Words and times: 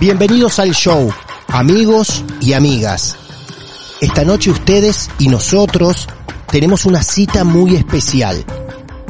Bienvenidos 0.00 0.58
al 0.58 0.70
show, 0.70 1.12
amigos 1.48 2.24
y 2.40 2.54
amigas. 2.54 3.18
Esta 4.00 4.24
noche 4.24 4.50
ustedes 4.50 5.10
y 5.18 5.28
nosotros 5.28 6.08
tenemos 6.50 6.86
una 6.86 7.02
cita 7.02 7.44
muy 7.44 7.76
especial. 7.76 8.42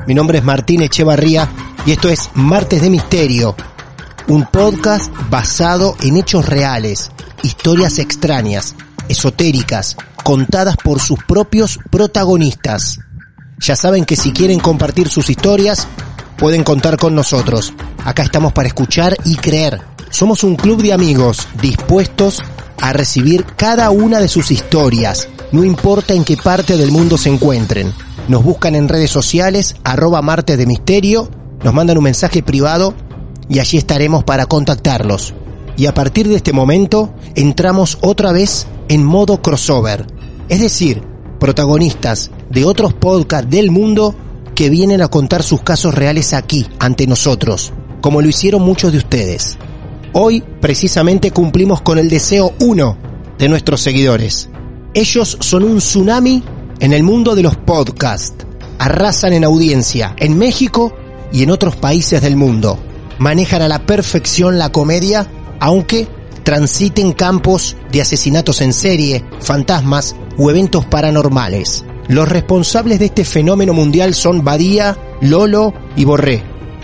Mi 0.09 0.15
nombre 0.15 0.39
es 0.39 0.45
Martín 0.45 0.83
Echevarría 0.83 1.49
y 1.87 1.93
esto 1.93 2.09
es 2.09 2.29
Martes 2.35 2.83
de 2.83 2.91
Misterio, 2.91 3.55
un 4.27 4.47
podcast 4.47 5.13
basado 5.31 5.95
en 6.03 6.17
hechos 6.17 6.47
reales, 6.47 7.13
historias 7.45 8.01
extrañas, 8.01 8.75
esotéricas, 9.09 9.97
contadas 10.25 10.77
por 10.77 10.99
sus 10.99 11.23
propios 11.23 11.79
protagonistas. 11.91 12.99
Ya 13.61 13.77
saben 13.77 14.05
que 14.05 14.17
si 14.17 14.33
quieren 14.33 14.59
compartir 14.59 15.09
sus 15.09 15.31
historias, 15.31 15.87
pueden 16.41 16.65
contar 16.65 16.97
con 16.97 17.15
nosotros. 17.15 17.75
Acá 18.03 18.23
estamos 18.23 18.55
para 18.55 18.67
escuchar 18.67 19.15
y 19.27 19.37
creer. 19.37 19.83
Somos 20.09 20.43
un 20.43 20.57
club 20.57 20.83
de 20.83 20.95
amigos 20.95 21.47
dispuestos 21.61 22.41
a 22.81 22.95
recibir 22.95 23.45
cada 23.57 23.91
una 23.91 24.19
de 24.21 24.27
sus 24.27 24.51
historias, 24.51 25.29
no 25.53 25.65
importa 25.65 26.15
en 26.15 26.25
qué 26.25 26.39
parte 26.39 26.79
del 26.79 26.91
mundo 26.91 27.19
se 27.19 27.29
encuentren. 27.29 27.93
Nos 28.27 28.43
buscan 28.43 28.75
en 28.75 28.89
redes 28.89 29.11
sociales, 29.11 29.77
arroba 29.85 30.23
martes 30.23 30.57
de 30.57 30.65
misterio, 30.65 31.29
nos 31.63 31.75
mandan 31.75 31.99
un 31.99 32.05
mensaje 32.05 32.43
privado 32.43 32.95
y 33.51 33.59
allí 33.59 33.77
estaremos 33.77 34.25
para 34.25 34.47
contactarlos. 34.47 35.35
Y 35.77 35.87
a 35.87 35.95
partir 35.95 36.27
de 36.27 36.37
este 36.37 36.55
momento 36.55 37.13
entramos 37.35 37.99
otra 38.01 38.33
vez 38.33 38.67
en 38.89 39.05
modo 39.05 39.43
crossover, 39.43 40.07
es 40.49 40.61
decir, 40.61 41.03
protagonistas 41.39 42.31
de 42.49 42.65
otros 42.65 42.95
podcasts 42.95 43.51
del 43.51 43.71
mundo 43.71 44.15
que 44.61 44.69
vienen 44.69 45.01
a 45.01 45.09
contar 45.09 45.43
sus 45.43 45.63
casos 45.63 45.95
reales 45.95 46.35
aquí, 46.35 46.67
ante 46.79 47.07
nosotros, 47.07 47.73
como 48.03 48.21
lo 48.21 48.29
hicieron 48.29 48.61
muchos 48.61 48.93
de 48.93 48.99
ustedes. 48.99 49.57
Hoy 50.13 50.45
precisamente 50.61 51.31
cumplimos 51.31 51.81
con 51.81 51.97
el 51.99 52.11
deseo 52.11 52.53
uno 52.61 52.99
de 53.39 53.49
nuestros 53.49 53.81
seguidores. 53.81 54.51
Ellos 54.93 55.39
son 55.41 55.65
un 55.65 55.79
tsunami 55.79 56.45
en 56.79 56.93
el 56.93 57.03
mundo 57.03 57.35
de 57.35 57.43
los 57.43 57.57
podcasts. 57.57 58.45
Arrasan 58.79 59.33
en 59.33 59.45
audiencia 59.45 60.15
en 60.19 60.37
México 60.37 60.93
y 61.33 61.43
en 61.43 61.53
otros 61.53 61.77
países 61.77 62.21
del 62.21 62.37
mundo. 62.37 62.79
Manejan 63.19 63.63
a 63.63 63.69
la 63.69 63.87
perfección 63.87 64.59
la 64.59 64.71
comedia, 64.71 65.27
aunque 65.59 66.07
transiten 66.43 67.13
campos 67.13 67.79
de 67.91 68.03
asesinatos 68.03 68.61
en 68.61 68.75
serie, 68.75 69.25
fantasmas 69.41 70.15
o 70.37 70.51
eventos 70.51 70.85
paranormales. 70.85 71.87
Los 72.09 72.29
responsables 72.29 72.99
de 72.99 73.07
este 73.07 73.25
fenómeno 73.25 73.73
mundial 73.73 74.15
son 74.15 74.45
Badía, 74.45 74.97
Lolo 75.21 75.73
y 75.97 76.05
Borré. 76.05 76.43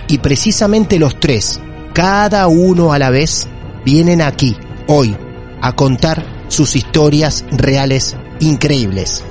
Y 0.08 0.18
precisamente 0.18 0.98
los 0.98 1.18
tres, 1.18 1.60
cada 1.92 2.46
uno 2.46 2.92
a 2.92 2.98
la 2.98 3.10
vez, 3.10 3.48
vienen 3.84 4.22
aquí, 4.22 4.56
hoy, 4.86 5.16
a 5.60 5.72
contar 5.72 6.24
sus 6.48 6.76
historias 6.76 7.44
reales 7.50 8.16
increíbles. 8.40 9.24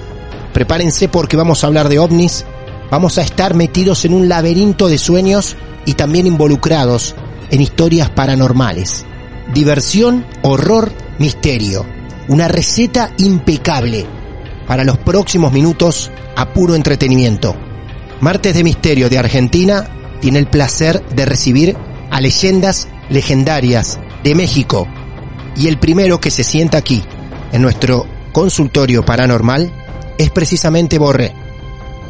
Prepárense 0.54 1.08
porque 1.08 1.38
vamos 1.38 1.64
a 1.64 1.68
hablar 1.68 1.90
de 1.90 2.00
ovnis, 2.00 2.46
vamos 2.92 3.18
a 3.18 3.22
estar 3.22 3.54
metidos 3.56 4.06
en 4.06 4.14
un 4.14 4.28
laberinto 4.28 4.88
de 4.88 4.98
sueños 4.98 5.56
y 5.86 5.94
también 5.94 6.28
involucrados 6.28 7.16
en 7.52 7.62
historias 7.62 8.10
paranormales. 8.10 9.06
Diversión, 9.54 10.26
horror, 10.42 10.92
misterio. 11.20 11.86
Una 12.28 12.48
receta 12.48 13.12
impecable 13.18 14.06
para 14.68 14.84
los 14.84 14.98
próximos 14.98 15.52
minutos 15.52 16.12
a 16.36 16.54
puro 16.54 16.76
entretenimiento. 16.76 17.56
Martes 18.22 18.56
de 18.56 18.64
Misterio 18.64 19.10
de 19.10 19.18
Argentina 19.18 19.88
tiene 20.22 20.40
el 20.40 20.48
placer 20.48 21.06
de 21.10 21.26
recibir 21.26 21.76
a 22.12 22.22
leyendas 22.22 22.88
legendarias 23.10 24.00
de 24.24 24.36
México. 24.36 24.88
Y 25.56 25.68
el 25.68 25.78
primero 25.78 26.20
que 26.20 26.32
se 26.32 26.44
sienta 26.44 26.78
aquí, 26.78 27.04
en 27.52 27.62
nuestro 27.62 28.06
consultorio 28.32 29.06
paranormal, 29.06 29.72
es 30.18 30.30
precisamente 30.32 30.98
Borre, 30.98 31.34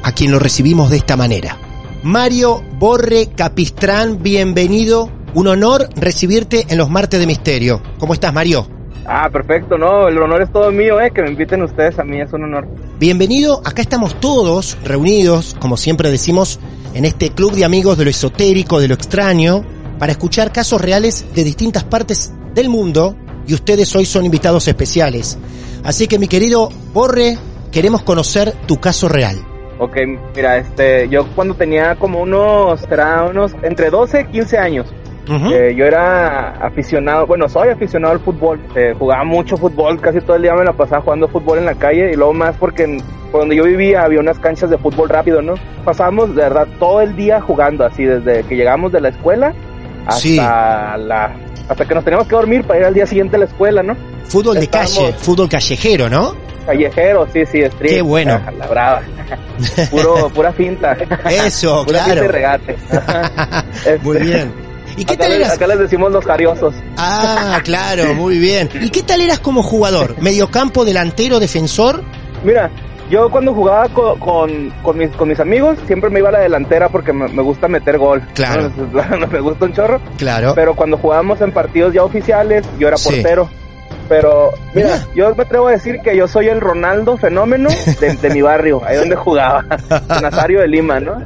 a 0.03 0.11
quien 0.11 0.31
lo 0.31 0.39
recibimos 0.39 0.89
de 0.89 0.97
esta 0.97 1.17
manera. 1.17 1.57
Mario 2.03 2.63
Borre 2.77 3.29
Capistrán, 3.35 4.21
bienvenido. 4.21 5.09
Un 5.33 5.47
honor 5.47 5.89
recibirte 5.95 6.65
en 6.69 6.77
los 6.77 6.89
martes 6.89 7.19
de 7.19 7.27
misterio. 7.27 7.81
¿Cómo 7.99 8.13
estás, 8.13 8.33
Mario? 8.33 8.74
Ah, 9.07 9.29
perfecto, 9.31 9.77
no, 9.77 10.07
el 10.07 10.17
honor 10.17 10.41
es 10.41 10.51
todo 10.51 10.71
mío, 10.71 10.99
eh, 10.99 11.11
que 11.11 11.21
me 11.21 11.29
inviten 11.29 11.61
ustedes 11.61 11.99
a 11.99 12.03
mí, 12.03 12.19
es 12.19 12.33
un 12.33 12.43
honor. 12.43 12.67
Bienvenido, 12.97 13.61
acá 13.63 13.83
estamos 13.83 14.19
todos 14.19 14.77
reunidos, 14.83 15.55
como 15.59 15.77
siempre 15.77 16.09
decimos, 16.09 16.59
en 16.95 17.05
este 17.05 17.29
club 17.29 17.53
de 17.53 17.65
amigos 17.65 17.99
de 17.99 18.05
lo 18.05 18.09
esotérico, 18.09 18.79
de 18.79 18.87
lo 18.87 18.95
extraño, 18.95 19.63
para 19.99 20.11
escuchar 20.11 20.51
casos 20.51 20.81
reales 20.81 21.25
de 21.35 21.43
distintas 21.43 21.83
partes 21.83 22.33
del 22.55 22.69
mundo 22.69 23.15
y 23.45 23.53
ustedes 23.53 23.95
hoy 23.95 24.05
son 24.05 24.25
invitados 24.25 24.67
especiales. 24.67 25.37
Así 25.83 26.07
que 26.07 26.17
mi 26.17 26.27
querido 26.27 26.69
Borre, 26.91 27.37
queremos 27.71 28.01
conocer 28.01 28.53
tu 28.65 28.79
caso 28.79 29.07
real. 29.07 29.37
Ok, 29.77 29.97
mira, 30.35 30.57
este, 30.57 31.07
yo 31.09 31.27
cuando 31.35 31.53
tenía 31.53 31.95
como 31.95 32.21
unos, 32.21 32.79
será 32.81 33.23
unos, 33.25 33.51
entre 33.61 33.91
12 33.91 34.21
y 34.21 34.25
15 34.31 34.57
años, 34.57 34.87
Eh, 35.27 35.73
yo 35.75 35.85
era 35.85 36.51
aficionado, 36.63 37.25
bueno, 37.25 37.49
soy 37.49 37.69
aficionado 37.69 38.13
al 38.13 38.19
fútbol, 38.19 38.59
eh, 38.75 38.93
jugaba 38.97 39.23
mucho 39.23 39.57
fútbol, 39.57 39.99
casi 39.99 40.19
todo 40.21 40.35
el 40.35 40.43
día 40.43 40.53
me 40.53 40.63
la 40.63 40.73
pasaba 40.73 41.01
jugando 41.01 41.27
fútbol 41.27 41.57
en 41.59 41.65
la 41.65 41.73
calle 41.75 42.11
y 42.11 42.15
luego 42.15 42.33
más 42.33 42.55
porque 42.57 42.83
en- 42.83 43.01
por 43.31 43.41
donde 43.41 43.55
yo 43.55 43.63
vivía 43.63 44.03
había 44.03 44.19
unas 44.19 44.37
canchas 44.39 44.69
de 44.69 44.77
fútbol 44.77 45.09
rápido, 45.09 45.41
¿no? 45.41 45.55
Pasábamos 45.83 46.29
de 46.35 46.43
verdad 46.43 46.67
todo 46.79 47.01
el 47.01 47.15
día 47.15 47.41
jugando 47.41 47.85
así, 47.85 48.03
desde 48.05 48.43
que 48.43 48.55
llegamos 48.55 48.91
de 48.91 49.01
la 49.01 49.09
escuela 49.09 49.53
hasta 50.05 50.19
Sí. 50.21 50.35
la, 50.37 51.35
hasta 51.67 51.85
que 51.85 51.95
nos 51.95 52.03
teníamos 52.03 52.27
que 52.27 52.35
dormir 52.35 52.63
para 52.63 52.79
ir 52.81 52.85
al 52.85 52.93
día 52.93 53.07
siguiente 53.07 53.35
a 53.35 53.39
la 53.39 53.45
escuela, 53.45 53.81
¿no? 53.81 53.95
Fútbol 54.27 54.59
de 54.59 54.67
calle, 54.67 55.11
fútbol 55.17 55.49
callejero, 55.49 56.07
¿no? 56.09 56.35
Callejero, 56.67 57.27
sí, 57.33 57.45
sí, 57.45 57.59
street. 57.61 57.95
Qué 57.95 58.01
bueno. 58.01 58.39
Ah, 58.45 58.51
La 58.57 58.67
brava. 58.67 59.01
Puro, 59.91 60.29
pura 60.29 60.51
finta. 60.51 60.93
Eso, 61.29 61.83
Pura 61.85 62.03
claro. 62.03 62.21
finta 62.21 62.25
y 62.25 62.27
regate. 62.27 62.75
Este, 63.85 63.99
Muy 64.03 64.17
bien. 64.19 64.51
¿Y 64.97 65.05
qué 65.05 65.13
Acá, 65.13 65.23
tal 65.23 65.33
eras? 65.33 65.53
acá 65.53 65.67
les 65.67 65.79
decimos 65.79 66.11
los 66.11 66.25
jariosos. 66.25 66.73
Ah, 66.97 67.59
claro, 67.63 68.13
muy 68.13 68.37
bien. 68.37 68.69
¿Y 68.81 68.89
qué 68.89 69.03
tal 69.03 69.21
eras 69.21 69.39
como 69.39 69.63
jugador? 69.63 70.15
¿Mediocampo, 70.21 70.85
delantero, 70.85 71.39
defensor? 71.39 72.03
Mira, 72.43 72.69
yo 73.09 73.29
cuando 73.29 73.53
jugaba 73.53 73.87
co- 73.89 74.17
con, 74.19 74.69
con, 74.83 74.97
mis, 74.97 75.09
con 75.11 75.27
mis 75.29 75.39
amigos 75.39 75.77
siempre 75.87 76.09
me 76.09 76.19
iba 76.19 76.29
a 76.29 76.33
la 76.33 76.39
delantera 76.39 76.89
porque 76.89 77.13
me, 77.13 77.27
me 77.27 77.41
gusta 77.43 77.67
meter 77.67 77.97
gol. 77.97 78.21
Claro. 78.33 78.71
me 79.31 79.39
gusta 79.39 79.65
un 79.65 79.73
chorro. 79.73 79.99
Claro. 80.17 80.53
Pero 80.55 80.75
cuando 80.75 80.97
jugábamos 80.97 81.39
en 81.41 81.51
partidos 81.51 81.93
ya 81.93 82.03
oficiales, 82.03 82.65
yo 82.79 82.87
era 82.87 82.97
Sí. 82.97 83.09
portero. 83.09 83.49
Pero, 84.07 84.51
mira, 84.75 84.87
Mira. 84.87 85.07
yo 85.15 85.35
me 85.35 85.43
atrevo 85.43 85.67
a 85.67 85.71
decir 85.71 85.99
que 86.01 86.15
yo 86.15 86.27
soy 86.27 86.47
el 86.47 86.61
Ronaldo 86.61 87.17
fenómeno 87.17 87.69
de, 87.99 88.13
de 88.13 88.29
mi 88.29 88.41
barrio, 88.41 88.81
ahí 88.85 88.97
donde 88.97 89.15
jugaba, 89.15 89.65
Nazario 90.21 90.59
de 90.61 90.67
Lima, 90.67 90.99
¿no? 90.99 91.23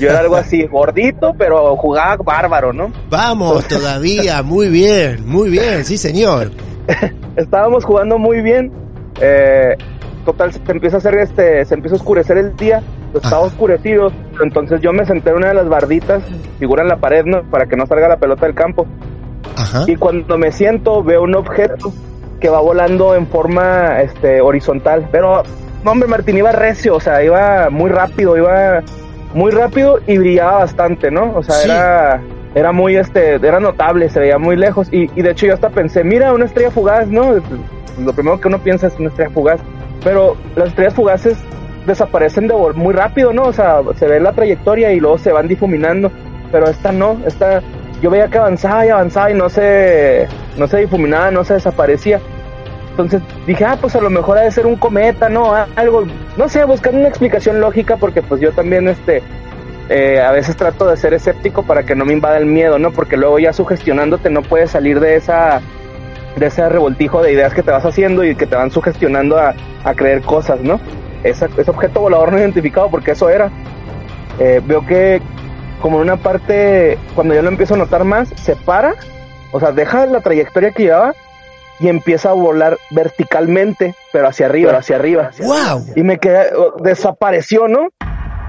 Yo 0.00 0.08
era 0.08 0.20
algo 0.20 0.36
así, 0.36 0.64
gordito, 0.66 1.34
pero 1.36 1.76
jugaba 1.76 2.16
bárbaro, 2.16 2.72
¿no? 2.72 2.90
Vamos 3.10 3.66
todavía, 3.68 4.42
muy 4.42 4.68
bien, 4.68 5.26
muy 5.26 5.50
bien, 5.50 5.84
sí 5.84 5.98
señor. 5.98 6.52
Estábamos 7.36 7.84
jugando 7.84 8.18
muy 8.18 8.40
bien, 8.40 8.72
eh, 9.20 9.76
total, 10.24 10.52
se 10.52 10.60
empieza 10.72 10.96
a 10.96 10.98
hacer 11.00 11.18
este, 11.18 11.64
se 11.66 11.74
empieza 11.74 11.96
a 11.96 11.98
oscurecer 11.98 12.38
el 12.38 12.56
día, 12.56 12.82
estaba 13.12 13.38
Ajá. 13.44 13.46
oscurecido, 13.46 14.10
entonces 14.42 14.80
yo 14.80 14.92
me 14.92 15.04
senté 15.04 15.30
en 15.30 15.36
una 15.36 15.48
de 15.48 15.54
las 15.54 15.68
barditas, 15.68 16.22
figura 16.58 16.82
en 16.82 16.88
la 16.88 16.96
pared, 16.96 17.24
¿no? 17.26 17.42
Para 17.50 17.66
que 17.66 17.76
no 17.76 17.86
salga 17.86 18.08
la 18.08 18.16
pelota 18.16 18.46
del 18.46 18.54
campo. 18.54 18.86
Ajá. 19.56 19.84
y 19.86 19.96
cuando 19.96 20.36
me 20.38 20.52
siento 20.52 21.02
veo 21.02 21.22
un 21.22 21.34
objeto 21.34 21.92
que 22.40 22.48
va 22.50 22.60
volando 22.60 23.14
en 23.14 23.26
forma 23.26 24.00
este 24.02 24.40
horizontal. 24.40 25.08
Pero 25.10 25.42
no 25.84 25.92
hombre 25.92 26.08
Martín 26.08 26.36
iba 26.36 26.52
recio 26.52 26.96
o 26.96 27.00
sea 27.00 27.22
iba 27.22 27.70
muy 27.70 27.90
rápido 27.90 28.36
iba 28.36 28.82
muy 29.34 29.50
rápido 29.52 29.98
y 30.06 30.18
brillaba 30.18 30.58
bastante 30.58 31.10
no 31.10 31.32
o 31.36 31.42
sea 31.42 31.54
Sí. 31.56 31.70
era 31.70 32.20
era 32.54 32.72
muy 32.72 32.96
este 32.96 33.34
era 33.36 33.60
notable 33.60 34.08
se 34.08 34.20
veía 34.20 34.38
muy 34.38 34.56
lejos. 34.56 34.88
Y, 34.92 35.10
y 35.14 35.22
de 35.22 35.30
hecho 35.30 35.46
yo 35.46 35.54
hasta 35.54 35.70
pensé 35.70 36.04
mira 36.04 36.32
una 36.32 36.44
estrella 36.46 36.70
fugaz 36.70 37.06
no 37.08 37.34
lo 37.98 38.12
primero 38.12 38.38
que 38.40 38.48
uno 38.48 38.58
piensa 38.58 38.88
es 38.88 38.98
una 38.98 39.08
estrella 39.08 39.30
fugaz. 39.30 39.60
Pero 40.04 40.36
las 40.54 40.68
estrellas 40.68 40.94
fugaces 40.94 41.38
desaparecen 41.86 42.48
de 42.48 42.54
muy 42.74 42.92
rápido 42.92 43.32
no 43.32 43.44
o 43.44 43.52
sea 43.52 43.80
se 43.96 44.06
ve 44.06 44.20
la 44.20 44.32
trayectoria 44.32 44.92
y 44.92 45.00
luego 45.00 45.18
se 45.18 45.32
van 45.32 45.48
difuminando. 45.48 46.10
Pero 46.52 46.66
esta 46.66 46.92
no 46.92 47.16
esta 47.26 47.62
yo 48.02 48.10
veía 48.10 48.28
que 48.28 48.38
avanzaba 48.38 48.84
y 48.86 48.88
avanzaba 48.90 49.30
y 49.30 49.34
no 49.34 49.48
se, 49.48 50.26
no 50.56 50.66
se 50.66 50.78
difuminaba, 50.78 51.30
no 51.30 51.44
se 51.44 51.54
desaparecía. 51.54 52.20
Entonces 52.90 53.20
dije, 53.46 53.64
ah, 53.64 53.76
pues 53.80 53.94
a 53.94 54.00
lo 54.00 54.08
mejor 54.10 54.38
ha 54.38 54.42
de 54.42 54.50
ser 54.50 54.66
un 54.66 54.76
cometa, 54.76 55.28
¿no? 55.28 55.52
Algo, 55.76 56.04
no 56.36 56.48
sé, 56.48 56.64
buscando 56.64 56.98
una 56.98 57.08
explicación 57.08 57.60
lógica 57.60 57.96
porque 57.96 58.22
pues 58.22 58.40
yo 58.40 58.52
también, 58.52 58.88
este, 58.88 59.22
eh, 59.90 60.20
a 60.20 60.32
veces 60.32 60.56
trato 60.56 60.86
de 60.88 60.96
ser 60.96 61.12
escéptico 61.14 61.62
para 61.62 61.82
que 61.82 61.94
no 61.94 62.04
me 62.06 62.12
invada 62.14 62.38
el 62.38 62.46
miedo, 62.46 62.78
¿no? 62.78 62.92
Porque 62.92 63.16
luego 63.16 63.38
ya 63.38 63.52
sugestionándote 63.52 64.30
no 64.30 64.40
puedes 64.42 64.70
salir 64.70 64.98
de 65.00 65.16
esa, 65.16 65.60
de 66.36 66.46
ese 66.46 66.66
revoltijo 66.68 67.22
de 67.22 67.32
ideas 67.32 67.52
que 67.52 67.62
te 67.62 67.70
vas 67.70 67.84
haciendo 67.84 68.24
y 68.24 68.34
que 68.34 68.46
te 68.46 68.56
van 68.56 68.70
sugestionando 68.70 69.38
a, 69.38 69.54
a 69.84 69.94
creer 69.94 70.22
cosas, 70.22 70.60
¿no? 70.62 70.80
Esa- 71.22 71.48
ese 71.56 71.70
objeto 71.70 72.00
volador 72.00 72.32
no 72.32 72.38
identificado 72.38 72.88
porque 72.90 73.10
eso 73.10 73.28
era. 73.28 73.50
Eh, 74.38 74.60
veo 74.64 74.84
que 74.86 75.20
como 75.80 75.96
en 75.96 76.02
una 76.02 76.16
parte, 76.16 76.98
cuando 77.14 77.34
yo 77.34 77.42
lo 77.42 77.48
empiezo 77.48 77.74
a 77.74 77.78
notar 77.78 78.04
más, 78.04 78.28
se 78.36 78.56
para, 78.56 78.94
o 79.52 79.60
sea, 79.60 79.72
deja 79.72 80.06
la 80.06 80.20
trayectoria 80.20 80.70
que 80.72 80.84
llevaba 80.84 81.14
y 81.78 81.88
empieza 81.88 82.30
a 82.30 82.32
volar 82.32 82.78
verticalmente, 82.90 83.94
pero 84.12 84.28
hacia 84.28 84.46
arriba, 84.46 84.76
hacia 84.76 84.96
arriba. 84.96 85.30
Wow. 85.38 85.86
Y 85.94 86.02
me 86.02 86.18
quedé, 86.18 86.50
desapareció, 86.82 87.68
¿no? 87.68 87.88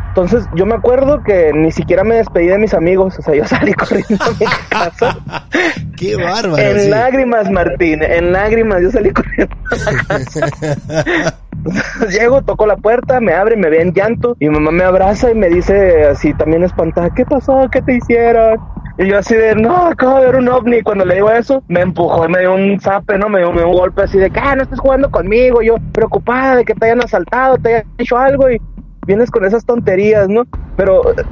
Entonces 0.09 0.45
yo 0.55 0.65
me 0.65 0.73
acuerdo 0.73 1.21
que 1.23 1.51
ni 1.53 1.71
siquiera 1.71 2.03
me 2.03 2.15
despedí 2.15 2.47
de 2.47 2.57
mis 2.57 2.73
amigos, 2.73 3.19
o 3.19 3.21
sea, 3.21 3.35
yo 3.35 3.45
salí 3.47 3.73
corriendo 3.73 4.23
a 4.23 4.31
mi 4.31 4.45
casa 4.69 5.17
Qué 5.97 6.15
bárbaro. 6.15 6.57
en 6.57 6.79
sí. 6.79 6.89
lágrimas, 6.89 7.51
Martín, 7.51 8.01
en 8.01 8.31
lágrimas, 8.31 8.81
yo 8.81 8.89
salí 8.89 9.11
corriendo 9.11 9.55
a 9.71 9.91
la 9.91 10.03
casa. 10.03 11.37
Llego, 12.09 12.41
toco 12.41 12.65
la 12.65 12.77
puerta, 12.77 13.19
me 13.19 13.33
abre, 13.33 13.55
me 13.55 13.69
ve 13.69 13.81
en 13.81 13.93
llanto, 13.93 14.35
y 14.39 14.49
mi 14.49 14.55
mamá 14.55 14.71
me 14.71 14.83
abraza 14.83 15.31
y 15.31 15.35
me 15.35 15.49
dice 15.49 16.05
así 16.05 16.33
también 16.33 16.63
espantada, 16.63 17.09
¿qué 17.15 17.25
pasó? 17.25 17.67
¿Qué 17.71 17.81
te 17.81 17.95
hicieron? 17.95 18.59
Y 18.99 19.07
yo 19.07 19.19
así 19.19 19.35
de, 19.35 19.53
no, 19.55 19.87
acabo 19.87 20.19
de 20.19 20.25
ver 20.25 20.35
un 20.37 20.49
ovni. 20.49 20.81
Cuando 20.81 21.05
le 21.05 21.15
digo 21.15 21.29
eso, 21.29 21.63
me 21.67 21.81
empujó 21.81 22.25
y 22.25 22.29
me 22.29 22.39
dio 22.39 22.55
un 22.55 22.79
zape, 22.79 23.17
¿no? 23.19 23.29
Me 23.29 23.39
dio, 23.39 23.49
un 23.49 23.73
golpe 23.73 24.03
así 24.03 24.17
de 24.17 24.31
ah, 24.35 24.55
no 24.55 24.63
estás 24.63 24.79
jugando 24.79 25.11
conmigo. 25.11 25.61
Yo 25.61 25.75
preocupada 25.91 26.55
de 26.55 26.65
que 26.65 26.73
te 26.73 26.87
hayan 26.87 27.03
asaltado, 27.03 27.57
te 27.57 27.75
hayan 27.75 27.87
hecho 27.99 28.17
algo 28.17 28.49
y 28.49 28.59
vienes 29.05 29.29
con 29.29 29.45
esas 29.45 29.65
tonterías, 29.65 30.27
¿no? 30.27 30.45
Pero 30.75 31.11
eh, 31.11 31.23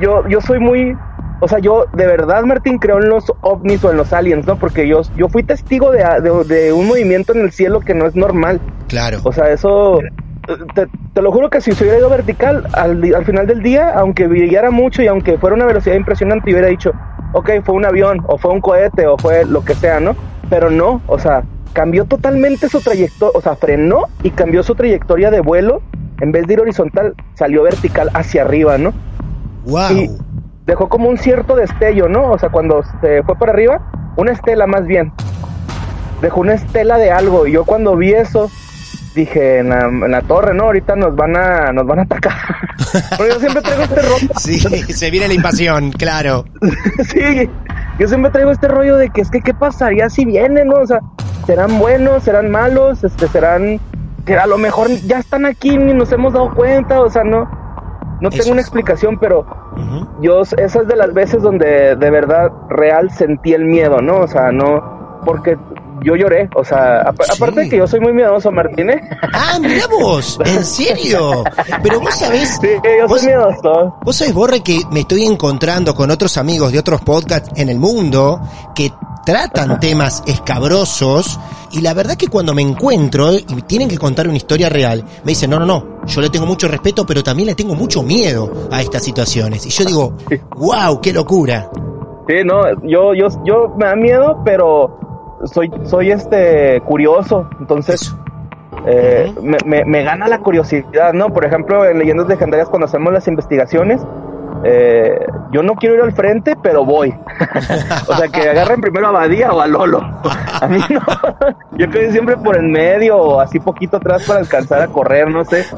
yo, 0.00 0.26
yo 0.28 0.40
soy 0.40 0.58
muy, 0.58 0.96
o 1.44 1.48
sea, 1.48 1.58
yo 1.58 1.84
de 1.92 2.06
verdad, 2.06 2.42
Martín, 2.44 2.78
creo 2.78 3.02
en 3.02 3.10
los 3.10 3.30
ovnis 3.42 3.84
o 3.84 3.90
en 3.90 3.98
los 3.98 4.14
aliens, 4.14 4.46
¿no? 4.46 4.56
Porque 4.56 4.88
yo, 4.88 5.02
yo 5.14 5.28
fui 5.28 5.42
testigo 5.42 5.90
de, 5.90 6.02
de, 6.22 6.44
de 6.44 6.72
un 6.72 6.86
movimiento 6.86 7.34
en 7.34 7.42
el 7.42 7.52
cielo 7.52 7.80
que 7.80 7.92
no 7.92 8.06
es 8.06 8.16
normal. 8.16 8.62
Claro. 8.88 9.18
O 9.24 9.30
sea, 9.30 9.50
eso, 9.50 10.00
te, 10.74 10.86
te 11.12 11.20
lo 11.20 11.30
juro 11.30 11.50
que 11.50 11.60
si 11.60 11.72
se 11.72 11.84
hubiera 11.84 11.98
ido 11.98 12.08
vertical, 12.08 12.66
al, 12.72 13.14
al 13.14 13.24
final 13.26 13.46
del 13.46 13.62
día, 13.62 13.90
aunque 13.90 14.26
brillara 14.26 14.70
mucho 14.70 15.02
y 15.02 15.06
aunque 15.06 15.36
fuera 15.36 15.54
una 15.54 15.66
velocidad 15.66 15.96
impresionante, 15.96 16.50
yo 16.50 16.56
hubiera 16.56 16.70
dicho, 16.70 16.92
ok, 17.34 17.50
fue 17.62 17.74
un 17.74 17.84
avión, 17.84 18.22
o 18.26 18.38
fue 18.38 18.50
un 18.50 18.62
cohete, 18.62 19.06
o 19.06 19.18
fue 19.18 19.44
lo 19.44 19.62
que 19.66 19.74
sea, 19.74 20.00
¿no? 20.00 20.16
Pero 20.48 20.70
no, 20.70 21.02
o 21.06 21.18
sea, 21.18 21.44
cambió 21.74 22.06
totalmente 22.06 22.70
su 22.70 22.80
trayectoria, 22.80 23.38
o 23.38 23.42
sea, 23.42 23.54
frenó 23.54 24.04
y 24.22 24.30
cambió 24.30 24.62
su 24.62 24.74
trayectoria 24.74 25.30
de 25.30 25.40
vuelo, 25.40 25.82
en 26.22 26.32
vez 26.32 26.46
de 26.46 26.54
ir 26.54 26.60
horizontal, 26.62 27.14
salió 27.34 27.64
vertical 27.64 28.08
hacia 28.14 28.40
arriba, 28.40 28.78
¿no? 28.78 28.94
wow. 29.66 29.92
Y 29.92 30.10
dejó 30.66 30.88
como 30.88 31.08
un 31.08 31.18
cierto 31.18 31.56
destello, 31.56 32.08
¿no? 32.08 32.32
O 32.32 32.38
sea, 32.38 32.48
cuando 32.48 32.82
se 33.00 33.22
fue 33.22 33.36
para 33.36 33.52
arriba, 33.52 33.80
una 34.16 34.32
estela 34.32 34.66
más 34.66 34.86
bien. 34.86 35.12
Dejó 36.22 36.40
una 36.40 36.54
estela 36.54 36.98
de 36.98 37.10
algo. 37.10 37.46
Y 37.46 37.52
yo 37.52 37.64
cuando 37.64 37.96
vi 37.96 38.12
eso, 38.12 38.50
dije, 39.14 39.58
en 39.58 39.70
la, 39.70 39.86
en 39.86 40.10
la 40.10 40.22
torre, 40.22 40.54
¿no? 40.54 40.64
Ahorita 40.64 40.96
nos 40.96 41.14
van 41.14 41.36
a, 41.36 41.72
nos 41.72 41.86
van 41.86 42.00
a 42.00 42.02
atacar. 42.02 42.34
Pero 43.18 43.34
yo 43.34 43.40
siempre 43.40 43.62
traigo 43.62 43.82
este 43.82 44.02
rollo. 44.02 44.28
Sí, 44.38 44.58
se 44.58 45.10
viene 45.10 45.28
la 45.28 45.34
invasión, 45.34 45.92
claro. 45.92 46.44
sí, 47.04 47.50
yo 47.98 48.08
siempre 48.08 48.30
traigo 48.30 48.50
este 48.50 48.68
rollo 48.68 48.96
de 48.96 49.10
que 49.10 49.20
es 49.20 49.30
que 49.30 49.40
qué 49.40 49.52
pasaría 49.52 50.08
si 50.08 50.24
vienen, 50.24 50.68
¿no? 50.68 50.76
O 50.80 50.86
sea, 50.86 51.00
serán 51.46 51.78
buenos, 51.78 52.24
serán 52.24 52.50
malos, 52.50 53.04
este, 53.04 53.28
serán 53.28 53.80
que 54.24 54.36
a 54.36 54.46
lo 54.46 54.56
mejor 54.56 54.88
ya 55.06 55.18
están 55.18 55.44
aquí 55.44 55.76
ni 55.76 55.92
nos 55.92 56.10
hemos 56.12 56.32
dado 56.32 56.54
cuenta, 56.54 57.00
o 57.00 57.10
sea, 57.10 57.24
no, 57.24 57.46
no 58.24 58.30
Eso 58.30 58.38
tengo 58.38 58.52
una 58.52 58.60
explicación, 58.62 59.18
pero 59.18 59.40
Ujú. 59.76 60.08
yo 60.22 60.40
esa 60.42 60.80
es 60.80 60.88
de 60.88 60.96
las 60.96 61.12
veces 61.12 61.42
donde 61.42 61.94
de 61.94 62.10
verdad 62.10 62.48
real 62.70 63.10
sentí 63.10 63.52
el 63.52 63.64
miedo, 63.66 64.00
¿no? 64.00 64.20
O 64.20 64.26
sea, 64.28 64.50
no, 64.50 65.20
porque 65.26 65.56
yo 66.02 66.16
lloré, 66.16 66.48
o 66.54 66.64
sea, 66.64 67.12
Sí. 67.20 67.32
aparte 67.36 67.60
de 67.60 67.68
que 67.68 67.76
yo 67.78 67.86
soy 67.86 68.00
muy 68.00 68.12
miedoso, 68.12 68.50
Martín, 68.50 68.90
¿eh? 68.90 69.00
Ah, 69.32 69.58
mira 69.60 69.86
vos, 69.86 70.38
en 70.44 70.64
serio. 70.64 71.44
Pero 71.82 72.00
vos 72.00 72.14
sabés, 72.14 72.58
Sí, 72.60 72.68
yo 72.98 73.06
vos, 73.08 73.20
soy 73.20 73.28
miedoso. 73.28 73.96
vos 74.02 74.16
sabés, 74.16 74.34
Borre, 74.34 74.60
que 74.62 74.80
me 74.90 75.00
estoy 75.00 75.24
encontrando 75.24 75.94
con 75.94 76.10
otros 76.10 76.36
amigos 76.36 76.72
de 76.72 76.78
otros 76.78 77.00
podcasts 77.02 77.50
en 77.56 77.68
el 77.68 77.78
mundo 77.78 78.40
que 78.74 78.90
tratan 79.24 79.78
temas 79.80 80.22
escabrosos 80.26 81.38
y 81.74 81.80
la 81.80 81.92
verdad 81.92 82.14
que 82.16 82.28
cuando 82.28 82.54
me 82.54 82.62
encuentro 82.62 83.32
y 83.32 83.62
tienen 83.62 83.88
que 83.88 83.98
contar 83.98 84.28
una 84.28 84.36
historia 84.36 84.68
real, 84.68 85.02
me 85.24 85.32
dicen, 85.32 85.50
no, 85.50 85.58
no, 85.58 85.66
no, 85.66 86.06
yo 86.06 86.20
le 86.20 86.30
tengo 86.30 86.46
mucho 86.46 86.68
respeto, 86.68 87.04
pero 87.04 87.24
también 87.24 87.48
le 87.48 87.56
tengo 87.56 87.74
mucho 87.74 88.04
miedo 88.04 88.68
a 88.70 88.80
estas 88.80 89.02
situaciones. 89.02 89.66
Y 89.66 89.70
yo 89.70 89.84
digo, 89.84 90.16
wow, 90.56 91.00
qué 91.00 91.12
locura. 91.12 91.68
Sí, 92.28 92.36
no, 92.44 92.62
yo, 92.84 93.14
yo, 93.14 93.26
yo 93.44 93.74
me 93.76 93.86
da 93.86 93.96
miedo, 93.96 94.40
pero 94.44 95.40
soy, 95.46 95.68
soy 95.82 96.12
este 96.12 96.80
curioso, 96.82 97.50
entonces 97.58 98.14
eh, 98.86 99.34
me, 99.42 99.58
me, 99.66 99.84
me 99.84 100.04
gana 100.04 100.28
la 100.28 100.38
curiosidad, 100.38 101.12
¿no? 101.12 101.30
Por 101.30 101.44
ejemplo, 101.44 101.84
en 101.84 101.98
Leyendas 101.98 102.28
Legendarias 102.28 102.68
cuando 102.68 102.86
hacemos 102.86 103.12
las 103.12 103.26
investigaciones, 103.26 104.00
eh, 104.64 105.10
yo 105.52 105.62
no 105.62 105.74
quiero 105.74 105.96
ir 105.96 106.00
al 106.02 106.12
frente, 106.12 106.56
pero 106.62 106.84
voy. 106.84 107.14
o 108.08 108.16
sea, 108.16 108.28
que 108.28 108.48
agarren 108.48 108.80
primero 108.80 109.08
a 109.08 109.12
Badía 109.12 109.52
o 109.52 109.60
a 109.60 109.66
Lolo. 109.66 110.00
A 110.60 110.66
mí 110.66 110.78
no. 110.90 111.00
Yo 111.78 111.90
quedé 111.90 112.10
siempre 112.12 112.36
por 112.36 112.56
en 112.56 112.70
medio 112.72 113.16
o 113.18 113.40
así 113.40 113.60
poquito 113.60 113.98
atrás 113.98 114.24
para 114.26 114.40
alcanzar 114.40 114.80
a 114.82 114.88
correr, 114.88 115.28
no 115.30 115.44
sé. 115.44 115.64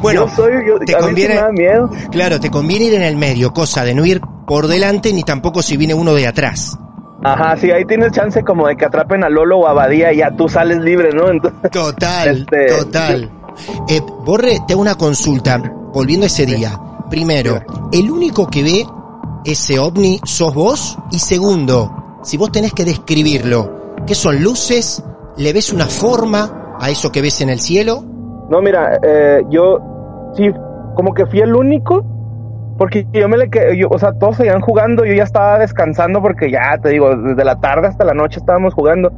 Bueno, 0.00 0.26
yo 0.26 0.34
soy, 0.36 0.52
yo, 0.66 0.78
te 0.78 0.86
sí 0.86 0.94
conviene- 0.94 1.34
me 1.34 1.40
da 1.40 1.50
miedo. 1.50 1.90
Claro, 2.12 2.38
te 2.40 2.50
conviene 2.50 2.84
ir 2.86 2.94
en 2.94 3.02
el 3.02 3.16
medio, 3.16 3.52
cosa 3.52 3.84
de 3.84 3.94
no 3.94 4.04
ir 4.06 4.20
por 4.46 4.66
delante 4.68 5.12
ni 5.12 5.22
tampoco 5.24 5.62
si 5.62 5.76
viene 5.76 5.94
uno 5.94 6.14
de 6.14 6.26
atrás. 6.26 6.78
Ajá, 7.22 7.56
sí, 7.56 7.70
ahí 7.70 7.84
tienes 7.84 8.12
chance 8.12 8.42
como 8.44 8.66
de 8.68 8.76
que 8.76 8.84
atrapen 8.86 9.24
a 9.24 9.28
Lolo 9.28 9.58
o 9.58 9.66
a 9.66 9.72
Badía 9.72 10.12
y 10.12 10.18
ya 10.18 10.30
tú 10.30 10.48
sales 10.48 10.78
libre, 10.78 11.10
¿no? 11.12 11.28
Entonces, 11.30 11.70
Total, 11.70 12.28
Este, 12.28 12.66
total. 12.68 13.30
Eh, 13.88 14.00
Borre, 14.24 14.58
te 14.66 14.72
hago 14.74 14.80
una 14.82 14.94
consulta, 14.94 15.60
volviendo 15.92 16.24
a 16.24 16.28
ese 16.28 16.46
día. 16.46 16.78
Primero, 17.08 17.60
¿el 17.92 18.10
único 18.10 18.46
que 18.46 18.62
ve 18.62 18.86
ese 19.44 19.78
ovni 19.78 20.20
sos 20.24 20.54
vos? 20.54 20.98
Y 21.10 21.18
segundo, 21.18 22.18
si 22.22 22.36
vos 22.36 22.52
tenés 22.52 22.72
que 22.72 22.84
describirlo, 22.84 23.94
¿qué 24.06 24.14
son 24.14 24.42
luces? 24.42 25.02
¿Le 25.36 25.52
ves 25.52 25.72
una 25.72 25.86
forma 25.86 26.76
a 26.78 26.90
eso 26.90 27.10
que 27.10 27.22
ves 27.22 27.40
en 27.40 27.50
el 27.50 27.60
cielo? 27.60 28.04
no, 28.50 28.60
mira, 28.60 28.98
eh, 29.00 29.42
yo 29.48 29.78
sí, 30.34 30.50
como 30.96 31.14
que 31.14 31.24
fui 31.26 31.38
el 31.38 31.54
único, 31.54 32.04
porque 32.76 33.06
yo 33.12 33.28
me 33.28 33.38
le 33.38 33.48
quedé, 33.48 33.78
yo, 33.78 33.88
o 33.88 33.98
sea, 33.98 34.12
todos 34.12 34.36
seguían 34.36 34.60
jugando, 34.60 35.04
yo 35.04 35.14
ya 35.14 35.22
estaba 35.22 35.58
descansando 35.58 36.20
porque 36.20 36.50
ya, 36.50 36.76
te 36.82 36.90
digo, 36.90 37.14
desde 37.16 37.44
la 37.44 37.60
tarde 37.60 37.86
hasta 37.86 38.04
la 38.04 38.12
noche 38.12 38.40
estábamos 38.40 38.74
jugando. 38.74 39.12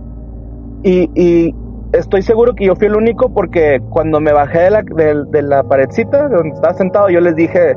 Y, 0.82 1.08
y 1.14 1.54
estoy 1.92 2.22
seguro 2.22 2.54
que 2.54 2.66
yo 2.66 2.76
fui 2.76 2.86
el 2.86 2.96
único 2.96 3.32
porque 3.32 3.80
cuando 3.90 4.20
me 4.20 4.32
bajé 4.32 4.60
de 4.60 4.70
la, 4.70 4.82
de, 4.82 5.24
de 5.30 5.42
la 5.42 5.62
paredcita 5.62 6.28
donde 6.28 6.50
estaba 6.50 6.74
sentado, 6.74 7.10
yo 7.10 7.20
les 7.20 7.36
dije, 7.36 7.74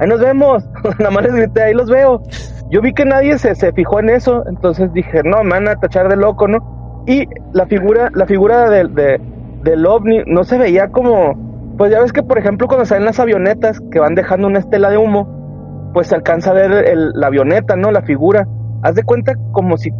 ahí 0.00 0.08
nos 0.08 0.20
vemos. 0.20 0.64
Nada 0.98 1.10
más 1.10 1.24
les 1.24 1.34
grité, 1.34 1.62
ahí 1.62 1.74
los 1.74 1.88
veo. 1.88 2.22
Yo 2.70 2.80
vi 2.80 2.92
que 2.92 3.04
nadie 3.04 3.38
se, 3.38 3.54
se 3.54 3.72
fijó 3.72 4.00
en 4.00 4.10
eso, 4.10 4.44
entonces 4.48 4.92
dije, 4.92 5.22
no, 5.24 5.42
me 5.44 5.50
van 5.50 5.68
a 5.68 5.76
tachar 5.76 6.08
de 6.08 6.16
loco, 6.16 6.48
¿no? 6.48 7.04
Y 7.06 7.28
la 7.52 7.66
figura, 7.66 8.10
la 8.14 8.26
figura 8.26 8.70
de, 8.70 8.88
de, 8.88 9.20
del 9.62 9.86
ovni 9.86 10.22
no 10.26 10.44
se 10.44 10.56
veía 10.56 10.88
como, 10.88 11.74
pues 11.76 11.92
ya 11.92 12.00
ves 12.00 12.12
que 12.12 12.22
por 12.22 12.38
ejemplo 12.38 12.66
cuando 12.66 12.86
salen 12.86 13.04
las 13.04 13.20
avionetas 13.20 13.80
que 13.90 14.00
van 14.00 14.14
dejando 14.14 14.46
una 14.46 14.60
estela 14.60 14.90
de 14.90 14.96
humo, 14.96 15.90
pues 15.92 16.08
se 16.08 16.14
alcanza 16.14 16.50
a 16.50 16.54
ver 16.54 16.72
el, 16.88 17.10
la 17.14 17.26
avioneta, 17.26 17.76
¿no? 17.76 17.90
La 17.90 18.02
figura. 18.02 18.48
Haz 18.82 18.94
de 18.94 19.04
cuenta 19.04 19.34
como 19.52 19.76
si, 19.76 19.90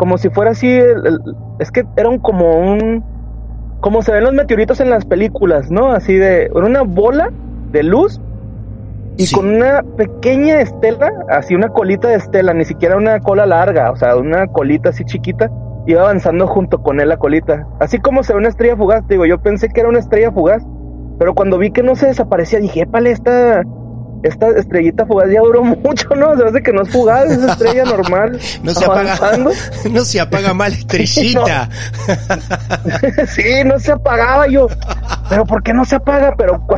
como 0.00 0.16
si 0.16 0.30
fuera 0.30 0.52
así, 0.52 0.66
el, 0.66 1.06
el, 1.06 1.18
es 1.58 1.70
que 1.70 1.84
era 1.98 2.08
un 2.08 2.20
como 2.20 2.58
un, 2.58 3.04
como 3.82 4.00
se 4.00 4.12
ven 4.12 4.24
los 4.24 4.32
meteoritos 4.32 4.80
en 4.80 4.88
las 4.88 5.04
películas, 5.04 5.70
¿no? 5.70 5.92
Así 5.92 6.14
de, 6.14 6.44
era 6.44 6.64
una 6.64 6.80
bola 6.80 7.30
de 7.70 7.82
luz 7.82 8.18
y 9.18 9.26
Sí. 9.26 9.36
con 9.36 9.46
una 9.56 9.82
pequeña 9.98 10.58
estela, 10.62 11.12
así 11.28 11.54
una 11.54 11.68
colita 11.68 12.08
de 12.08 12.14
estela, 12.14 12.54
ni 12.54 12.64
siquiera 12.64 12.96
una 12.96 13.20
cola 13.20 13.44
larga, 13.44 13.90
o 13.90 13.96
sea, 13.96 14.16
una 14.16 14.46
colita 14.46 14.88
así 14.88 15.04
chiquita, 15.04 15.50
iba 15.86 16.00
avanzando 16.00 16.46
junto 16.46 16.82
con 16.82 16.98
él 16.98 17.10
la 17.10 17.18
colita. 17.18 17.66
Así 17.78 17.98
como 17.98 18.22
se 18.22 18.32
ve 18.32 18.38
una 18.38 18.48
estrella 18.48 18.78
fugaz, 18.78 19.06
digo, 19.06 19.26
yo 19.26 19.38
pensé 19.42 19.68
que 19.68 19.80
era 19.80 19.90
una 19.90 19.98
estrella 19.98 20.32
fugaz, 20.32 20.64
pero 21.18 21.34
cuando 21.34 21.58
vi 21.58 21.72
que 21.72 21.82
no 21.82 21.94
se 21.94 22.06
desaparecía, 22.06 22.58
dije, 22.58 22.84
épale, 22.84 23.10
esta, 23.10 23.64
esta 24.22 24.48
estrellita 24.48 25.06
fugaz 25.06 25.30
ya 25.30 25.40
duró 25.40 25.62
mucho, 25.64 26.08
¿no? 26.16 26.36
Se 26.36 26.44
hace 26.44 26.62
que 26.62 26.72
no 26.72 26.82
es 26.82 26.90
fugaz, 26.90 27.30
es 27.30 27.42
estrella 27.42 27.84
normal. 27.84 28.38
No 28.62 28.72
se 28.72 28.84
apaga, 28.84 29.14
no 29.90 30.00
se 30.04 30.20
apaga 30.20 30.54
mal 30.54 30.72
estrellita. 30.72 31.68
sí, 33.26 33.42
no 33.64 33.78
se 33.78 33.92
apagaba 33.92 34.46
yo. 34.48 34.66
Pero 35.28 35.44
¿por 35.44 35.62
qué 35.62 35.72
no 35.72 35.84
se 35.84 35.96
apaga? 35.96 36.34
Pero 36.36 36.60
cu- 36.66 36.76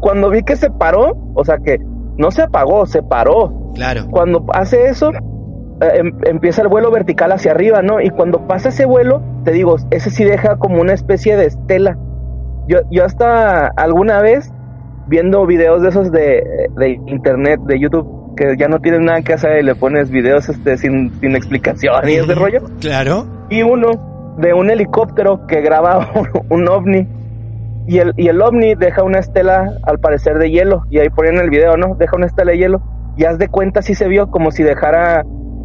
cuando 0.00 0.30
vi 0.30 0.42
que 0.42 0.56
se 0.56 0.70
paró, 0.70 1.16
o 1.34 1.44
sea 1.44 1.58
que 1.64 1.78
no 2.16 2.30
se 2.30 2.42
apagó, 2.42 2.86
se 2.86 3.02
paró. 3.02 3.72
Claro. 3.74 4.06
Cuando 4.10 4.44
hace 4.52 4.86
eso, 4.88 5.10
eh, 5.12 5.92
em- 5.98 6.18
empieza 6.26 6.62
el 6.62 6.68
vuelo 6.68 6.90
vertical 6.90 7.32
hacia 7.32 7.52
arriba, 7.52 7.82
¿no? 7.82 8.00
Y 8.00 8.10
cuando 8.10 8.46
pasa 8.46 8.70
ese 8.70 8.84
vuelo, 8.84 9.22
te 9.44 9.52
digo, 9.52 9.76
ese 9.90 10.10
sí 10.10 10.24
deja 10.24 10.56
como 10.56 10.80
una 10.80 10.92
especie 10.94 11.36
de 11.36 11.46
estela. 11.46 11.96
Yo, 12.68 12.78
yo 12.90 13.04
hasta 13.04 13.66
alguna 13.68 14.20
vez, 14.20 14.50
viendo 15.10 15.44
videos 15.44 15.82
de 15.82 15.88
esos 15.90 16.10
de, 16.12 16.42
de 16.78 16.90
internet, 17.06 17.60
de 17.66 17.78
YouTube, 17.78 18.34
que 18.36 18.56
ya 18.56 18.68
no 18.68 18.78
tienen 18.78 19.04
nada 19.04 19.20
que 19.22 19.34
hacer 19.34 19.58
y 19.60 19.62
le 19.64 19.74
pones 19.74 20.08
videos 20.10 20.48
este, 20.48 20.78
sin, 20.78 21.10
sin 21.20 21.34
explicación 21.36 22.08
y 22.08 22.12
ese 22.14 22.34
rollo, 22.34 22.60
Claro. 22.80 23.26
y 23.50 23.62
uno 23.62 24.34
de 24.38 24.54
un 24.54 24.70
helicóptero 24.70 25.46
que 25.46 25.60
graba 25.60 26.10
un, 26.14 26.28
un 26.48 26.68
ovni 26.68 27.06
y 27.86 27.98
el, 27.98 28.12
y 28.16 28.28
el 28.28 28.40
ovni 28.40 28.74
deja 28.76 29.02
una 29.02 29.18
estela 29.18 29.72
al 29.82 29.98
parecer 29.98 30.38
de 30.38 30.50
hielo 30.50 30.84
y 30.90 31.00
ahí 31.00 31.08
ponen 31.10 31.36
el 31.38 31.50
video, 31.50 31.76
¿no? 31.76 31.96
Deja 31.96 32.16
una 32.16 32.26
estela 32.26 32.52
de 32.52 32.58
hielo 32.58 32.80
y 33.16 33.24
haz 33.24 33.36
de 33.38 33.48
cuenta 33.48 33.82
si 33.82 33.94
se 33.94 34.06
vio 34.06 34.30
como 34.30 34.52
si 34.52 34.62
dejara 34.62 35.24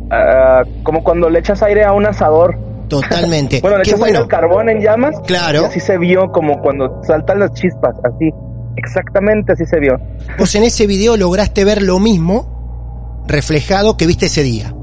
ah, 0.09 0.63
como 0.83 1.03
cuando 1.03 1.29
le 1.29 1.39
echas 1.39 1.61
aire 1.61 1.83
a 1.85 1.93
un 1.93 2.05
asador. 2.07 2.57
Totalmente. 2.89 3.59
Bueno, 3.61 3.77
le 3.77 3.83
echas 3.83 4.01
aire 4.01 4.17
al 4.17 4.27
carbón 4.27 4.69
en 4.69 4.79
llamas 4.81 5.19
Claro. 5.27 5.61
y 5.61 5.65
así 5.65 5.79
se 5.79 5.97
vio 5.99 6.31
como 6.31 6.59
cuando 6.61 7.01
saltan 7.03 7.39
las 7.39 7.53
chispas, 7.53 7.95
así. 8.03 8.31
Exactamente 8.75 9.53
así 9.53 9.65
se 9.65 9.79
vio. 9.79 9.97
Vos 10.37 10.53
en 10.55 10.63
ese 10.63 10.87
video 10.87 11.17
lograste 11.17 11.63
ver 11.65 11.81
lo 11.81 11.99
mismo 11.99 13.23
reflejado 13.27 13.97
que 13.97 14.05
viste 14.07 14.27
ese 14.27 14.43
día. 14.43 14.73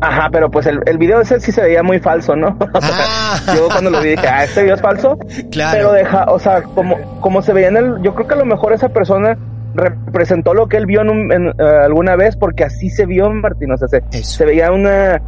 Ajá, 0.00 0.28
pero 0.32 0.50
pues 0.50 0.66
el, 0.66 0.80
el 0.86 0.98
video 0.98 1.20
ese 1.20 1.38
sí 1.38 1.52
se 1.52 1.60
veía 1.62 1.82
muy 1.82 2.00
falso, 2.00 2.34
¿no? 2.34 2.56
O 2.74 2.80
sea, 2.80 2.90
Ah. 2.92 3.40
yo 3.56 3.66
cuando 3.68 3.90
lo 3.90 4.00
vi 4.00 4.10
dije, 4.10 4.26
ah, 4.26 4.44
este 4.44 4.62
video 4.62 4.74
es 4.74 4.80
falso. 4.82 5.16
Claro. 5.50 5.76
Pero 5.78 5.92
deja, 5.92 6.24
o 6.24 6.38
sea, 6.38 6.62
como, 6.62 6.96
como 7.20 7.40
se 7.42 7.52
veía 7.52 7.68
en 7.68 7.76
el, 7.76 8.02
yo 8.02 8.14
creo 8.14 8.26
que 8.26 8.34
a 8.34 8.38
lo 8.38 8.44
mejor 8.44 8.72
esa 8.72 8.88
persona 8.88 9.36
representó 9.74 10.54
lo 10.54 10.66
que 10.68 10.76
él 10.76 10.86
vio 10.86 11.00
en, 11.02 11.10
un- 11.10 11.32
en, 11.32 11.46
eh, 11.48 11.52
alguna 11.84 12.14
vez 12.16 12.36
porque 12.36 12.64
así 12.64 12.90
se 12.90 13.06
vio 13.06 13.30
Martín, 13.30 13.70
o 13.72 13.76
sea, 13.78 13.88
se, 13.88 14.02
se 14.24 14.44
veía 14.44 14.70
una, 14.72 15.22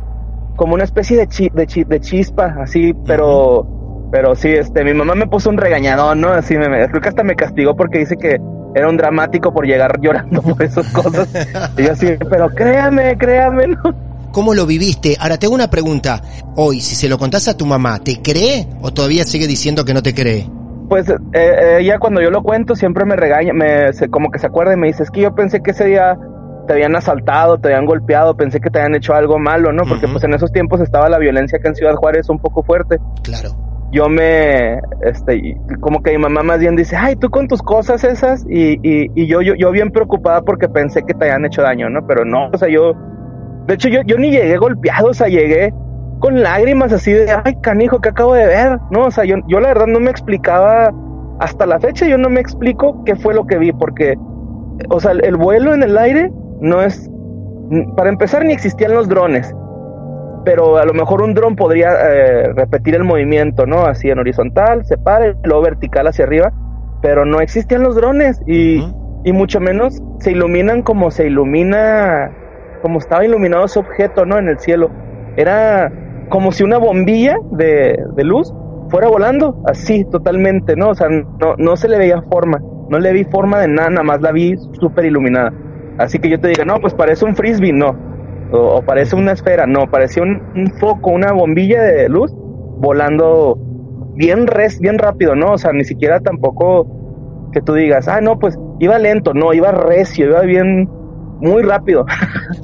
como 0.56 0.74
una 0.74 0.84
especie 0.84 1.16
de, 1.16 1.28
chi- 1.28 1.50
de, 1.54 1.66
chi- 1.66 1.84
de 1.84 2.00
chispa, 2.00 2.56
así, 2.60 2.92
pero, 3.06 3.66
pero 4.14 4.36
sí, 4.36 4.48
este, 4.48 4.84
mi 4.84 4.94
mamá 4.94 5.16
me 5.16 5.26
puso 5.26 5.50
un 5.50 5.56
regañadón, 5.56 6.20
¿no? 6.20 6.28
Así, 6.28 6.56
me, 6.56 6.68
me- 6.68 6.86
creo 6.88 7.00
que 7.00 7.08
hasta 7.08 7.24
me 7.24 7.34
castigó 7.34 7.74
porque 7.74 7.98
dice 7.98 8.14
que 8.16 8.36
era 8.76 8.88
un 8.88 8.96
dramático 8.96 9.52
por 9.52 9.66
llegar 9.66 9.98
llorando 10.00 10.40
por 10.40 10.62
esas 10.62 10.86
cosas. 10.92 11.28
y 11.76 11.82
yo 11.82 11.92
así, 11.92 12.06
pero 12.30 12.48
créame, 12.50 13.18
créame, 13.18 13.66
¿no? 13.66 13.82
¿Cómo 14.30 14.54
lo 14.54 14.66
viviste? 14.66 15.16
Ahora 15.18 15.36
te 15.36 15.46
hago 15.46 15.54
una 15.56 15.68
pregunta. 15.68 16.22
Hoy, 16.54 16.80
si 16.80 16.94
se 16.94 17.08
lo 17.08 17.18
contás 17.18 17.48
a 17.48 17.56
tu 17.56 17.66
mamá, 17.66 17.98
¿te 17.98 18.22
cree 18.22 18.68
o 18.82 18.92
todavía 18.92 19.24
sigue 19.24 19.48
diciendo 19.48 19.84
que 19.84 19.94
no 19.94 20.02
te 20.02 20.14
cree? 20.14 20.46
Pues 20.88 21.08
eh, 21.08 21.16
eh, 21.32 21.76
ella 21.80 21.98
cuando 21.98 22.20
yo 22.22 22.30
lo 22.30 22.42
cuento 22.44 22.76
siempre 22.76 23.04
me 23.04 23.16
regaña, 23.16 23.52
me, 23.52 23.92
se- 23.94 24.08
como 24.10 24.30
que 24.30 24.38
se 24.38 24.46
acuerda 24.46 24.74
y 24.74 24.76
me 24.76 24.86
dice, 24.86 25.02
es 25.02 25.10
que 25.10 25.22
yo 25.22 25.34
pensé 25.34 25.60
que 25.60 25.72
ese 25.72 25.86
día 25.86 26.16
te 26.68 26.72
habían 26.72 26.94
asaltado, 26.94 27.58
te 27.58 27.66
habían 27.68 27.84
golpeado, 27.84 28.36
pensé 28.36 28.60
que 28.60 28.70
te 28.70 28.78
habían 28.78 28.94
hecho 28.94 29.12
algo 29.12 29.40
malo, 29.40 29.72
¿no? 29.72 29.82
Porque 29.88 30.06
pues 30.06 30.22
en 30.22 30.34
esos 30.34 30.52
tiempos 30.52 30.80
estaba 30.80 31.08
la 31.08 31.18
violencia 31.18 31.58
acá 31.58 31.68
en 31.70 31.74
Ciudad 31.74 31.94
Juárez 31.96 32.28
un 32.28 32.38
poco 32.38 32.62
fuerte. 32.62 32.98
Claro. 33.22 33.50
Yo 33.94 34.08
me, 34.08 34.80
este, 35.02 35.56
como 35.78 36.02
que 36.02 36.10
mi 36.10 36.18
mamá 36.18 36.42
más 36.42 36.58
bien 36.58 36.74
dice, 36.74 36.96
ay, 36.96 37.14
tú 37.14 37.30
con 37.30 37.46
tus 37.46 37.62
cosas 37.62 38.02
esas, 38.02 38.44
y, 38.48 38.72
y, 38.82 39.08
y 39.14 39.26
yo, 39.28 39.40
yo, 39.40 39.54
yo 39.54 39.70
bien 39.70 39.92
preocupada 39.92 40.42
porque 40.42 40.68
pensé 40.68 41.04
que 41.04 41.14
te 41.14 41.26
habían 41.26 41.44
hecho 41.44 41.62
daño, 41.62 41.88
¿no? 41.88 42.04
Pero 42.04 42.24
no, 42.24 42.48
o 42.52 42.58
sea, 42.58 42.68
yo, 42.68 42.92
de 43.68 43.74
hecho 43.74 43.88
yo, 43.88 44.00
yo 44.04 44.18
ni 44.18 44.32
llegué 44.32 44.56
golpeado, 44.56 45.10
o 45.10 45.14
sea, 45.14 45.28
llegué 45.28 45.72
con 46.18 46.42
lágrimas 46.42 46.92
así 46.92 47.12
de, 47.12 47.30
ay, 47.44 47.54
canijo, 47.62 48.00
que 48.00 48.08
acabo 48.08 48.34
de 48.34 48.46
ver, 48.46 48.80
¿no? 48.90 49.04
O 49.04 49.10
sea, 49.12 49.24
yo, 49.24 49.36
yo 49.46 49.60
la 49.60 49.68
verdad 49.68 49.86
no 49.86 50.00
me 50.00 50.10
explicaba, 50.10 50.92
hasta 51.38 51.64
la 51.64 51.78
fecha 51.78 52.08
yo 52.08 52.18
no 52.18 52.28
me 52.28 52.40
explico 52.40 53.04
qué 53.04 53.14
fue 53.14 53.32
lo 53.32 53.46
que 53.46 53.58
vi, 53.58 53.72
porque, 53.72 54.16
o 54.88 54.98
sea, 54.98 55.12
el 55.12 55.36
vuelo 55.36 55.72
en 55.72 55.84
el 55.84 55.96
aire 55.96 56.32
no 56.60 56.82
es, 56.82 57.08
para 57.96 58.10
empezar 58.10 58.44
ni 58.44 58.54
existían 58.54 58.92
los 58.92 59.08
drones, 59.08 59.54
pero 60.44 60.76
a 60.76 60.84
lo 60.84 60.92
mejor 60.92 61.22
un 61.22 61.34
dron 61.34 61.56
podría 61.56 61.90
eh, 61.90 62.52
repetir 62.54 62.94
el 62.94 63.04
movimiento, 63.04 63.66
¿no? 63.66 63.86
Así 63.86 64.10
en 64.10 64.18
horizontal, 64.18 64.84
se 64.84 64.96
para, 64.96 65.28
y 65.28 65.34
luego 65.44 65.62
vertical 65.62 66.06
hacia 66.06 66.24
arriba, 66.24 66.52
pero 67.02 67.24
no 67.24 67.40
existían 67.40 67.82
los 67.82 67.96
drones 67.96 68.40
y, 68.46 68.84
y 69.24 69.32
mucho 69.32 69.60
menos 69.60 70.00
se 70.20 70.32
iluminan 70.32 70.82
como 70.82 71.10
se 71.10 71.26
ilumina, 71.26 72.30
como 72.82 72.98
estaba 72.98 73.24
iluminado 73.24 73.64
ese 73.64 73.78
objeto, 73.78 74.26
¿no? 74.26 74.38
En 74.38 74.48
el 74.48 74.58
cielo. 74.58 74.90
Era 75.36 75.90
como 76.28 76.52
si 76.52 76.62
una 76.62 76.78
bombilla 76.78 77.36
de, 77.52 77.98
de 78.14 78.24
luz 78.24 78.52
fuera 78.90 79.08
volando, 79.08 79.62
así 79.66 80.04
totalmente, 80.04 80.76
¿no? 80.76 80.90
O 80.90 80.94
sea, 80.94 81.08
no, 81.08 81.56
no 81.56 81.76
se 81.76 81.88
le 81.88 81.98
veía 81.98 82.22
forma, 82.30 82.60
no 82.88 82.98
le 82.98 83.12
vi 83.12 83.24
forma 83.24 83.60
de 83.60 83.68
nada, 83.68 83.90
nada 83.90 84.02
más 84.02 84.20
la 84.20 84.30
vi 84.30 84.56
súper 84.78 85.06
iluminada. 85.06 85.52
Así 85.98 86.18
que 86.18 86.28
yo 86.28 86.38
te 86.40 86.48
diga, 86.48 86.64
no, 86.64 86.80
pues 86.80 86.94
parece 86.94 87.24
un 87.24 87.34
frisbee, 87.34 87.72
no. 87.72 88.13
O, 88.54 88.82
parece 88.82 89.16
una 89.16 89.32
esfera, 89.32 89.66
no, 89.66 89.90
parecía 89.90 90.22
un, 90.22 90.40
un 90.54 90.72
foco, 90.78 91.10
una 91.10 91.32
bombilla 91.32 91.82
de 91.82 92.08
luz 92.08 92.30
volando 92.32 93.58
bien 94.14 94.46
res, 94.46 94.78
bien 94.78 94.98
rápido, 94.98 95.34
¿no? 95.34 95.52
O 95.52 95.58
sea, 95.58 95.72
ni 95.72 95.84
siquiera 95.84 96.20
tampoco 96.20 96.86
que 97.52 97.60
tú 97.60 97.74
digas, 97.74 98.08
ah, 98.08 98.20
no, 98.20 98.38
pues 98.38 98.56
iba 98.80 98.98
lento, 98.98 99.32
no, 99.34 99.52
iba 99.52 99.70
recio, 99.70 100.26
iba 100.26 100.42
bien, 100.42 100.88
muy 101.40 101.62
rápido. 101.62 102.06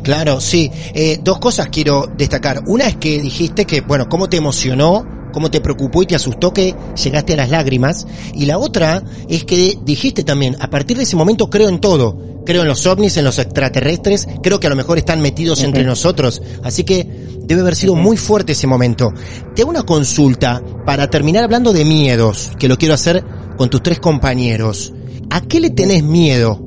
Claro, 0.02 0.40
sí. 0.40 0.70
Eh, 0.94 1.18
dos 1.22 1.38
cosas 1.38 1.68
quiero 1.68 2.06
destacar. 2.16 2.60
Una 2.66 2.86
es 2.86 2.96
que 2.96 3.20
dijiste 3.20 3.66
que, 3.66 3.82
bueno, 3.82 4.06
cómo 4.08 4.28
te 4.30 4.38
emocionó, 4.38 5.04
cómo 5.32 5.50
te 5.50 5.60
preocupó 5.60 6.02
y 6.02 6.06
te 6.06 6.14
asustó 6.14 6.52
que 6.52 6.74
llegaste 7.02 7.34
a 7.34 7.36
las 7.36 7.50
lágrimas. 7.50 8.06
Y 8.34 8.46
la 8.46 8.58
otra 8.58 9.02
es 9.28 9.44
que 9.44 9.78
dijiste 9.84 10.24
también, 10.24 10.56
a 10.60 10.70
partir 10.70 10.96
de 10.96 11.04
ese 11.04 11.16
momento 11.16 11.50
creo 11.50 11.68
en 11.68 11.80
todo. 11.80 12.30
Creo 12.44 12.62
en 12.62 12.68
los 12.68 12.86
ovnis, 12.86 13.16
en 13.16 13.24
los 13.24 13.38
extraterrestres, 13.38 14.26
creo 14.42 14.58
que 14.58 14.66
a 14.66 14.70
lo 14.70 14.76
mejor 14.76 14.98
están 14.98 15.20
metidos 15.20 15.62
entre 15.62 15.84
nosotros. 15.84 16.42
Así 16.64 16.84
que 16.84 17.06
debe 17.42 17.60
haber 17.60 17.76
sido 17.76 17.94
muy 17.94 18.16
fuerte 18.16 18.52
ese 18.52 18.66
momento. 18.66 19.12
Te 19.54 19.62
hago 19.62 19.70
una 19.70 19.82
consulta 19.82 20.62
para 20.86 21.08
terminar 21.10 21.44
hablando 21.44 21.72
de 21.72 21.84
miedos, 21.84 22.52
que 22.58 22.68
lo 22.68 22.76
quiero 22.76 22.94
hacer 22.94 23.22
con 23.56 23.68
tus 23.68 23.82
tres 23.82 24.00
compañeros. 24.00 24.92
¿A 25.30 25.42
qué 25.42 25.60
le 25.60 25.70
tenés 25.70 26.02
miedo? 26.02 26.60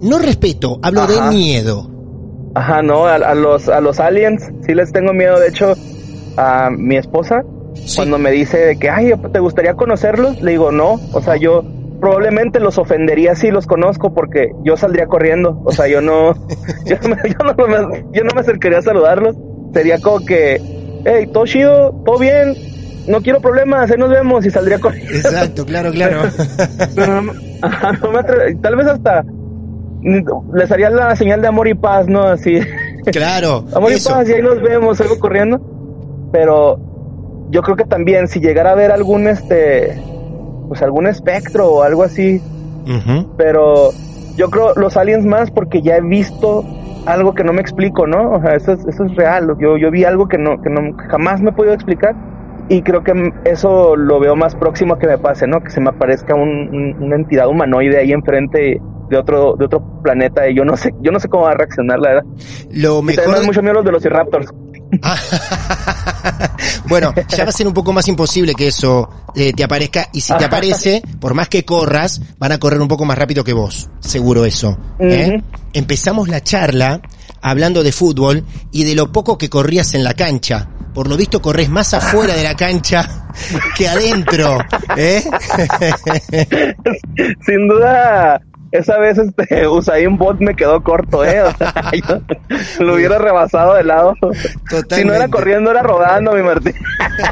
No 0.00 0.18
respeto, 0.18 0.78
hablo 0.82 1.02
Ajá. 1.02 1.28
de 1.30 1.36
miedo. 1.36 1.90
Ajá, 2.54 2.80
no, 2.82 3.04
a, 3.06 3.16
a 3.16 3.34
los, 3.34 3.68
a 3.68 3.80
los 3.80 3.98
aliens 4.00 4.42
sí 4.66 4.74
les 4.74 4.92
tengo 4.92 5.12
miedo. 5.12 5.38
De 5.38 5.48
hecho, 5.48 5.74
a 6.36 6.70
mi 6.70 6.96
esposa, 6.96 7.42
Sí. 7.84 7.96
cuando 7.96 8.18
me 8.18 8.30
dice 8.30 8.58
de 8.58 8.78
que, 8.78 8.88
ay, 8.90 9.12
¿te 9.32 9.38
gustaría 9.40 9.74
conocerlos? 9.74 10.40
Le 10.42 10.52
digo, 10.52 10.72
no. 10.72 10.94
O 11.12 11.20
sea, 11.20 11.36
yo 11.36 11.64
probablemente 12.00 12.60
los 12.60 12.78
ofendería 12.78 13.34
si 13.34 13.50
los 13.50 13.66
conozco 13.66 14.12
porque 14.12 14.50
yo 14.64 14.76
saldría 14.76 15.06
corriendo. 15.06 15.60
O 15.64 15.72
sea, 15.72 15.86
yo 15.88 16.00
no, 16.00 16.34
yo 16.84 16.96
me, 17.08 17.16
yo 17.30 17.38
no 17.44 17.66
me- 17.88 18.04
yo 18.12 18.24
no 18.24 18.30
me 18.34 18.40
acercaría 18.40 18.78
a 18.78 18.82
saludarlos. 18.82 19.36
Sería 19.72 19.98
como 20.00 20.24
que, 20.24 20.60
hey, 21.04 21.28
todo 21.32 21.44
chido, 21.46 21.92
todo 22.04 22.18
bien, 22.18 22.54
no 23.08 23.20
quiero 23.22 23.40
problemas, 23.40 23.90
ahí 23.90 23.98
nos 23.98 24.10
vemos 24.10 24.44
y 24.46 24.50
saldría 24.50 24.78
corriendo. 24.80 25.12
Exacto, 25.12 25.64
claro, 25.64 25.90
claro. 25.92 26.22
Pero 26.94 27.22
no, 27.22 27.32
ajá, 27.62 27.92
no 27.92 28.10
me 28.12 28.18
atre- 28.18 28.60
tal 28.60 28.76
vez 28.76 28.86
hasta 28.86 29.24
les 30.54 30.70
haría 30.70 30.90
la 30.90 31.14
señal 31.16 31.40
de 31.42 31.48
amor 31.48 31.68
y 31.68 31.74
paz, 31.74 32.06
¿no? 32.08 32.22
Así. 32.22 32.58
claro. 33.12 33.64
Amor 33.74 33.92
y 33.92 34.00
paz, 34.00 34.28
y 34.28 34.32
ahí 34.34 34.42
nos 34.42 34.60
vemos, 34.62 34.98
salgo 34.98 35.18
corriendo. 35.18 35.60
Pero 36.32 36.78
yo 37.50 37.62
creo 37.62 37.76
que 37.76 37.84
también 37.84 38.28
si 38.28 38.40
llegara 38.40 38.72
a 38.72 38.74
ver 38.74 38.90
algún 38.90 39.26
este 39.28 40.00
pues 40.68 40.82
algún 40.82 41.06
espectro 41.06 41.68
o 41.68 41.82
algo 41.82 42.02
así 42.02 42.40
pero 43.36 43.90
yo 44.36 44.48
creo 44.50 44.74
los 44.76 44.96
aliens 44.96 45.24
más 45.24 45.50
porque 45.50 45.82
ya 45.82 45.96
he 45.96 46.00
visto 46.00 46.64
algo 47.06 47.34
que 47.34 47.44
no 47.44 47.52
me 47.52 47.60
explico 47.60 48.06
no 48.06 48.32
o 48.32 48.40
sea 48.40 48.54
eso 48.54 48.72
es, 48.72 48.86
eso 48.86 49.04
es 49.04 49.14
real. 49.16 49.48
Yo 49.58 49.76
yo 49.76 49.90
vi 49.90 50.04
algo 50.04 50.28
que 50.28 50.38
no 50.38 50.60
que 50.62 50.70
no 50.70 50.96
jamás 51.08 51.40
me 51.40 51.50
he 51.50 51.52
podido 51.52 51.74
explicar 51.74 52.14
y 52.68 52.82
creo 52.82 53.02
que 53.02 53.12
eso 53.44 53.96
lo 53.96 54.18
veo 54.18 54.34
más 54.34 54.54
próximo 54.54 54.94
a 54.94 54.98
que 54.98 55.06
me 55.06 55.18
pase 55.18 55.46
no 55.46 55.60
que 55.60 55.70
se 55.70 55.80
me 55.80 55.90
aparezca 55.90 56.34
un, 56.34 56.96
una 57.00 57.16
entidad 57.16 57.48
humanoide 57.48 57.98
ahí 57.98 58.12
enfrente 58.12 58.80
de 59.08 59.16
otro 59.16 59.54
de 59.56 59.66
otro 59.66 59.82
planeta 60.02 60.48
y 60.48 60.54
yo 60.54 60.64
no 60.64 60.76
sé 60.76 60.92
yo 61.00 61.12
no 61.12 61.20
sé 61.20 61.28
cómo 61.28 61.44
va 61.44 61.52
a 61.52 61.54
reaccionar 61.54 61.98
la 62.00 62.08
verdad. 62.08 62.24
Lo 62.70 63.02
mejor 63.02 63.44
mucho 63.46 63.62
miedo 63.62 63.74
los 63.74 63.84
velociraptors 63.84 64.52
bueno, 66.88 67.14
ya 67.28 67.44
va 67.44 67.50
a 67.50 67.52
ser 67.52 67.66
un 67.66 67.74
poco 67.74 67.92
más 67.92 68.08
imposible 68.08 68.54
que 68.54 68.68
eso 68.68 69.08
eh, 69.34 69.52
te 69.52 69.64
aparezca 69.64 70.08
y 70.12 70.20
si 70.20 70.36
te 70.36 70.44
aparece, 70.46 71.02
por 71.20 71.34
más 71.34 71.48
que 71.48 71.64
corras, 71.64 72.20
van 72.38 72.52
a 72.52 72.58
correr 72.58 72.80
un 72.80 72.88
poco 72.88 73.04
más 73.04 73.18
rápido 73.18 73.44
que 73.44 73.52
vos, 73.52 73.88
seguro 74.00 74.44
eso. 74.44 74.78
¿eh? 74.98 75.42
Empezamos 75.72 76.28
la 76.28 76.42
charla 76.42 77.00
hablando 77.42 77.82
de 77.82 77.92
fútbol 77.92 78.44
y 78.72 78.84
de 78.84 78.94
lo 78.94 79.12
poco 79.12 79.38
que 79.38 79.50
corrías 79.50 79.94
en 79.94 80.04
la 80.04 80.14
cancha. 80.14 80.68
Por 80.94 81.08
lo 81.08 81.16
visto 81.16 81.42
corres 81.42 81.68
más 81.68 81.92
afuera 81.92 82.34
de 82.34 82.42
la 82.42 82.54
cancha 82.54 83.28
que 83.76 83.86
adentro. 83.86 84.58
¿eh? 84.96 85.22
Sin 87.46 87.68
duda, 87.68 88.40
esa 88.78 88.98
vez 88.98 89.18
este 89.18 89.66
Usain 89.68 90.16
Bot 90.16 90.38
me 90.40 90.54
quedó 90.54 90.82
corto, 90.82 91.24
eh. 91.24 91.42
lo 92.80 92.94
hubiera 92.94 93.18
rebasado 93.18 93.74
de 93.74 93.84
lado. 93.84 94.14
Si 94.90 95.04
no 95.04 95.14
era 95.14 95.28
corriendo, 95.28 95.70
era 95.70 95.82
rodando, 95.82 96.32
mi 96.32 96.42
Martín. 96.42 96.74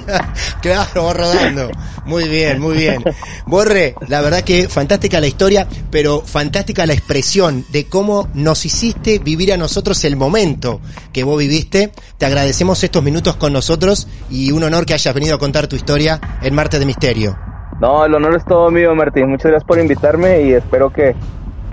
claro, 0.62 1.12
rodando. 1.12 1.70
Muy 2.04 2.28
bien, 2.28 2.60
muy 2.60 2.76
bien. 2.76 3.02
Borre, 3.46 3.94
la 4.08 4.20
verdad 4.20 4.42
que 4.42 4.68
fantástica 4.68 5.20
la 5.20 5.26
historia, 5.26 5.66
pero 5.90 6.20
fantástica 6.20 6.86
la 6.86 6.92
expresión 6.92 7.64
de 7.70 7.86
cómo 7.86 8.28
nos 8.34 8.66
hiciste 8.66 9.18
vivir 9.18 9.52
a 9.52 9.56
nosotros 9.56 10.04
el 10.04 10.16
momento 10.16 10.80
que 11.12 11.24
vos 11.24 11.38
viviste. 11.38 11.92
Te 12.18 12.26
agradecemos 12.26 12.82
estos 12.84 13.02
minutos 13.02 13.36
con 13.36 13.52
nosotros 13.52 14.06
y 14.30 14.52
un 14.52 14.62
honor 14.64 14.84
que 14.84 14.94
hayas 14.94 15.14
venido 15.14 15.36
a 15.36 15.38
contar 15.38 15.66
tu 15.66 15.76
historia 15.76 16.20
en 16.42 16.54
Marte 16.54 16.78
de 16.78 16.86
Misterio. 16.86 17.43
No, 17.80 18.04
el 18.04 18.14
honor 18.14 18.36
es 18.36 18.44
todo 18.44 18.70
mío, 18.70 18.94
Martín. 18.94 19.28
Muchas 19.28 19.50
gracias 19.50 19.64
por 19.64 19.78
invitarme 19.78 20.42
y 20.42 20.52
espero 20.52 20.92
que 20.92 21.14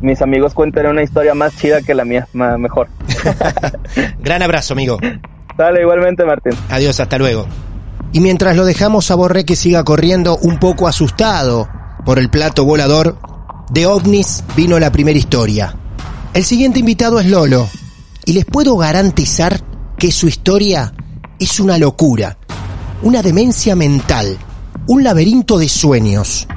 mis 0.02 0.22
amigos 0.22 0.54
cuenten 0.54 0.88
una 0.88 1.04
historia 1.04 1.34
más 1.34 1.56
chida 1.56 1.82
que 1.82 1.94
la 1.94 2.06
mía, 2.06 2.28
mejor. 2.34 2.88
Gran 4.20 4.42
abrazo, 4.42 4.74
amigo. 4.74 4.98
Dale, 5.58 5.82
igualmente, 5.82 6.26
Martín. 6.26 6.54
Adiós, 6.70 7.00
hasta 7.00 7.18
luego. 7.18 7.46
Y 8.12 8.20
mientras 8.20 8.56
lo 8.56 8.66
dejamos 8.66 9.12
a 9.12 9.16
Borré 9.16 9.46
que 9.46 9.56
siga 9.56 9.84
corriendo 9.84 10.38
un 10.38 10.58
poco 10.60 10.88
asustado 10.88 11.70
por 12.04 12.18
el 12.18 12.30
plato 12.30 12.66
volador, 12.66 13.18
de 13.70 13.86
ovnis 13.86 14.44
vino 14.56 14.80
la 14.80 14.92
primera 14.92 15.18
historia. 15.18 15.76
El 16.34 16.44
siguiente 16.44 16.80
invitado 16.80 17.20
es 17.20 17.28
Lolo, 17.28 17.68
y 18.26 18.34
les 18.34 18.46
puedo 18.46 18.76
garantizar 18.78 19.60
que 19.98 20.12
su 20.12 20.28
historia 20.28 20.94
es 21.40 21.60
una 21.60 21.78
locura, 21.78 22.38
una 23.04 23.22
demencia 23.22 23.76
mental 23.76 24.38
un 24.88 25.04
laberinto 25.04 25.58
de 25.58 25.70
sueños. 25.70 26.48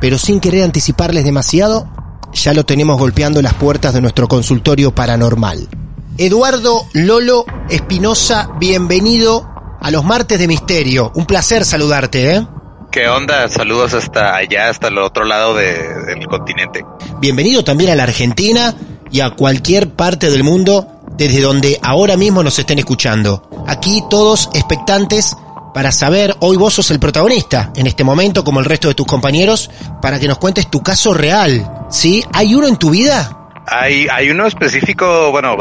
Pero 0.00 0.18
sin 0.18 0.40
querer 0.40 0.64
anticiparles 0.64 1.24
demasiado, 1.24 1.88
ya 2.32 2.54
lo 2.54 2.64
tenemos 2.64 2.98
golpeando 2.98 3.42
las 3.42 3.54
puertas 3.54 3.94
de 3.94 4.00
nuestro 4.00 4.28
consultorio 4.28 4.94
paranormal. 4.94 5.68
Eduardo 6.16 6.86
Lolo 6.92 7.44
Espinosa, 7.68 8.50
bienvenido 8.58 9.48
a 9.80 9.90
los 9.90 10.04
martes 10.04 10.38
de 10.38 10.48
misterio. 10.48 11.12
Un 11.14 11.26
placer 11.26 11.64
saludarte, 11.64 12.36
¿eh? 12.36 12.46
¿Qué 12.90 13.08
onda? 13.08 13.48
Saludos 13.48 13.94
hasta 13.94 14.34
allá, 14.34 14.68
hasta 14.68 14.88
el 14.88 14.98
otro 14.98 15.24
lado 15.24 15.54
del 15.54 16.26
continente. 16.26 16.84
Bienvenido 17.20 17.62
también 17.62 17.90
a 17.90 17.94
la 17.94 18.02
Argentina 18.02 18.74
y 19.10 19.20
a 19.20 19.30
cualquier 19.30 19.90
parte 19.90 20.30
del 20.30 20.42
mundo 20.42 21.00
desde 21.16 21.40
donde 21.40 21.78
ahora 21.82 22.16
mismo 22.16 22.42
nos 22.42 22.58
estén 22.58 22.78
escuchando. 22.78 23.48
Aquí 23.66 24.02
todos 24.10 24.50
expectantes 24.54 25.36
para 25.72 25.92
saber, 25.92 26.36
hoy 26.40 26.56
vos 26.56 26.74
sos 26.74 26.90
el 26.90 26.98
protagonista 26.98 27.72
en 27.76 27.86
este 27.86 28.04
momento, 28.04 28.44
como 28.44 28.60
el 28.60 28.66
resto 28.66 28.88
de 28.88 28.94
tus 28.94 29.06
compañeros, 29.06 29.70
para 30.00 30.18
que 30.18 30.28
nos 30.28 30.38
cuentes 30.38 30.70
tu 30.70 30.82
caso 30.82 31.14
real. 31.14 31.86
¿Sí? 31.88 32.24
¿Hay 32.32 32.54
uno 32.54 32.66
en 32.68 32.76
tu 32.76 32.90
vida? 32.90 33.36
Hay, 33.66 34.08
hay 34.10 34.30
uno 34.30 34.46
específico, 34.46 35.30
bueno, 35.30 35.56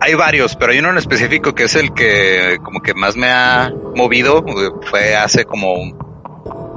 hay 0.00 0.14
varios, 0.14 0.56
pero 0.56 0.72
hay 0.72 0.78
uno 0.78 0.90
en 0.90 0.98
específico 0.98 1.54
que 1.54 1.64
es 1.64 1.74
el 1.76 1.94
que 1.94 2.58
como 2.62 2.80
que 2.80 2.94
más 2.94 3.16
me 3.16 3.30
ha 3.30 3.70
movido. 3.94 4.44
Fue 4.90 5.16
hace 5.16 5.44
como 5.44 5.72
un, 5.72 5.96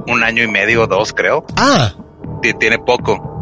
un 0.06 0.24
año 0.24 0.42
y 0.42 0.48
medio, 0.48 0.86
dos 0.86 1.12
creo. 1.12 1.44
Ah. 1.56 1.92
Tiene 2.58 2.78
poco 2.78 3.37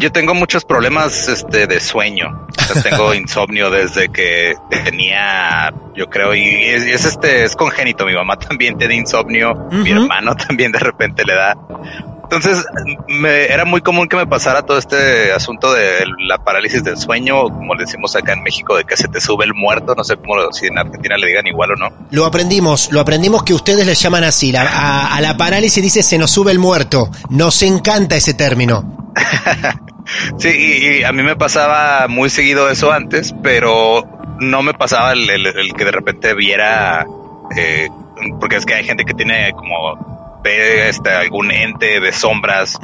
yo 0.00 0.12
tengo 0.12 0.34
muchos 0.34 0.64
problemas 0.64 1.28
este, 1.28 1.66
de 1.66 1.80
sueño. 1.80 2.46
tengo 2.82 3.14
insomnio 3.14 3.70
desde 3.70 4.08
que 4.08 4.54
tenía, 4.70 5.72
yo 5.94 6.08
creo, 6.08 6.34
y 6.34 6.42
es, 6.42 7.04
este, 7.04 7.44
es 7.44 7.56
congénito. 7.56 8.06
Mi 8.06 8.14
mamá 8.14 8.36
también 8.38 8.76
tiene 8.78 8.94
insomnio, 8.96 9.68
mi 9.70 9.90
hermano 9.90 10.34
también 10.34 10.72
de 10.72 10.78
repente 10.78 11.24
le 11.24 11.34
da. 11.34 11.56
Entonces, 12.30 12.66
me, 13.08 13.46
era 13.46 13.64
muy 13.64 13.80
común 13.80 14.06
que 14.06 14.16
me 14.16 14.26
pasara 14.26 14.62
todo 14.62 14.76
este 14.76 15.32
asunto 15.32 15.72
de 15.72 16.04
la 16.26 16.38
parálisis 16.38 16.84
del 16.84 16.98
sueño, 16.98 17.44
como 17.44 17.74
le 17.74 17.84
decimos 17.84 18.14
acá 18.16 18.34
en 18.34 18.42
México, 18.42 18.76
de 18.76 18.84
que 18.84 18.96
se 18.96 19.08
te 19.08 19.20
sube 19.20 19.46
el 19.46 19.54
muerto. 19.54 19.94
No 19.94 20.04
sé 20.04 20.16
cómo 20.16 20.52
si 20.52 20.66
en 20.66 20.78
Argentina 20.78 21.16
le 21.16 21.26
digan 21.26 21.46
igual 21.46 21.70
o 21.72 21.76
no. 21.76 21.88
Lo 22.10 22.26
aprendimos, 22.26 22.92
lo 22.92 23.00
aprendimos 23.00 23.42
que 23.44 23.54
ustedes 23.54 23.86
le 23.86 23.94
llaman 23.94 24.24
así. 24.24 24.54
a, 24.54 25.14
a 25.14 25.20
la 25.20 25.36
parálisis 25.36 25.82
dice 25.82 26.02
se 26.02 26.18
nos 26.18 26.30
sube 26.30 26.52
el 26.52 26.58
muerto. 26.58 27.10
Nos 27.30 27.62
encanta 27.62 28.16
ese 28.16 28.34
término. 28.34 29.12
sí, 30.38 30.48
y, 30.48 31.04
a 31.04 31.12
mí 31.12 31.22
me 31.22 31.36
pasaba 31.36 32.08
muy 32.08 32.30
seguido 32.30 32.70
eso 32.70 32.92
antes, 32.92 33.34
pero 33.42 34.04
no 34.40 34.62
me 34.62 34.74
pasaba 34.74 35.12
el, 35.12 35.74
que 35.76 35.84
de 35.84 35.90
repente 35.90 36.34
viera, 36.34 37.06
eh, 37.56 37.88
porque 38.40 38.56
es 38.56 38.66
que 38.66 38.74
hay 38.74 38.84
gente 38.84 39.04
que 39.04 39.14
tiene 39.14 39.52
como 39.52 40.17
ve 40.42 40.88
este, 40.88 41.10
algún 41.10 41.50
ente 41.50 42.00
de 42.00 42.12
sombras, 42.12 42.78